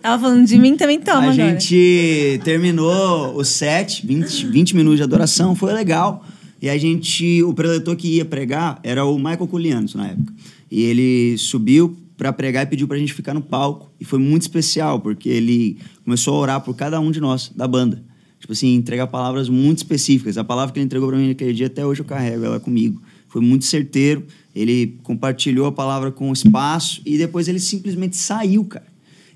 [0.00, 1.34] Tava falando de mim, também toma a agora.
[1.34, 6.24] gente terminou o set, 20, 20 minutos de adoração, foi legal.
[6.62, 10.32] E a gente, o preletor que ia pregar era o Michael Culianos na época.
[10.70, 13.90] E ele subiu para pregar e pediu pra gente ficar no palco.
[14.00, 17.66] E foi muito especial, porque ele começou a orar por cada um de nós, da
[17.66, 18.00] banda.
[18.38, 20.38] Tipo assim, entregar palavras muito específicas.
[20.38, 23.02] A palavra que ele entregou para mim naquele dia, até hoje eu carrego ela comigo.
[23.28, 24.24] Foi muito certeiro.
[24.54, 28.86] Ele compartilhou a palavra com o espaço e depois ele simplesmente saiu, cara.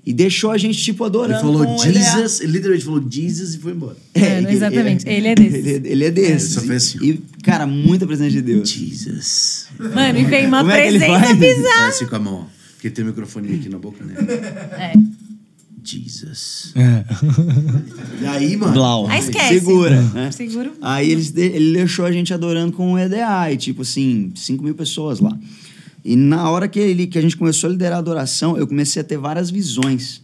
[0.05, 1.35] E deixou a gente, tipo, adorando.
[1.35, 3.95] Ele falou ele é- Jesus, ele literalmente falou Jesus e foi embora.
[4.13, 5.07] É, ele- exatamente.
[5.07, 5.65] Ele é desses.
[5.65, 6.49] Ele, ele é desses.
[6.55, 6.97] Só fez assim.
[7.05, 8.69] E, cara, muita presença de Deus.
[8.69, 9.67] Jesus.
[9.79, 11.37] Mano, e vem uma Como é ele presença faz?
[11.39, 11.79] bizarra.
[11.83, 12.45] Faz assim com a mão, ó.
[12.73, 14.13] Porque tem o microfone aqui na boca, né?
[14.77, 14.93] É.
[15.83, 16.73] Jesus.
[16.75, 17.03] É.
[18.21, 18.73] E aí, mano?
[18.73, 19.07] Blau.
[19.07, 19.59] Aí esquece.
[19.59, 20.31] Segura, né?
[20.31, 20.71] Segura.
[20.81, 24.75] Aí eles ele deixou a gente adorando com o EDA, e tipo assim, 5 mil
[24.75, 25.37] pessoas lá.
[26.03, 29.01] E na hora que, ele, que a gente começou a liderar a adoração, eu comecei
[29.01, 30.21] a ter várias visões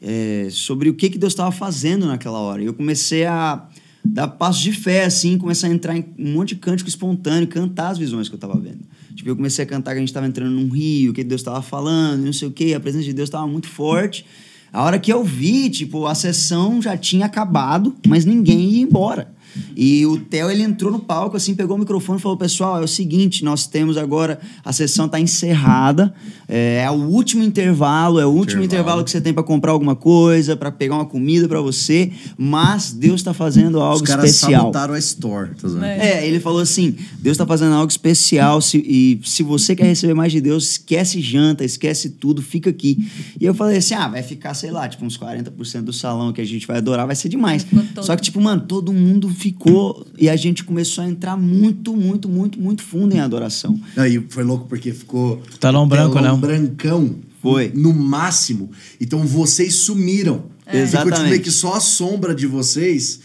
[0.00, 2.62] é, sobre o que, que Deus estava fazendo naquela hora.
[2.62, 3.66] E eu comecei a
[4.04, 7.90] dar passos de fé, assim, começar a entrar em um monte de cântico espontâneo, cantar
[7.90, 8.80] as visões que eu estava vendo.
[9.14, 11.60] Tipo, eu comecei a cantar que a gente estava entrando num rio, que Deus estava
[11.60, 14.24] falando, não sei o quê, a presença de Deus estava muito forte.
[14.72, 19.28] A hora que eu vi, tipo, a sessão já tinha acabado, mas ninguém ia embora.
[19.76, 22.84] E o Theo, ele entrou no palco, assim, pegou o microfone e falou, pessoal, é
[22.84, 26.12] o seguinte, nós temos agora, a sessão está encerrada,
[26.48, 28.64] é, é o último intervalo, é o último Intervalo.
[28.64, 32.92] intervalo que você tem para comprar alguma coisa, para pegar uma comida para você, mas
[32.92, 34.60] Deus está fazendo algo Os caras especial.
[34.62, 35.50] sabotaram a store.
[35.60, 35.84] Tá vendo?
[35.84, 36.20] É.
[36.20, 38.60] É, ele falou assim: Deus está fazendo algo especial.
[38.60, 43.08] se- e se você quer receber mais de Deus, esquece janta, esquece tudo, fica aqui.
[43.40, 46.40] E eu falei assim: ah, vai ficar, sei lá, tipo, uns 40% do salão que
[46.40, 47.64] a gente vai adorar, vai ser demais.
[47.94, 48.04] Todo.
[48.04, 52.28] Só que, tipo, mano, todo mundo ficou e a gente começou a entrar muito, muito,
[52.28, 53.80] muito, muito fundo em adoração.
[53.96, 55.42] Aí foi louco porque ficou.
[55.58, 56.40] Telão branco, telão né?
[56.40, 57.16] brancão.
[57.40, 57.72] Foi.
[57.74, 58.70] No máximo.
[59.00, 60.44] Então vocês sumiram.
[60.66, 60.86] É.
[60.86, 61.30] Ficou tipo, Exatamente.
[61.30, 63.20] meio que só a sombra de vocês.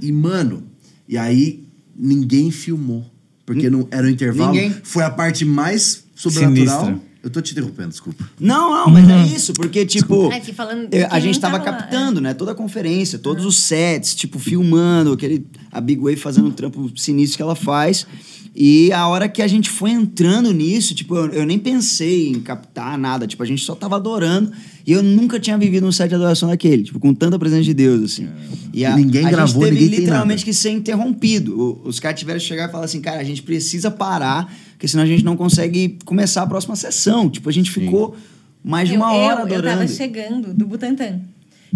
[0.00, 0.64] E, mano,
[1.08, 1.64] e aí
[1.96, 3.06] ninguém filmou.
[3.46, 4.52] Porque não era o intervalo.
[4.52, 4.74] Ninguém.
[4.82, 6.86] Foi a parte mais sobrenatural.
[6.86, 7.11] Sinistra.
[7.22, 8.28] Eu tô te interrompendo, desculpa.
[8.40, 10.30] Não, não, mas é isso, porque, tipo.
[10.32, 12.34] É, que falando eu- a gente tava lá, captando, né?
[12.34, 16.90] Toda a conferência, todos os sets, tipo, filmando, aquele, a Big Way fazendo o trampo
[16.96, 18.06] sinistro que ela faz.
[18.54, 22.38] E a hora que a gente foi entrando nisso, tipo, eu, eu nem pensei em
[22.40, 23.26] captar nada.
[23.26, 24.52] Tipo, a gente só tava adorando.
[24.86, 27.72] E eu nunca tinha vivido um set de adoração daquele, tipo, com tanta presença de
[27.72, 28.28] Deus, assim.
[28.74, 30.44] E a, Ninguém a gravou, gente teve ninguém tem literalmente nada.
[30.44, 31.58] que ser interrompido.
[31.58, 34.88] O- Os caras tiveram que chegar e falar assim, cara, a gente precisa parar, porque
[34.88, 37.30] senão a gente não consegue começar a próxima sessão.
[37.30, 38.16] Tipo, a gente ficou
[38.64, 39.78] mais de uma eu, hora eu, eu adorando.
[39.78, 41.20] tava chegando do Butantan.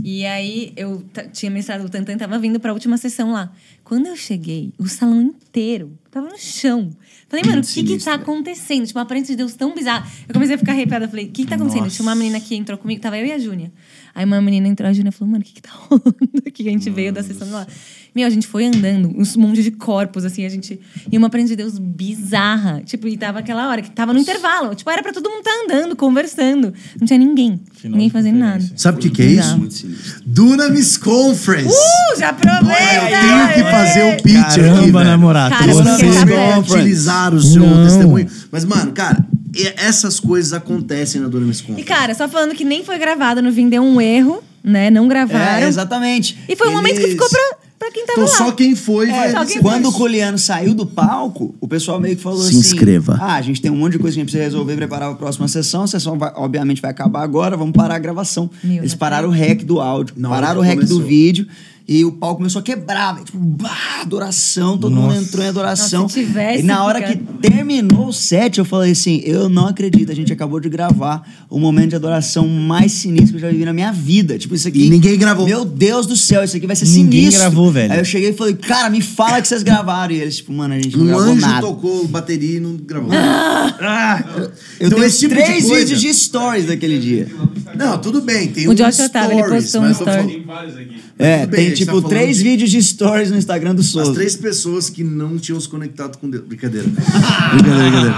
[0.02, 3.52] E aí eu tinha mestrado o Butantan, tava vindo pra última sessão lá.
[3.84, 6.90] Quando eu cheguei, o salão inteiro tava no chão.
[7.28, 8.84] Falei, mano, o que que tá acontecendo?
[8.84, 10.10] Tipo, uma aparência de Deus tão bizarra.
[10.28, 11.06] Eu comecei a ficar arrepiada.
[11.06, 11.84] Falei, o que que tá acontecendo?
[11.84, 11.94] Nossa.
[11.94, 13.70] Tinha uma menina que entrou comigo, tava eu e a Júnia.
[14.16, 16.66] Aí uma menina entrou, a Júnia falou, mano, o que que tá rolando aqui?
[16.66, 17.66] A gente veio da sessão lá.
[18.14, 20.80] Meu, a gente foi andando, uns monte de corpos, assim, a gente...
[21.12, 22.80] E uma aparência de Deus bizarra.
[22.82, 24.74] Tipo, e tava aquela hora que tava no intervalo.
[24.74, 26.72] Tipo, era pra todo mundo estar andando, conversando.
[26.98, 27.60] Não tinha ninguém.
[27.74, 28.64] Final ninguém fazendo nada.
[28.74, 29.48] Sabe o que, que é Bizarro.
[29.50, 29.58] isso?
[29.58, 30.22] Muito sinistro.
[30.24, 31.68] Dunamis Conference.
[31.76, 32.72] Uh, já aproveita!
[32.72, 35.04] eu tenho que fazer o pitch aqui, Caramba, velho.
[35.10, 35.54] namorado.
[35.54, 37.84] Cara, Você tá vai utilizar o seu Não.
[37.84, 38.26] testemunho.
[38.50, 39.22] Mas, mano, cara,
[39.62, 41.88] e- essas coisas acontecem na Dunamis E, Conference.
[41.88, 44.90] cara, só falando que nem foi gravado no Vim, deu um erro, né?
[44.90, 45.64] Não gravaram.
[45.64, 46.38] É, exatamente.
[46.48, 47.40] E foi um momento que Eles- ficou pra,
[47.78, 48.38] pra quem tava Então lá.
[48.38, 49.98] só quem foi É, vai só quem quando o isso.
[49.98, 52.58] Coliano saiu do palco, o pessoal meio que falou Se assim...
[52.58, 53.18] inscreva.
[53.20, 55.14] Ah, a gente tem um monte de coisa que a gente precisa resolver, preparar a
[55.14, 55.82] próxima sessão.
[55.82, 58.50] A sessão, vai- obviamente, vai acabar agora, vamos parar a gravação.
[58.64, 61.02] Meu, Eles não pararam o rec do áudio, hora pararam o rec do começou.
[61.02, 61.46] vídeo.
[61.88, 63.24] E o palco começou a quebrar, velho.
[63.24, 65.22] Tipo, bah, adoração, todo mundo Nossa.
[65.22, 66.02] entrou em adoração.
[66.02, 69.68] Nossa, se tivesse e na hora que terminou o set, eu falei assim: eu não
[69.68, 73.50] acredito, a gente acabou de gravar o momento de adoração mais sinistro que eu já
[73.50, 74.36] vivi na minha vida.
[74.36, 74.86] Tipo, isso aqui.
[74.86, 75.46] E ninguém gravou.
[75.46, 77.40] Meu Deus do céu, isso aqui vai ser Ninguém sinistro.
[77.42, 77.92] gravou, velho.
[77.92, 80.12] Aí eu cheguei e falei, cara, me fala que vocês gravaram.
[80.12, 81.60] E eles, tipo, mano, a gente não Um gravou anjo nada.
[81.68, 83.10] tocou bateria e não gravou.
[83.12, 87.28] Eu Então, tenho esse tipo de três coisa- vídeos de stories daquele dia.
[87.76, 88.48] Não, tudo bem.
[88.48, 90.10] Tem O um Joshua tava, ele postou um story.
[90.10, 90.96] falando- Tem vários aqui.
[91.18, 93.80] É, tudo bem, a tem tipo tá três de- vídeos de stories no Instagram do
[93.80, 94.12] As Souza.
[94.14, 96.44] três pessoas que não tinham se conectado com Deus.
[96.44, 96.86] Brincadeira.
[97.52, 98.14] brincadeira, brincadeira.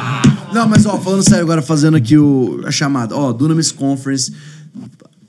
[0.53, 3.15] Não, mas ó, falando sério agora, fazendo aqui o, a chamada.
[3.15, 4.33] Ó, Dunamis Conference.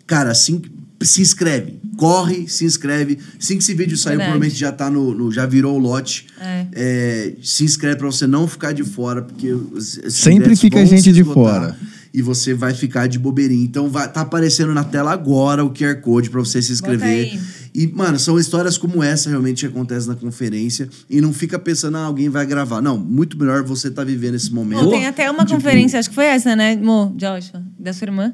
[0.07, 0.61] Cara, assim,
[1.01, 1.79] se inscreve.
[1.97, 3.19] Corre, se inscreve.
[3.39, 4.29] Assim que esse vídeo sair, Verdade.
[4.31, 6.27] provavelmente já tá no, no- Já virou o lote.
[6.39, 6.65] É.
[6.71, 11.11] É, se inscreve pra você não ficar de fora, porque os- Sempre fica gente se
[11.11, 11.75] de fora.
[12.13, 13.63] E você vai ficar de bobeirinha.
[13.63, 17.39] Então vai, tá aparecendo na tela agora o QR Code pra você se Bota inscrever.
[17.73, 20.89] E, mano, são histórias como essa realmente que acontecem na conferência.
[21.09, 22.81] E não fica pensando, ah, alguém vai gravar.
[22.81, 24.83] Não, muito melhor você tá vivendo esse momento.
[24.83, 27.63] Pô, tem até uma Tipo, conferência, acho que foi essa, né, Mo, Joshua?
[27.77, 28.33] Da sua irmã?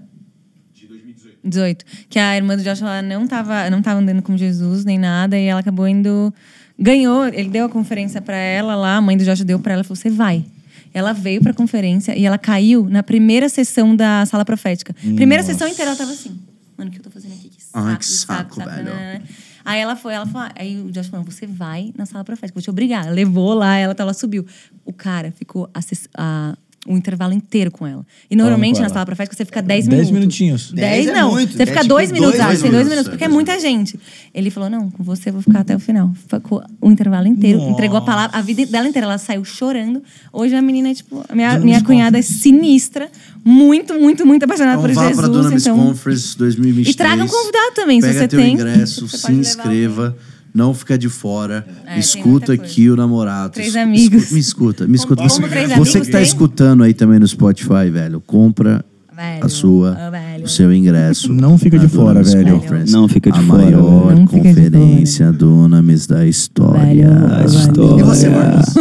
[0.74, 1.40] De 2018.
[1.44, 1.86] 18.
[2.10, 5.38] Que a irmã do Joshua ela não tava, não tava andando com Jesus nem nada,
[5.38, 6.34] e ela acabou indo.
[6.78, 9.82] Ganhou, ele deu a conferência pra ela lá, a mãe do Joshua deu pra ela
[9.82, 10.46] e falou: você vai.
[10.94, 14.96] Ela veio pra conferência e ela caiu na primeira sessão da sala profética.
[15.16, 16.40] Primeira sessão inteira ela tava assim.
[16.78, 17.52] Mano, o que eu tô fazendo aqui?
[17.76, 18.70] Ai, que saco, velho.
[18.70, 19.24] nananana."
[19.66, 22.62] Aí ela foi, ela falou, aí o Josh falou, você vai na sala profética, vou
[22.62, 23.12] te obrigar.
[23.12, 24.46] Levou lá, ela, ela subiu.
[24.86, 25.68] O cara ficou
[26.16, 26.56] a,
[26.88, 28.06] o intervalo inteiro com ela.
[28.30, 30.12] E normalmente na sala profética você fica 10 Dez minutos.
[30.12, 30.72] minutinhos.
[30.72, 31.32] 10 Dez é não.
[31.32, 33.24] muito, Você é fica tipo dois minutos, dois ah, tem dois minutos, minutos, é, porque
[33.24, 34.00] é muita gente.
[34.34, 36.14] Ele falou, não, com você eu vou ficar até o final.
[36.30, 40.04] Ficou o intervalo inteiro, entregou a palavra, a vida dela inteira, ela saiu chorando.
[40.32, 43.10] Hoje a menina é tipo, a minha, minha cunhada é sinistra,
[43.44, 45.20] muito, muito, muito apaixonada Então por vá Jesus.
[45.20, 45.78] pra Dunamis então...
[45.78, 46.94] Conference 2023.
[46.94, 48.54] E traga um convidado também, se Pega você teu tem.
[48.54, 50.16] ingresso, Você se inscreva.
[50.56, 51.68] Não fica de fora.
[51.86, 53.52] É, escuta aqui o namorado.
[53.54, 54.24] Três amigos.
[54.24, 55.22] escu- Me escuta, me escuta.
[55.28, 56.26] Como Você, você que tá tem?
[56.28, 58.84] escutando aí também no Spotify, velho, compra
[59.14, 60.35] Velho, a sua, velho.
[60.46, 61.34] O seu ingresso.
[61.34, 62.60] Não fica de fora, Dunamis velho.
[62.60, 64.20] Conference, Não fica de a fora, maior velho.
[64.20, 67.10] Não conferência Dunamis da história.
[67.10, 68.02] Velho, Da história.
[68.02, 68.74] E você, Marcos?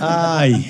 [0.00, 0.64] Ai.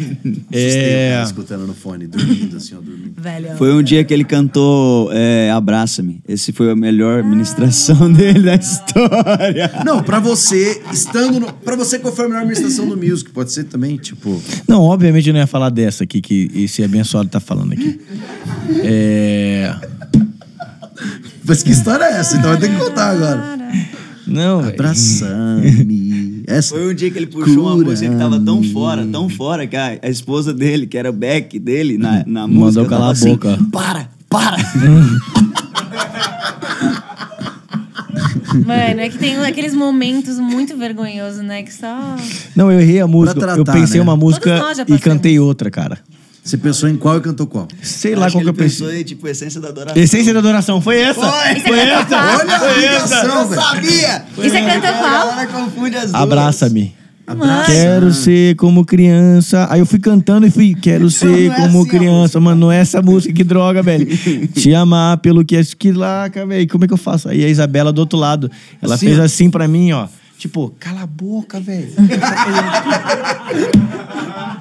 [0.52, 1.23] É.
[1.24, 3.12] escutando no fone, dormindo assim, ó, dormindo.
[3.20, 3.56] Velho.
[3.56, 6.20] Foi um dia que ele cantou é, Abraça-me.
[6.28, 9.70] Esse foi a melhor ministração dele da história.
[9.85, 11.52] Não, pra você, estando no.
[11.52, 13.31] Pra você, qual foi a melhor administração do music?
[13.31, 14.40] Pode ser também, tipo.
[14.66, 18.01] Não, obviamente eu não ia falar dessa aqui que esse abençoado tá falando aqui.
[18.85, 19.74] É.
[21.48, 22.36] Mas que história é essa?
[22.36, 23.58] Então vai ter que contar agora.
[24.26, 24.60] Não.
[24.60, 26.44] Abraça-me.
[26.48, 26.74] Essa.
[26.74, 29.76] Foi um dia que ele puxou uma música que tava tão fora, tão fora, que
[29.76, 33.08] a, a esposa dele, que era o Beck dele, na, na Mandou música, calar tava
[33.08, 33.58] a assim, boca.
[33.70, 34.56] Para, para!
[38.66, 41.62] Mano, é que tem aqueles momentos muito vergonhosos, né?
[41.62, 42.16] Que só.
[42.56, 43.38] Não, eu errei a música.
[43.38, 44.02] tratar, eu pensei né?
[44.02, 45.98] uma música e cantei outra, cara.
[46.44, 47.69] Você pensou em qual e cantou qual?
[47.82, 49.02] Sei lá qual que eu ele pensou pensei.
[49.02, 50.02] em, tipo, essência da adoração.
[50.02, 51.20] Essência da adoração, foi essa?
[51.20, 51.60] Foi!
[51.60, 52.16] Foi essa?
[52.16, 53.55] Olha a Foi ligação, essa?
[53.55, 54.24] Eu sabia!
[54.39, 55.28] E você canta A qual?
[55.28, 56.15] galera confunde as duas.
[56.23, 56.97] Abraça-me.
[57.27, 57.70] Abraça.
[57.70, 59.66] Quero ser como criança.
[59.70, 62.40] Aí eu fui cantando e fui, quero ser Não é como assim a criança.
[62.40, 64.06] Mano, não é essa música, que droga, velho.
[64.55, 66.66] Te amar pelo que é que laca, velho.
[66.69, 67.28] Como é que eu faço?
[67.28, 68.51] Aí a Isabela do outro lado,
[68.81, 70.09] ela Assim, fez assim pra mim, ó.
[70.39, 71.90] Tipo, cala a boca, velho.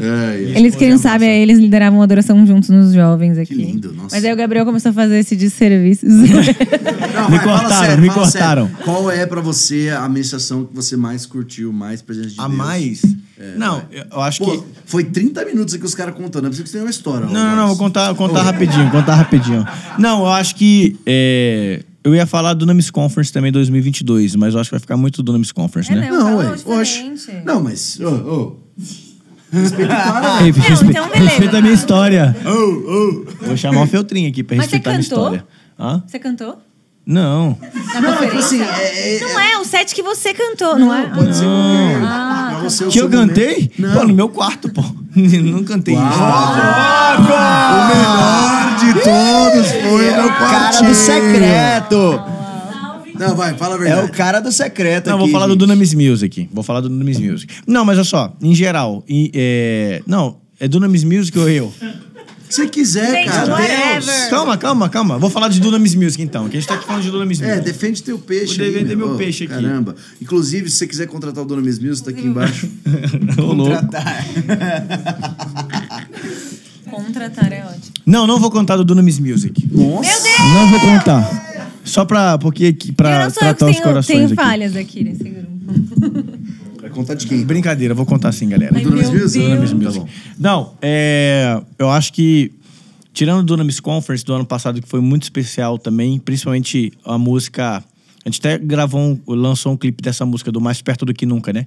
[0.00, 0.58] É, é.
[0.58, 3.54] Eles, quem não sabe, é, eles lideravam a adoração juntos nos jovens aqui.
[3.54, 4.16] lindo, nossa.
[4.16, 6.06] Mas aí o Gabriel começou a fazer esse desserviço.
[6.06, 8.66] Não, Me vai, fala cortaram, sério, me cortaram.
[8.68, 8.84] sério.
[8.84, 12.56] Qual é pra você a ministração que você mais curtiu, mais presente de A Deus?
[12.56, 13.02] mais?
[13.56, 13.82] não,
[14.12, 14.64] eu acho Pô, que.
[14.84, 16.44] foi 30 minutos aqui os caras contando.
[16.44, 17.26] Eu preciso que você tenha uma história.
[17.26, 19.66] Não, não, não, vou contar, vou contar rapidinho, contar rapidinho.
[19.98, 20.96] Não, eu acho que.
[21.06, 24.96] é, eu ia falar do Dunamis Conference também 2022, mas eu acho que vai ficar
[24.96, 26.10] muito do Dunamis Conference, É, né?
[26.10, 26.80] Não, Fala ué.
[26.80, 27.04] Oxe.
[27.44, 27.98] Não, mas.
[28.00, 28.56] Ô, ô.
[29.52, 30.20] Respeita o cara.
[30.20, 31.28] Não, respe- então beleza.
[31.30, 32.36] respeita a minha história.
[33.42, 35.24] Vou chamar o Feltrinho aqui pra Mas você respeitar a minha cantou?
[35.34, 35.46] história.
[35.78, 36.02] Hã?
[36.06, 36.58] Você cantou?
[37.06, 37.56] Não.
[37.94, 38.38] Na Não, é que conferência?
[38.38, 41.06] assim, é, é- Não é, o set que você cantou, não, é?
[41.06, 41.46] Pode ser.
[42.04, 43.72] Ah, Pra você, o Que seu eu cantei?
[43.78, 43.92] Não.
[43.94, 44.82] Pô, no meu quarto, pô.
[45.16, 46.02] Não cantei isso.
[46.02, 52.22] O melhor de todos foi o meu O cara do secreto.
[53.20, 54.06] Não, vai, fala a É verdade.
[54.06, 55.58] o cara do secreto Não, aqui, vou falar do gente.
[55.60, 56.48] Dunamis Music.
[56.52, 57.52] Vou falar do Dunamis Music.
[57.66, 59.04] Não, mas olha só, em geral.
[59.08, 60.02] em- é...
[60.06, 61.72] Não, é Dunamis Music ou eu?
[62.48, 63.52] Se você quiser, Gente, cara.
[63.52, 64.28] whatever.
[64.30, 65.18] Calma, calma, calma.
[65.18, 67.58] Vou falar de Dunamis Music então, que a gente tá aqui falando de Dunamis Music.
[67.58, 69.54] É, defende teu peixe Vou aí, defender meu Ô, peixe aqui.
[69.54, 69.94] Caramba.
[70.20, 72.68] Inclusive, se você quiser contratar o Dono Mesmilson, tá aqui embaixo.
[73.36, 74.26] Contratar.
[76.90, 77.92] contratar é ótimo.
[78.04, 79.68] Não, não vou contar do Dunamis Music.
[79.72, 80.00] Nossa.
[80.10, 80.38] Meu Deus!
[80.54, 81.39] Não vou contar.
[81.90, 84.34] Só pra, porque, pra não sou eu que tratar os tenho, corações tenho aqui.
[84.36, 85.50] falhas aqui nesse grupo.
[86.80, 87.44] Vai contar de quem?
[87.44, 88.72] Brincadeira, vou contar sim, galera.
[88.76, 89.44] Ai, Dunamis Music?
[89.44, 89.98] Dunamis Tá Music.
[90.00, 90.08] bom.
[90.38, 92.52] Não, é, eu acho que,
[93.12, 97.78] tirando o Dunamis Conference do ano passado, que foi muito especial também, principalmente a música.
[98.24, 101.26] A gente até gravou, um, lançou um clipe dessa música, do Mais Perto do Que
[101.26, 101.66] Nunca, né?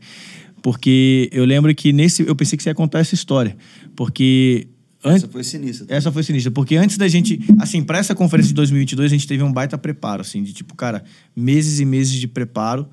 [0.61, 2.25] Porque eu lembro que nesse.
[2.25, 3.55] Eu pensei que você ia contar essa história.
[3.95, 4.67] Porque.
[5.03, 5.85] Essa foi sinistra.
[5.89, 9.27] Essa foi sinistra, porque antes da gente, assim, para essa conferência de 2022, a gente
[9.27, 11.03] teve um baita preparo, assim, de tipo, cara,
[11.35, 12.87] meses e meses de preparo.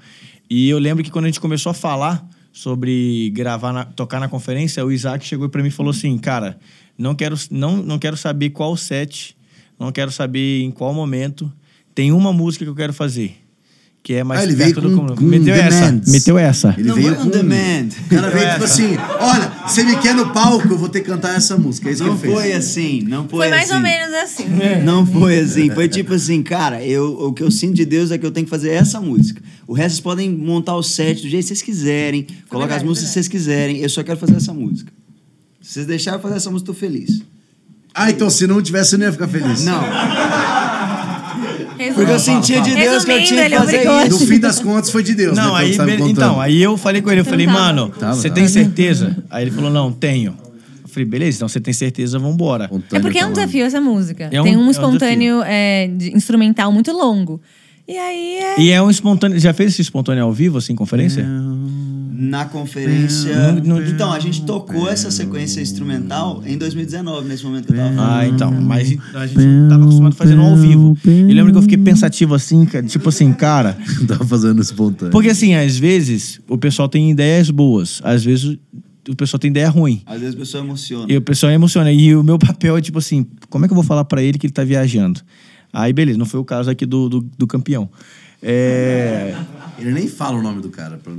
[0.49, 4.29] E eu lembro que quando a gente começou a falar sobre gravar, na- tocar na
[4.29, 6.59] conferência, o Isaac chegou para mim e falou assim, cara,
[6.99, 9.37] não quero, não, não quero saber qual set,
[9.79, 11.51] não quero saber em qual momento,
[11.95, 13.37] tem uma música que eu quero fazer.
[14.03, 15.15] Que é mais Ah, ele perto veio do com- comum.
[15.17, 16.01] com Meteu essa.
[16.07, 16.75] Meteu essa.
[16.79, 17.23] Ele Não veio foi com...
[17.25, 17.89] on demand.
[18.07, 21.07] O cara veio tipo assim, olha, você me quer no palco, eu vou ter que
[21.11, 21.91] cantar essa música.
[21.91, 22.43] É isso Não que ele fez.
[22.43, 23.75] foi assim, não foi, Foi mais assim.
[23.75, 24.45] ou menos assim.
[24.85, 25.71] Não foi assim.
[25.71, 28.47] Foi tipo assim, cara, eu, o que eu sinto de Deus é que eu tenho
[28.47, 29.43] que fazer essa música.
[29.67, 33.09] O resto vocês podem montar o set do jeito que vocês quiserem, colocar as músicas
[33.11, 33.79] que vocês quiserem.
[33.81, 34.91] Eu só quero fazer essa música.
[35.61, 37.21] Se vocês deixarem eu fazer essa música, eu tô feliz.
[37.95, 39.63] Ah, então se não tivesse, eu não ia ficar feliz.
[39.65, 39.83] Não,
[41.81, 44.21] Resumindo- porque eu sentia de Deus que eu tinha que Resumindo, fazer isso.
[44.21, 45.43] No fim das contas, foi de Deus, né?
[45.43, 45.77] Não, aí,
[46.09, 47.59] então, aí eu falei com ele, eu falei, tava.
[47.59, 49.17] mano, você tem certeza?
[49.31, 50.37] Aí ele falou, não, tenho.
[50.83, 52.69] Eu falei, beleza, então você tem certeza, vambora.
[52.93, 54.29] É porque é um desafio essa música.
[54.31, 57.41] É um- Tem é um um espontâneo é, de instrumental muito longo.
[57.89, 58.61] E aí é.
[58.61, 59.39] E é um espontâneo.
[59.39, 61.27] Já fez esse espontâneo ao vivo, assim, em conferência?
[62.23, 63.33] Na conferência.
[63.89, 68.13] Então, a gente tocou essa sequência instrumental em 2019, nesse momento que eu tava falando.
[68.13, 68.51] Ah, então.
[68.53, 69.41] Mas a gente
[69.71, 70.99] tava acostumado a fazer no ao vivo.
[71.07, 73.75] E lembro que eu fiquei pensativo assim, cara, tipo assim, cara.
[74.07, 75.11] Tava fazendo espontâneo.
[75.13, 78.59] Porque assim, às vezes o pessoal tem ideias boas, às vezes
[79.09, 80.03] o pessoal tem ideia ruim.
[80.05, 81.11] Às vezes a pessoa emociona.
[81.11, 81.91] E o pessoal emociona.
[81.91, 84.37] E o meu papel é tipo assim: como é que eu vou falar pra ele
[84.39, 85.21] que ele tá viajando?
[85.73, 87.89] Aí, beleza, não foi o caso aqui do, do, do campeão.
[88.43, 89.35] É.
[89.79, 90.99] Ele nem fala o nome do cara.
[91.03, 91.13] pra-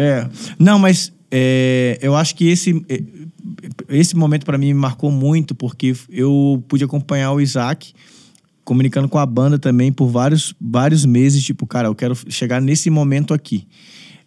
[0.00, 0.28] É.
[0.58, 3.02] Não, mas é, eu acho que esse, é,
[3.88, 7.92] esse momento para mim me marcou muito, porque eu pude acompanhar o Isaac
[8.64, 11.44] comunicando com a banda também por vários, vários meses.
[11.44, 13.66] Tipo, cara, eu quero chegar nesse momento aqui.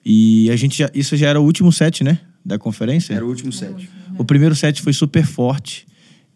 [0.06, 2.20] E a gente já, isso já era o último set, né?
[2.46, 3.14] Da conferência?
[3.14, 3.90] Era o último set.
[4.18, 5.88] O primeiro set foi super forte.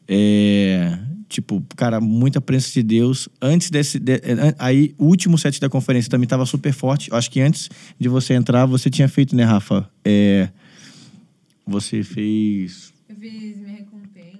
[0.08, 0.98] É,
[1.30, 3.28] tipo, cara, muita presença de Deus.
[3.42, 4.00] Antes desse.
[4.00, 7.10] de- é, aí, o último set da conferência também tava super forte.
[7.12, 9.90] Eu acho que antes de você entrar, você tinha feito, né, Rafa?
[10.06, 10.50] É,
[11.66, 12.94] você fez.
[13.10, 14.38] Eu fiz minha recompensa,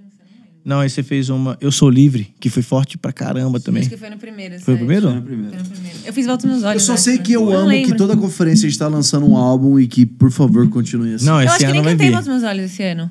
[0.64, 3.82] não aí você fez uma Eu Sou Livre, que foi forte pra caramba também.
[3.82, 4.60] Acho que foi no primeiro.
[4.60, 5.08] Foi o primeiro?
[5.08, 5.50] Foi no primeiro.
[5.52, 5.98] Foi no primeiro.
[6.06, 6.82] Eu fiz Volta nos Olhos.
[6.84, 7.92] Eu só acho, sei que eu Não amo lembro.
[7.92, 11.26] que toda conferência a gente tá lançando um álbum e que, por favor, continue assim.
[11.26, 12.12] Não, Eu esse acho que ano nem vai cantei.
[12.12, 13.10] Volta nos Olhos esse ano.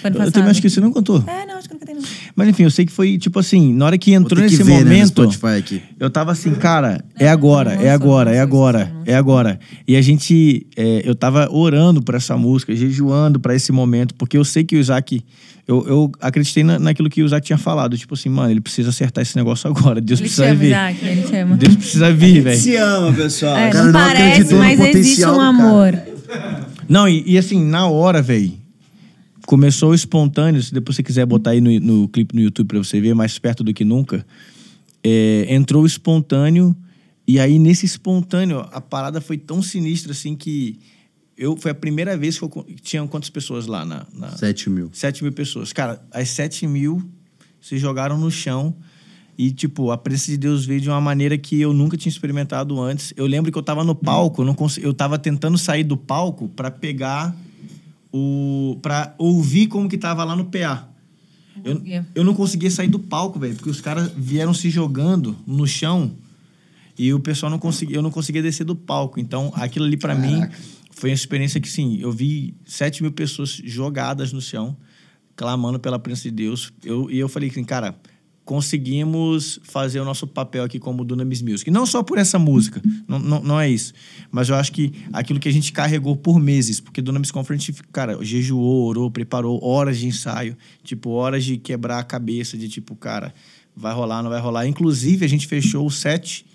[0.00, 1.22] Foi Eu também acho que você não contou.
[1.26, 2.02] É, não, acho que eu não cantei não.
[2.34, 4.62] Mas enfim, eu sei que foi tipo assim, na hora que entrou ter que nesse
[4.62, 5.46] ver, né, no momento.
[5.46, 5.82] Aqui.
[5.98, 9.58] Eu tava assim, cara, é agora, não é agora, é agora, é agora.
[9.86, 14.36] E a gente, é, eu tava orando por essa música, jejuando pra esse momento, porque
[14.36, 15.22] eu sei que o Isaac,
[15.66, 18.90] eu, eu acreditei na, naquilo que o Isaac tinha falado, tipo assim, mano, ele precisa
[18.90, 20.66] acertar esse negócio agora, Deus Ele precisa ama, vir.
[20.68, 21.56] Isaac, ele te ama.
[21.56, 22.60] Deus precisa vir, velho.
[22.60, 23.56] Se ama, pessoal.
[23.56, 25.48] É, cara não não parece, mas existe um do cara.
[25.48, 25.98] amor.
[26.88, 28.52] Não, e, e assim, na hora, velho,
[29.46, 30.62] começou espontâneo.
[30.62, 33.38] Se depois você quiser botar aí no, no clipe no YouTube pra você ver, mais
[33.38, 34.26] perto do que nunca.
[35.02, 36.76] é, entrou espontâneo.
[37.26, 40.78] E aí, nesse espontâneo, a parada foi tão sinistra assim que.
[41.38, 42.66] Eu, foi a primeira vez que eu.
[42.82, 44.06] Tinham quantas pessoas lá na.
[44.12, 44.90] na 7 mil.
[44.92, 45.72] 7 mil pessoas.
[45.72, 47.02] Cara, as 7 mil
[47.60, 48.74] se jogaram no chão.
[49.38, 52.80] E, tipo, a presença de Deus veio de uma maneira que eu nunca tinha experimentado
[52.80, 53.12] antes.
[53.16, 54.78] Eu lembro que eu tava no palco, eu, não cons...
[54.78, 57.36] eu tava tentando sair do palco para pegar
[58.16, 58.78] o.
[58.80, 60.88] para ouvir como que tava lá no PA.
[61.64, 61.82] Eu,
[62.14, 66.12] eu não conseguia sair do palco, velho, porque os caras vieram se jogando no chão
[66.98, 69.18] e o pessoal não conseguia, eu não conseguia descer do palco.
[69.18, 70.40] Então, aquilo ali pra mim
[70.90, 74.76] foi uma experiência que, sim, eu vi 7 mil pessoas jogadas no chão,
[75.34, 76.72] clamando pela presença de Deus.
[76.84, 77.94] Eu, e eu falei assim, cara,
[78.46, 81.70] conseguimos fazer o nosso papel aqui como Dunamis Music.
[81.70, 83.92] Não só por essa música, não, não, não é isso.
[84.30, 88.16] Mas eu acho que aquilo que a gente carregou por meses, porque Dunamis Conference, cara,
[88.24, 93.34] jejuou, orou, preparou horas de ensaio, tipo, horas de quebrar a cabeça, de tipo, cara,
[93.76, 94.66] vai rolar, não vai rolar.
[94.66, 96.46] Inclusive, a gente fechou o set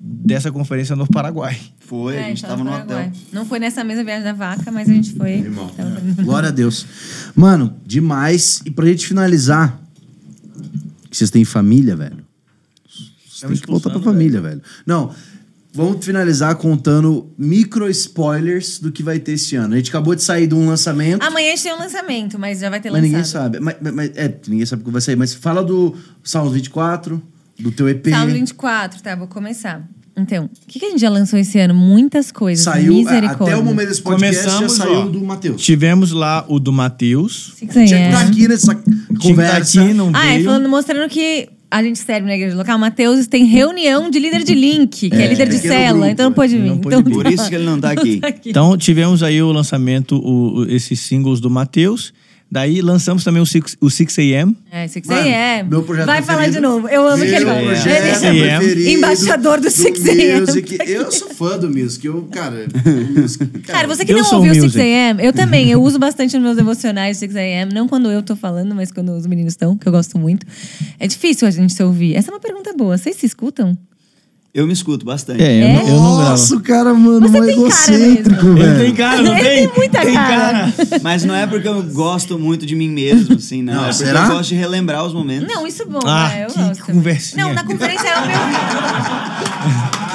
[0.00, 1.58] dessa conferência no Paraguai.
[1.80, 3.08] Foi, a É, gente tava no Paraguai.
[3.08, 3.20] hotel.
[3.32, 5.32] Não foi nessa mesma viagem da vaca, mas a gente foi.
[5.38, 5.68] Irmão.
[5.68, 6.86] Tava- Glória a Deus.
[7.34, 8.60] Mano, demais.
[8.64, 9.80] E pra gente finalizar,
[11.10, 12.24] que vocês têm família, velho.
[12.86, 14.62] Vocês têm Estamos que voltar pra expulsando, família, velho.
[14.86, 15.14] Não,
[15.72, 19.74] vamos finalizar contando micro spoilers do que vai ter esse ano.
[19.74, 21.22] A gente acabou de sair de um lançamento.
[21.22, 23.10] Amanhã a gente tem um lançamento, mas já vai ter Mas lançado.
[23.12, 23.60] ninguém sabe.
[23.60, 25.16] Mas, mas- mas- é, ninguém sabe quando vai sair.
[25.16, 25.94] Mas fala do
[26.24, 27.22] Salmos 24,
[27.58, 28.10] do teu EP.
[28.10, 29.14] Salmo 24, tá?
[29.14, 29.88] Vou começar.
[30.18, 31.74] Então, o que, que a gente já lançou esse ano?
[31.74, 32.64] Muitas coisas.
[32.64, 33.46] Saiu, é, Misericórdia.
[33.54, 35.06] até o momento desse podcast Começamos, já saiu ó.
[35.06, 35.62] do Matheus.
[35.62, 37.54] Tivemos lá o do Matheus.
[37.58, 39.80] Tinha que estar aqui nessa Tinha que estar conversa.
[39.82, 40.44] aqui, não Ah, é veio.
[40.44, 42.78] falando, mostrando que a gente serve na igreja local.
[42.78, 46.24] Matheus tem reunião de líder de link, que é, É, líder de cela, grupo, então
[46.26, 46.66] não pode vir.
[46.66, 47.12] não pode então, vir.
[47.14, 48.20] Por isso que ele não tá aqui.
[48.46, 52.12] Então, tivemos aí o lançamento, o, o- esses singles do Matheus.
[52.50, 54.56] Daí lançamos também o 6 o 6 AM.
[54.72, 55.68] É, Six Mano, AM.
[55.68, 56.88] meu projeto Vai falar de novo.
[56.88, 57.64] Eu amo que ele Meu vai.
[57.66, 58.58] projeto Ele- AM.
[58.58, 60.40] preferido Embaixador do Six AM.
[60.40, 60.78] Music.
[60.86, 62.06] Eu sou fã do Music.
[62.06, 62.66] Eu, cara...
[63.14, 64.78] music, Cara, você que Eu não ouviu o music.
[64.82, 65.70] 6am, eu também.
[65.70, 67.70] Eu uso bastante nos meus devocionais 6am.
[67.72, 70.46] Não quando eu tô falando, mas quando os meninos estão, que eu gosto muito.
[70.98, 72.14] É difícil a gente se ouvir.
[72.14, 72.96] Essa é uma pergunta boa.
[72.96, 73.76] Vocês se escutam?
[74.58, 75.40] Eu me escuto bastante.
[75.40, 76.30] É, eu, não- eu não gravo.
[76.30, 78.54] Nossa, o cara, mano, Você mó tem cara egocêntrico, mesmo.
[78.58, 78.70] velho.
[78.74, 79.68] Ele tem cara, não Ele tem?
[79.68, 80.74] tem muita cara.
[81.00, 83.74] Mas não é porque eu gosto muito de mim mesmo, assim, não.
[83.74, 84.24] Não, é porque será?
[84.24, 85.46] eu gosto de relembrar os momentos.
[85.46, 86.00] Não, isso é bom.
[86.04, 86.84] Ah, é, eu que gosto.
[86.86, 87.44] conversinha.
[87.44, 89.58] Não, na conferência eu me ouvi.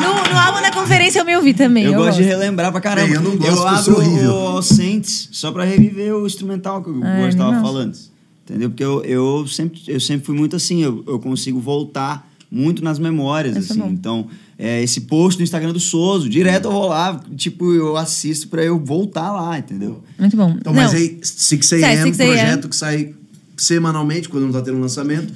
[0.01, 1.85] No, no álbum da conferência eu me ouvi também.
[1.85, 3.07] Eu, Eu, gosto de relembrar pra caramba.
[3.07, 4.33] Bem, eu não gosto, eu abro sou horrível.
[4.35, 7.61] o Saints só pra reviver o instrumental que o Gordo tava animal.
[7.63, 7.97] falando.
[8.45, 8.69] Entendeu?
[8.69, 12.99] Porque eu, eu, sempre, eu sempre fui muito assim, eu, eu consigo voltar muito nas
[12.99, 13.81] memórias, Isso é assim.
[13.81, 13.89] bom.
[13.89, 14.27] Então,
[14.59, 18.63] é, esse post no Instagram do Soso, direto eu vou lá, tipo, eu assisto pra
[18.63, 20.03] eu voltar lá, entendeu?
[20.19, 20.55] Muito bom.
[20.59, 22.30] Então, Não, mas aí, 6 Sai, AM, 6 AM.
[22.39, 23.15] projeto que sai
[23.57, 25.34] semanalmente, quando não tá tendo lançamento.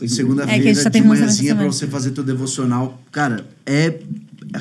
[0.00, 3.00] Em É segunda-feira, gente tá de manhãzinha, pra você fazer teu devocional.
[3.10, 4.00] Cara, é...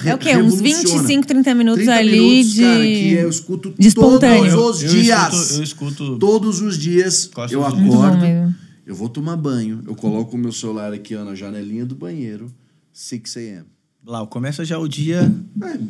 [0.03, 0.35] É o quê?
[0.35, 4.51] Uns 25, 30 minutos 30 ali minutos, de- Cara, que eu escuto de espontâneo.
[4.53, 5.33] todos os Eu- eu dias.
[5.33, 8.53] escuto- eu escuto- Todos os dias eu acordo.
[8.87, 12.49] Eu vou tomar banho, eu coloco o meu celular aqui ó, na janelinha do banheiro,
[12.93, 13.65] 6 AM.
[14.05, 15.29] Lá, começa já o dia.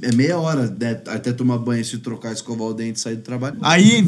[0.01, 3.17] É, é meia hora né, até tomar banho, se trocar, escovar o dente e sair
[3.17, 3.59] do trabalho.
[3.61, 4.03] Aí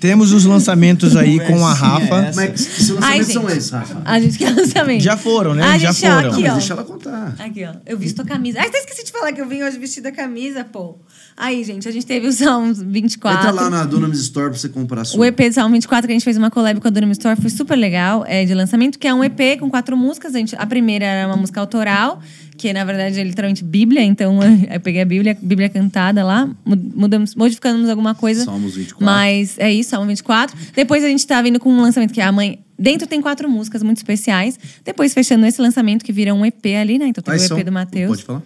[0.00, 2.16] temos os lançamentos aí com a Rafa.
[2.26, 2.40] essa.
[2.40, 4.02] Mas que, Ai, lançamentos são esses, Rafa?
[4.04, 5.02] A gente quer lançamento.
[5.02, 5.62] Já foram, né?
[5.64, 6.30] A Já gente, ó, foram.
[6.30, 6.54] Aqui, Mas ó.
[6.54, 7.34] deixa ela contar.
[7.38, 7.72] Aqui, ó.
[7.86, 8.58] Eu visto a camisa.
[8.60, 10.98] Ah, até esqueci de falar que eu vim hoje vestida a camisa, pô.
[11.36, 13.48] Aí, gente, a gente teve o Salmos 24.
[13.48, 15.20] Entra lá na Dunamis Store pra você comprar a sua.
[15.20, 17.40] O EP de Salmo 24, que a gente fez uma collab com a Dunamis Store,
[17.40, 20.34] foi super legal, é de lançamento, que é um EP com quatro músicas.
[20.34, 22.20] A, gente, a primeira era uma música autoral,
[22.58, 24.38] que na verdade é literalmente Bíblia, então
[24.70, 28.44] eu peguei a Bíblia, Bíblia cantada lá, mu- mudamos, modificamos alguma coisa.
[28.44, 29.04] Salmos 24.
[29.06, 30.56] Mas é isso, Salmo 24.
[30.74, 32.58] Depois a gente tá vindo com um lançamento que é a mãe.
[32.78, 34.58] Dentro tem quatro músicas muito especiais.
[34.84, 37.06] Depois fechando esse lançamento que vira um EP ali, né?
[37.06, 37.62] Então tem o EP são?
[37.62, 38.08] do Matheus.
[38.10, 38.42] Pode falar?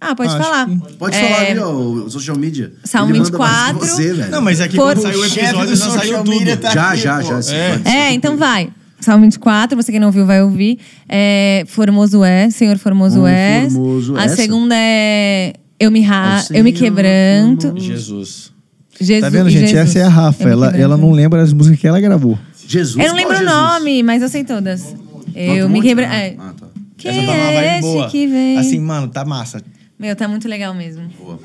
[0.00, 0.66] Ah, pode Ah, falar.
[0.68, 2.72] que- Pode É, falar ali, ó, o social media.
[2.84, 3.96] Salmo Ele manda mais que 24.
[3.96, 4.30] Você, velho.
[4.30, 6.56] Não, mas aqui Foram- quando saiu o episódio do já saiu tudo.
[6.58, 7.26] tá Já, aqui, já, pô.
[7.28, 7.42] já.
[7.42, 7.80] sim, É.
[7.86, 8.70] É, então vai.
[9.04, 10.78] Salmo 24, você que não ouviu vai ouvir.
[11.08, 13.68] É, Formoso é, Senhor Formoso é.
[13.70, 14.36] formoso A essa.
[14.36, 17.62] segunda é Eu me, ra Ó, eu me Senhor quebranto.
[17.68, 17.86] formoso.
[17.86, 18.52] Jesus.
[19.00, 19.68] Jesus, Tá vendo, gente?
[19.70, 19.88] Jesus.
[19.88, 20.48] Essa é a Rafa.
[20.48, 22.38] Ela, ela não lembra as músicas que ela gravou.
[22.66, 22.96] Jesus.
[23.04, 24.94] Eu não lembro o nome, mas eu sei todas.
[25.34, 26.12] Eu me quebranto.
[26.12, 26.36] Ah, É.
[26.38, 26.66] ah, tá.
[26.96, 28.08] Quem Essa tá é boa.
[28.08, 28.56] que vem?
[28.58, 29.60] Assim, mano, tá massa.
[29.98, 31.02] Meu, tá muito legal mesmo.
[31.18, 31.38] Boa.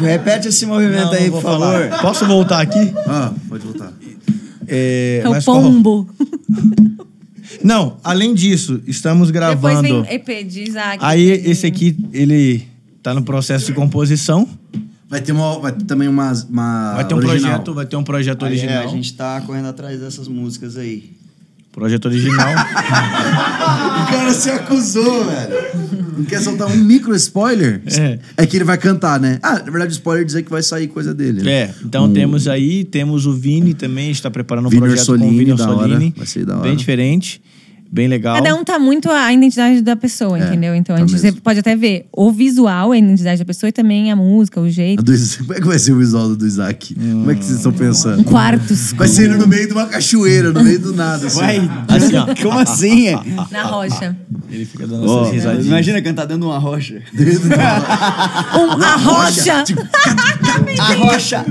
[0.00, 1.88] Repete esse movimento Não, aí, não por vou favor.
[1.88, 2.00] falar.
[2.02, 2.92] Posso voltar aqui?
[3.06, 3.92] Ah, pode voltar.
[4.74, 6.08] É, É o mas qual- pombo.
[7.62, 9.82] Não, além disso, estamos Depois gravando.
[10.04, 10.98] vem EP de Isaac.
[11.04, 12.66] Aí esse aqui, ele
[13.02, 14.48] tá no processo de composição.
[15.08, 17.40] Vai ter, uma, vai ter também uma, uma Vai ter um original.
[17.50, 18.82] projeto, vai ter um projeto Aí, original.
[18.82, 21.10] é, a gente tá correndo atrás dessas músicas aí.
[21.72, 22.48] Projeto original.
[24.02, 25.92] O cara se acusou, velho.
[26.18, 27.80] Não quer soltar um micro spoiler?
[28.36, 28.46] É.
[28.46, 29.38] que ele vai cantar, né?
[29.42, 31.42] Ah, na verdade, o spoiler é dizer que vai sair coisa dele.
[31.42, 31.50] Né?
[31.50, 35.06] É, então temos aí, temos o Vini também, a gente tá preparando um Vini projeto
[35.06, 35.74] com o Orsolini, Vini da hora.
[35.74, 36.14] Orsolini.
[36.16, 36.62] Vai ser da hora.
[36.62, 37.40] Bem diferente,
[37.92, 38.34] bem legal.
[38.36, 40.74] Cada um tá muito a identidade da pessoa, É, entendeu?
[40.74, 41.36] Então a tá gente mesmo.
[41.36, 44.64] você pode até ver o visual, a identidade da pessoa e também a música, o
[44.64, 45.02] A jeito.
[45.02, 46.94] do Como é que vai ser o visual do Isaac?
[46.94, 48.20] Como é que vocês estão pensando?
[48.20, 51.26] Um quarto escuro, Vai ser no meio de uma cachoeira, no meio do nada.
[51.26, 51.38] Assim.
[51.38, 51.58] Vai,
[51.88, 52.26] Assim, ó.
[52.42, 53.12] como assim?
[53.50, 54.16] na rocha.
[54.50, 55.66] Ele fica dando Ó, essas risadinhas.
[55.66, 57.02] imagina cantar dentro de uma rocha.
[58.54, 59.64] Um, a rocha!
[60.78, 61.44] A rocha!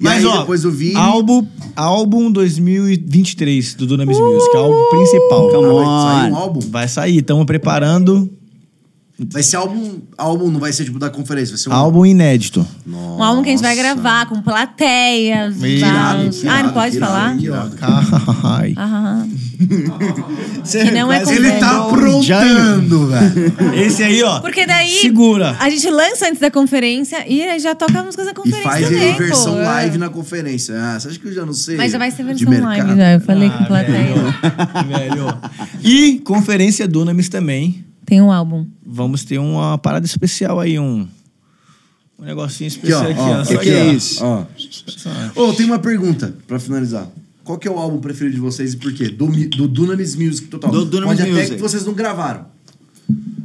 [0.00, 0.96] E Mas, aí, ó, depois o Vini.
[0.96, 1.46] álbum,
[1.80, 5.48] álbum 2023 do Dunamis Music, álbum principal.
[5.48, 6.60] Come Ah, vai sair um álbum?
[6.70, 8.30] Vai sair, estamos preparando
[9.28, 10.00] Vai ser álbum.
[10.16, 12.66] Álbum não vai ser tipo da conferência, vai ser um álbum inédito.
[12.86, 13.94] Um álbum que a gente vai Nossa.
[13.94, 15.52] gravar com plateia.
[15.60, 17.36] Irado, Ah, não pode irado, falar?
[17.42, 17.76] irado.
[18.44, 18.74] Ai.
[20.70, 23.74] Que não é Ele tá aprontando, velho.
[23.74, 24.40] Esse aí, ó.
[24.40, 25.56] Porque daí Segura.
[25.58, 28.84] a gente lança antes da conferência e aí já toca músicas da E conferência faz
[28.88, 29.58] também, ele versão pô.
[29.62, 30.74] live na conferência.
[30.78, 31.76] Ah, você acha que eu já não sei?
[31.76, 32.86] Mas já vai ser de versão mercado?
[32.88, 34.14] live já, eu falei com Ah, plateia.
[34.14, 34.88] velho.
[34.88, 35.38] velho.
[35.82, 37.84] E conferência Dunamis também.
[38.04, 38.66] Tem um álbum.
[38.84, 41.06] Vamos ter uma parada especial aí, um,
[42.18, 43.44] um negocinho especial aqui, ó, ó.
[43.44, 44.24] que que é isso?
[44.24, 44.44] Ó.
[45.36, 47.08] Ô, tem uma pergunta pra finalizar.
[47.44, 49.08] Qual que é o álbum preferido de vocês e por quê?
[49.08, 50.70] Do, do Dunamis Music total.
[50.70, 51.56] Do Dunamis pode até Music.
[51.56, 52.46] que vocês não gravaram.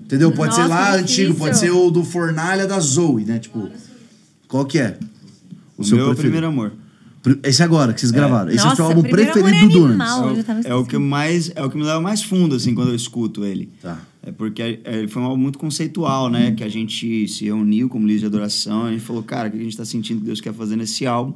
[0.03, 0.31] Entendeu?
[0.31, 1.35] Pode ser Nossa, lá que antigo, difícil.
[1.35, 3.39] pode ser o do Fornalha da Zoe, né?
[3.39, 3.69] Tipo,
[4.47, 4.97] qual que é?
[5.77, 6.73] O meu é o primeiro amor.
[7.43, 8.49] Esse agora que vocês gravaram.
[8.51, 10.37] Esse é o Nossa, seu álbum preferido é do Dunamis.
[10.37, 12.89] já tava É o que mais é o que me leva mais fundo assim quando
[12.89, 13.71] eu escuto ele.
[13.81, 13.97] Tá.
[14.25, 16.51] É porque é, foi um álbum muito conceitual, né?
[16.51, 19.57] Que a gente se reuniu como líder de adoração, a gente falou, cara, o que
[19.57, 21.33] a gente tá sentindo que Deus quer fazer nesse álbum?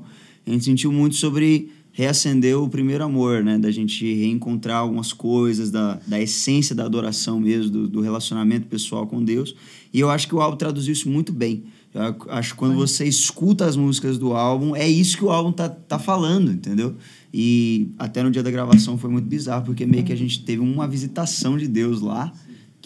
[0.47, 3.57] A gente sentiu muito sobre reacender o primeiro amor, né?
[3.59, 9.05] Da gente reencontrar algumas coisas, da, da essência da adoração mesmo, do, do relacionamento pessoal
[9.05, 9.53] com Deus.
[9.93, 11.63] E eu acho que o álbum traduziu isso muito bem.
[11.93, 15.29] Eu ac- acho que quando você escuta as músicas do álbum, é isso que o
[15.29, 16.95] álbum tá, tá falando, entendeu?
[17.33, 20.61] E até no dia da gravação foi muito bizarro, porque meio que a gente teve
[20.61, 22.31] uma visitação de Deus lá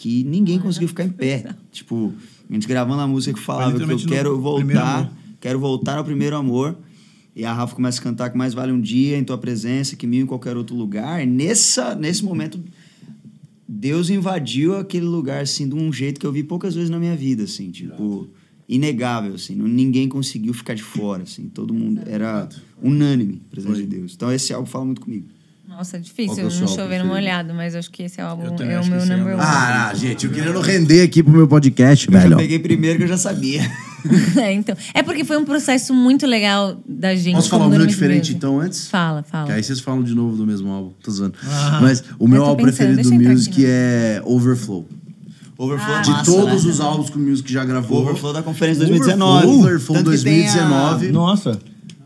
[0.04, 1.54] que ninguém conseguiu ficar em pé.
[1.72, 2.12] Tipo,
[2.50, 5.10] a gente gravando a música que falava que eu quero voltar,
[5.40, 6.76] quero voltar ao primeiro amor.
[7.34, 10.06] E a Rafa começa a cantar que mais vale um dia em tua presença que
[10.06, 11.26] mil em qualquer outro lugar.
[11.26, 12.62] Nessa, nesse momento,
[13.66, 17.16] Deus invadiu aquele lugar assim de um jeito que eu vi poucas vezes na minha
[17.16, 18.28] vida, assim, tipo,
[18.68, 22.46] inegável, assim, ninguém conseguiu ficar de fora, assim, todo mundo era
[22.82, 24.12] unânime presença de Deus.
[24.14, 25.28] Então esse álbum fala muito comigo.
[25.76, 28.20] Nossa, é que difícil é o não chover no molhado, mas eu acho que esse
[28.20, 29.40] álbum Eu é o que meu é o number one.
[29.40, 32.36] Ah, gente, eu querendo render aqui pro meu podcast, Eu já velho.
[32.36, 33.62] peguei primeiro que eu já sabia.
[34.40, 34.76] é, então.
[34.92, 37.34] É porque foi um processo muito legal da gente.
[37.34, 38.36] Posso falar um meu diferente Music.
[38.36, 38.86] então antes?
[38.88, 39.52] Fala, Que fala.
[39.52, 40.92] aí vocês falam de novo do mesmo álbum.
[41.02, 41.34] Tô zoando.
[41.80, 43.68] Mas o meu Eu álbum preferido do eu Music aqui, né?
[43.68, 44.86] é Overflow.
[45.56, 46.70] Overflow De massa, todos né?
[46.70, 48.02] os álbuns que o Music já gravou.
[48.02, 49.46] Overflow da conferência 2019.
[49.46, 50.12] Overflow que tem
[50.46, 51.12] a- 2019.
[51.12, 51.58] Nossa.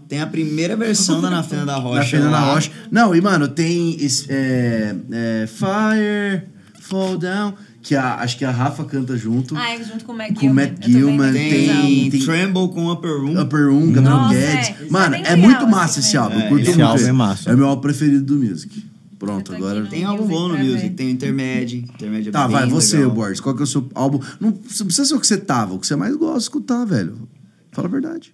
[0.08, 1.98] Tem a primeira versão da Na Fenda da Rocha.
[1.98, 2.54] Na Fernanda lá.
[2.54, 2.70] Rocha.
[2.90, 3.96] Não, e mano, tem
[4.30, 6.48] é, é, Fire,
[6.80, 7.52] Fall Down,
[7.82, 9.54] que a, acho que a Rafa canta junto.
[9.54, 11.32] Ah, é junto com o Mac Com o Matt Gilman.
[11.32, 13.38] Tem, Tem- Tremble com Upper Room.
[13.40, 14.68] Upper Room, Gabriel Nossa, Guedes.
[14.68, 14.76] é.
[14.90, 16.38] Mano, é é muito legal massa esse esse álbum.
[16.40, 17.50] É, eu curto esse muito álbum é massa.
[17.50, 18.84] É o meu álbum preferido do Music.
[19.18, 19.84] Pronto, agora.
[19.86, 20.90] Tem no álbum bom no Music.
[20.90, 21.80] Tem o Intermédio.
[21.80, 23.10] Intermédio é Tá, bem vai, você, legal.
[23.10, 23.40] Boris.
[23.40, 24.20] Qual que é o seu álbum?
[24.40, 26.84] Não, não precisa ser o que você tava, o que você mais gosta de escutar,
[26.86, 27.28] velho.
[27.72, 28.32] Fala a verdade.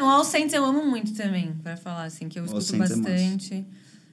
[0.00, 2.90] O All Saints eu amo muito também, pra falar assim, que eu All escuto Saints
[2.90, 3.66] é bastante.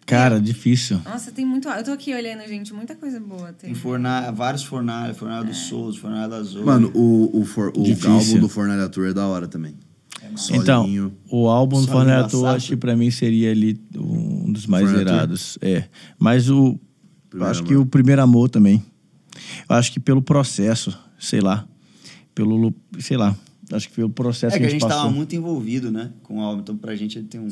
[0.06, 1.00] Cara, difícil.
[1.06, 1.68] Nossa, tem muito.
[1.70, 3.54] Eu tô aqui olhando, gente, muita coisa boa.
[3.54, 3.72] Tem.
[3.72, 4.30] Tem forna...
[4.32, 5.16] vários fornalhas.
[5.18, 6.64] Fornalha do Souls, fornalha da Zoe.
[6.64, 8.12] Mano, o, o, for, o Difícil.
[8.12, 9.76] álbum do Fornalha Tour é da hora também.
[10.52, 11.14] Então, Solinho.
[11.30, 12.46] o álbum do Só Fornelli engraçado.
[12.56, 15.58] acho que pra mim seria ali um dos mais Fornelli irados.
[15.62, 15.86] É.
[16.20, 16.68] Mas o.
[16.74, 16.80] eu
[17.30, 17.84] Primeiro acho que Amor.
[17.84, 18.84] o primeiro amor também.
[19.70, 21.66] Eu acho que pelo processo, sei lá.
[22.36, 22.56] Pelo.
[22.56, 23.36] lu- Sei lá.
[23.72, 24.98] Acho que pelo processo É que a gente passou.
[25.04, 26.12] tava muito envolvido, né?
[26.24, 26.62] Com o álbum.
[26.62, 27.48] Então, pra gente, ele tem um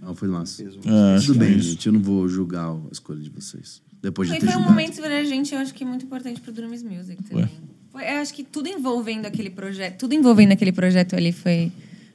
[0.00, 0.62] Não, foi massa.
[0.62, 0.66] É,
[1.16, 1.70] acho Tudo que é bem, isso.
[1.70, 1.86] gente.
[1.86, 3.80] Eu não vou julgar a escolha de vocês.
[4.02, 4.72] Depois de E ter foi um julgado.
[4.74, 7.48] momento pra gente, eu acho que muito importante pro Drums Music também.
[7.90, 11.70] Foi, eu acho que tudo envolvendo aquele projeto, tudo envolvendo aquele projeto ali foi,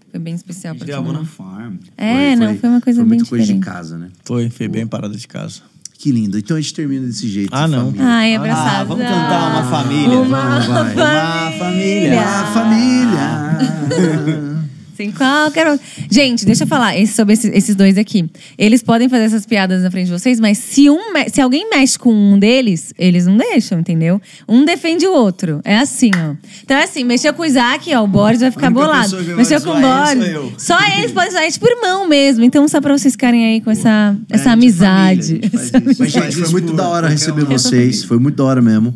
[0.09, 1.77] foi bem A especial gente pra todo gravou na farm.
[1.95, 3.73] É, não, foi uma coisa foi bem muita coisa de diferente.
[3.73, 4.11] casa, né?
[4.25, 5.61] Foi, foi bem parada de casa.
[5.97, 6.37] Que lindo.
[6.37, 7.49] Então a gente termina desse jeito.
[7.53, 7.85] Ah, não.
[7.91, 8.05] família.
[8.05, 8.85] Ai, Ah, abraçada.
[8.85, 10.19] vamos cantar uma família.
[10.19, 11.41] Uma Vamos, vai.
[11.47, 12.21] Uma família.
[12.21, 14.37] Ah, família.
[14.97, 15.85] Sem qualquer outro.
[16.09, 18.27] Gente, deixa eu falar esse- sobre esses, esses dois aqui.
[18.57, 21.69] Eles podem fazer essas piadas na frente de vocês, mas se, um, me- se alguém
[21.69, 24.19] mexe com um deles, eles não deixam, entendeu?
[24.49, 25.61] Um defende o outro.
[25.63, 26.35] É assim, ó.
[26.63, 29.15] Então é assim, mexeu com o Isaac, ó, o Boris vai ficar bolado.
[29.35, 30.63] Mexeu com o ele Boris.
[30.63, 32.43] Só eles podem zoar, é tipo irmão mesmo.
[32.43, 35.27] Então, só pra vocês ficarem aí com essa, essa a gente é amizade.
[35.39, 35.71] família, Essa isso.
[35.73, 36.11] Mas, amizade.
[36.31, 38.03] gente, foi muito da hora receber vocês.
[38.03, 38.95] Foi muito da hora mesmo.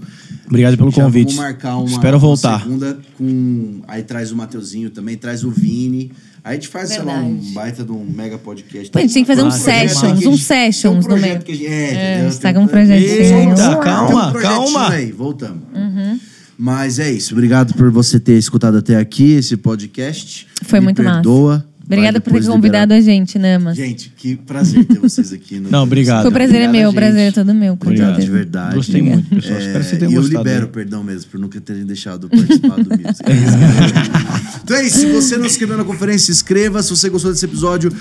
[0.52, 1.30] Obrigado pelo Já convite.
[1.36, 2.62] Vamos marcar uma, Espero uma voltar.
[2.62, 3.82] segunda com.
[3.88, 6.12] Aí traz o Mateuzinho também, traz o Vini.
[6.44, 7.54] Aí a gente faz, sei lá, um Verdade.
[7.54, 8.90] baita de um mega podcast.
[8.92, 11.40] Pô, a gente tem que fazer uns Um sessions, uns sessions um no meio.
[11.40, 11.94] que a gente- É,
[12.28, 13.50] É, Tem com um projetinho.
[13.52, 13.80] Eita, Uau.
[13.80, 14.90] calma, um calma.
[14.90, 15.64] Aí, voltamos.
[15.74, 16.20] Uhum.
[16.58, 17.34] Mas é isso.
[17.34, 20.48] Obrigado por você ter escutado até aqui esse podcast.
[20.64, 21.62] Foi Me muito massa.
[21.92, 22.98] Obrigada por ter convidado liberar.
[22.98, 23.76] a gente, Namas.
[23.78, 25.60] Gente, que prazer ter vocês aqui.
[25.60, 26.28] No Não, obrigado.
[26.28, 27.74] O prazer é meu, o prazer é todo meu.
[27.74, 28.76] Obrigado, de verdade.
[28.76, 29.56] Gostei muito, pessoal.
[29.56, 30.44] É, Espero que vocês e tenham eu gostado.
[30.48, 33.24] libero perdão mesmo por nunca terem deixado eu participar do Music.
[34.64, 34.98] então é isso.
[35.00, 36.82] Se você não se inscreveu na conferência, se inscreva.
[36.84, 37.92] Se você gostou desse episódio,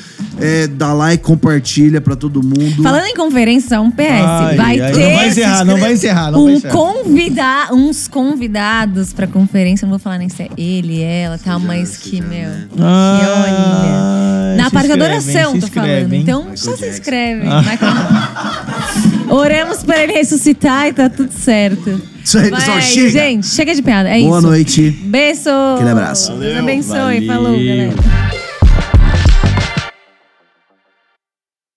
[0.41, 2.83] é, dá like, compartilha pra todo mundo.
[2.83, 4.01] Falando em conferência, um PS.
[4.09, 6.31] Ai, vai ai, ter Não vai encerrar, não vai encerrar.
[6.31, 6.73] Não vai um encerrar.
[6.75, 9.85] convida uns convidados pra conferência.
[9.87, 12.49] Não vou falar nem se é ele, ela, tal, já- mas que, já, meu.
[12.51, 12.69] né?
[12.75, 14.57] Que Ah, olha.
[14.57, 16.13] Na se parte inscreve, adoração, tô Se inscreve, falando.
[16.13, 16.21] hein?
[16.23, 16.87] Então, Michael só se Jackson.
[16.99, 17.47] inscreve.
[17.49, 17.63] Ah.
[17.63, 22.01] Michael- Oramos pra ele ressuscitar e tá tudo certo.
[22.25, 22.81] Isso aí, Vai, pessoal.
[22.81, 23.11] Chega.
[23.11, 24.09] Gente, chega de piada.
[24.09, 24.47] É Boa isso.
[24.47, 24.91] noite.
[25.05, 25.41] Beijo.
[25.77, 26.33] Aquele abraço.
[26.33, 27.27] Deus abençoe.
[27.27, 27.27] Valeu.
[27.27, 28.40] Falou, galera.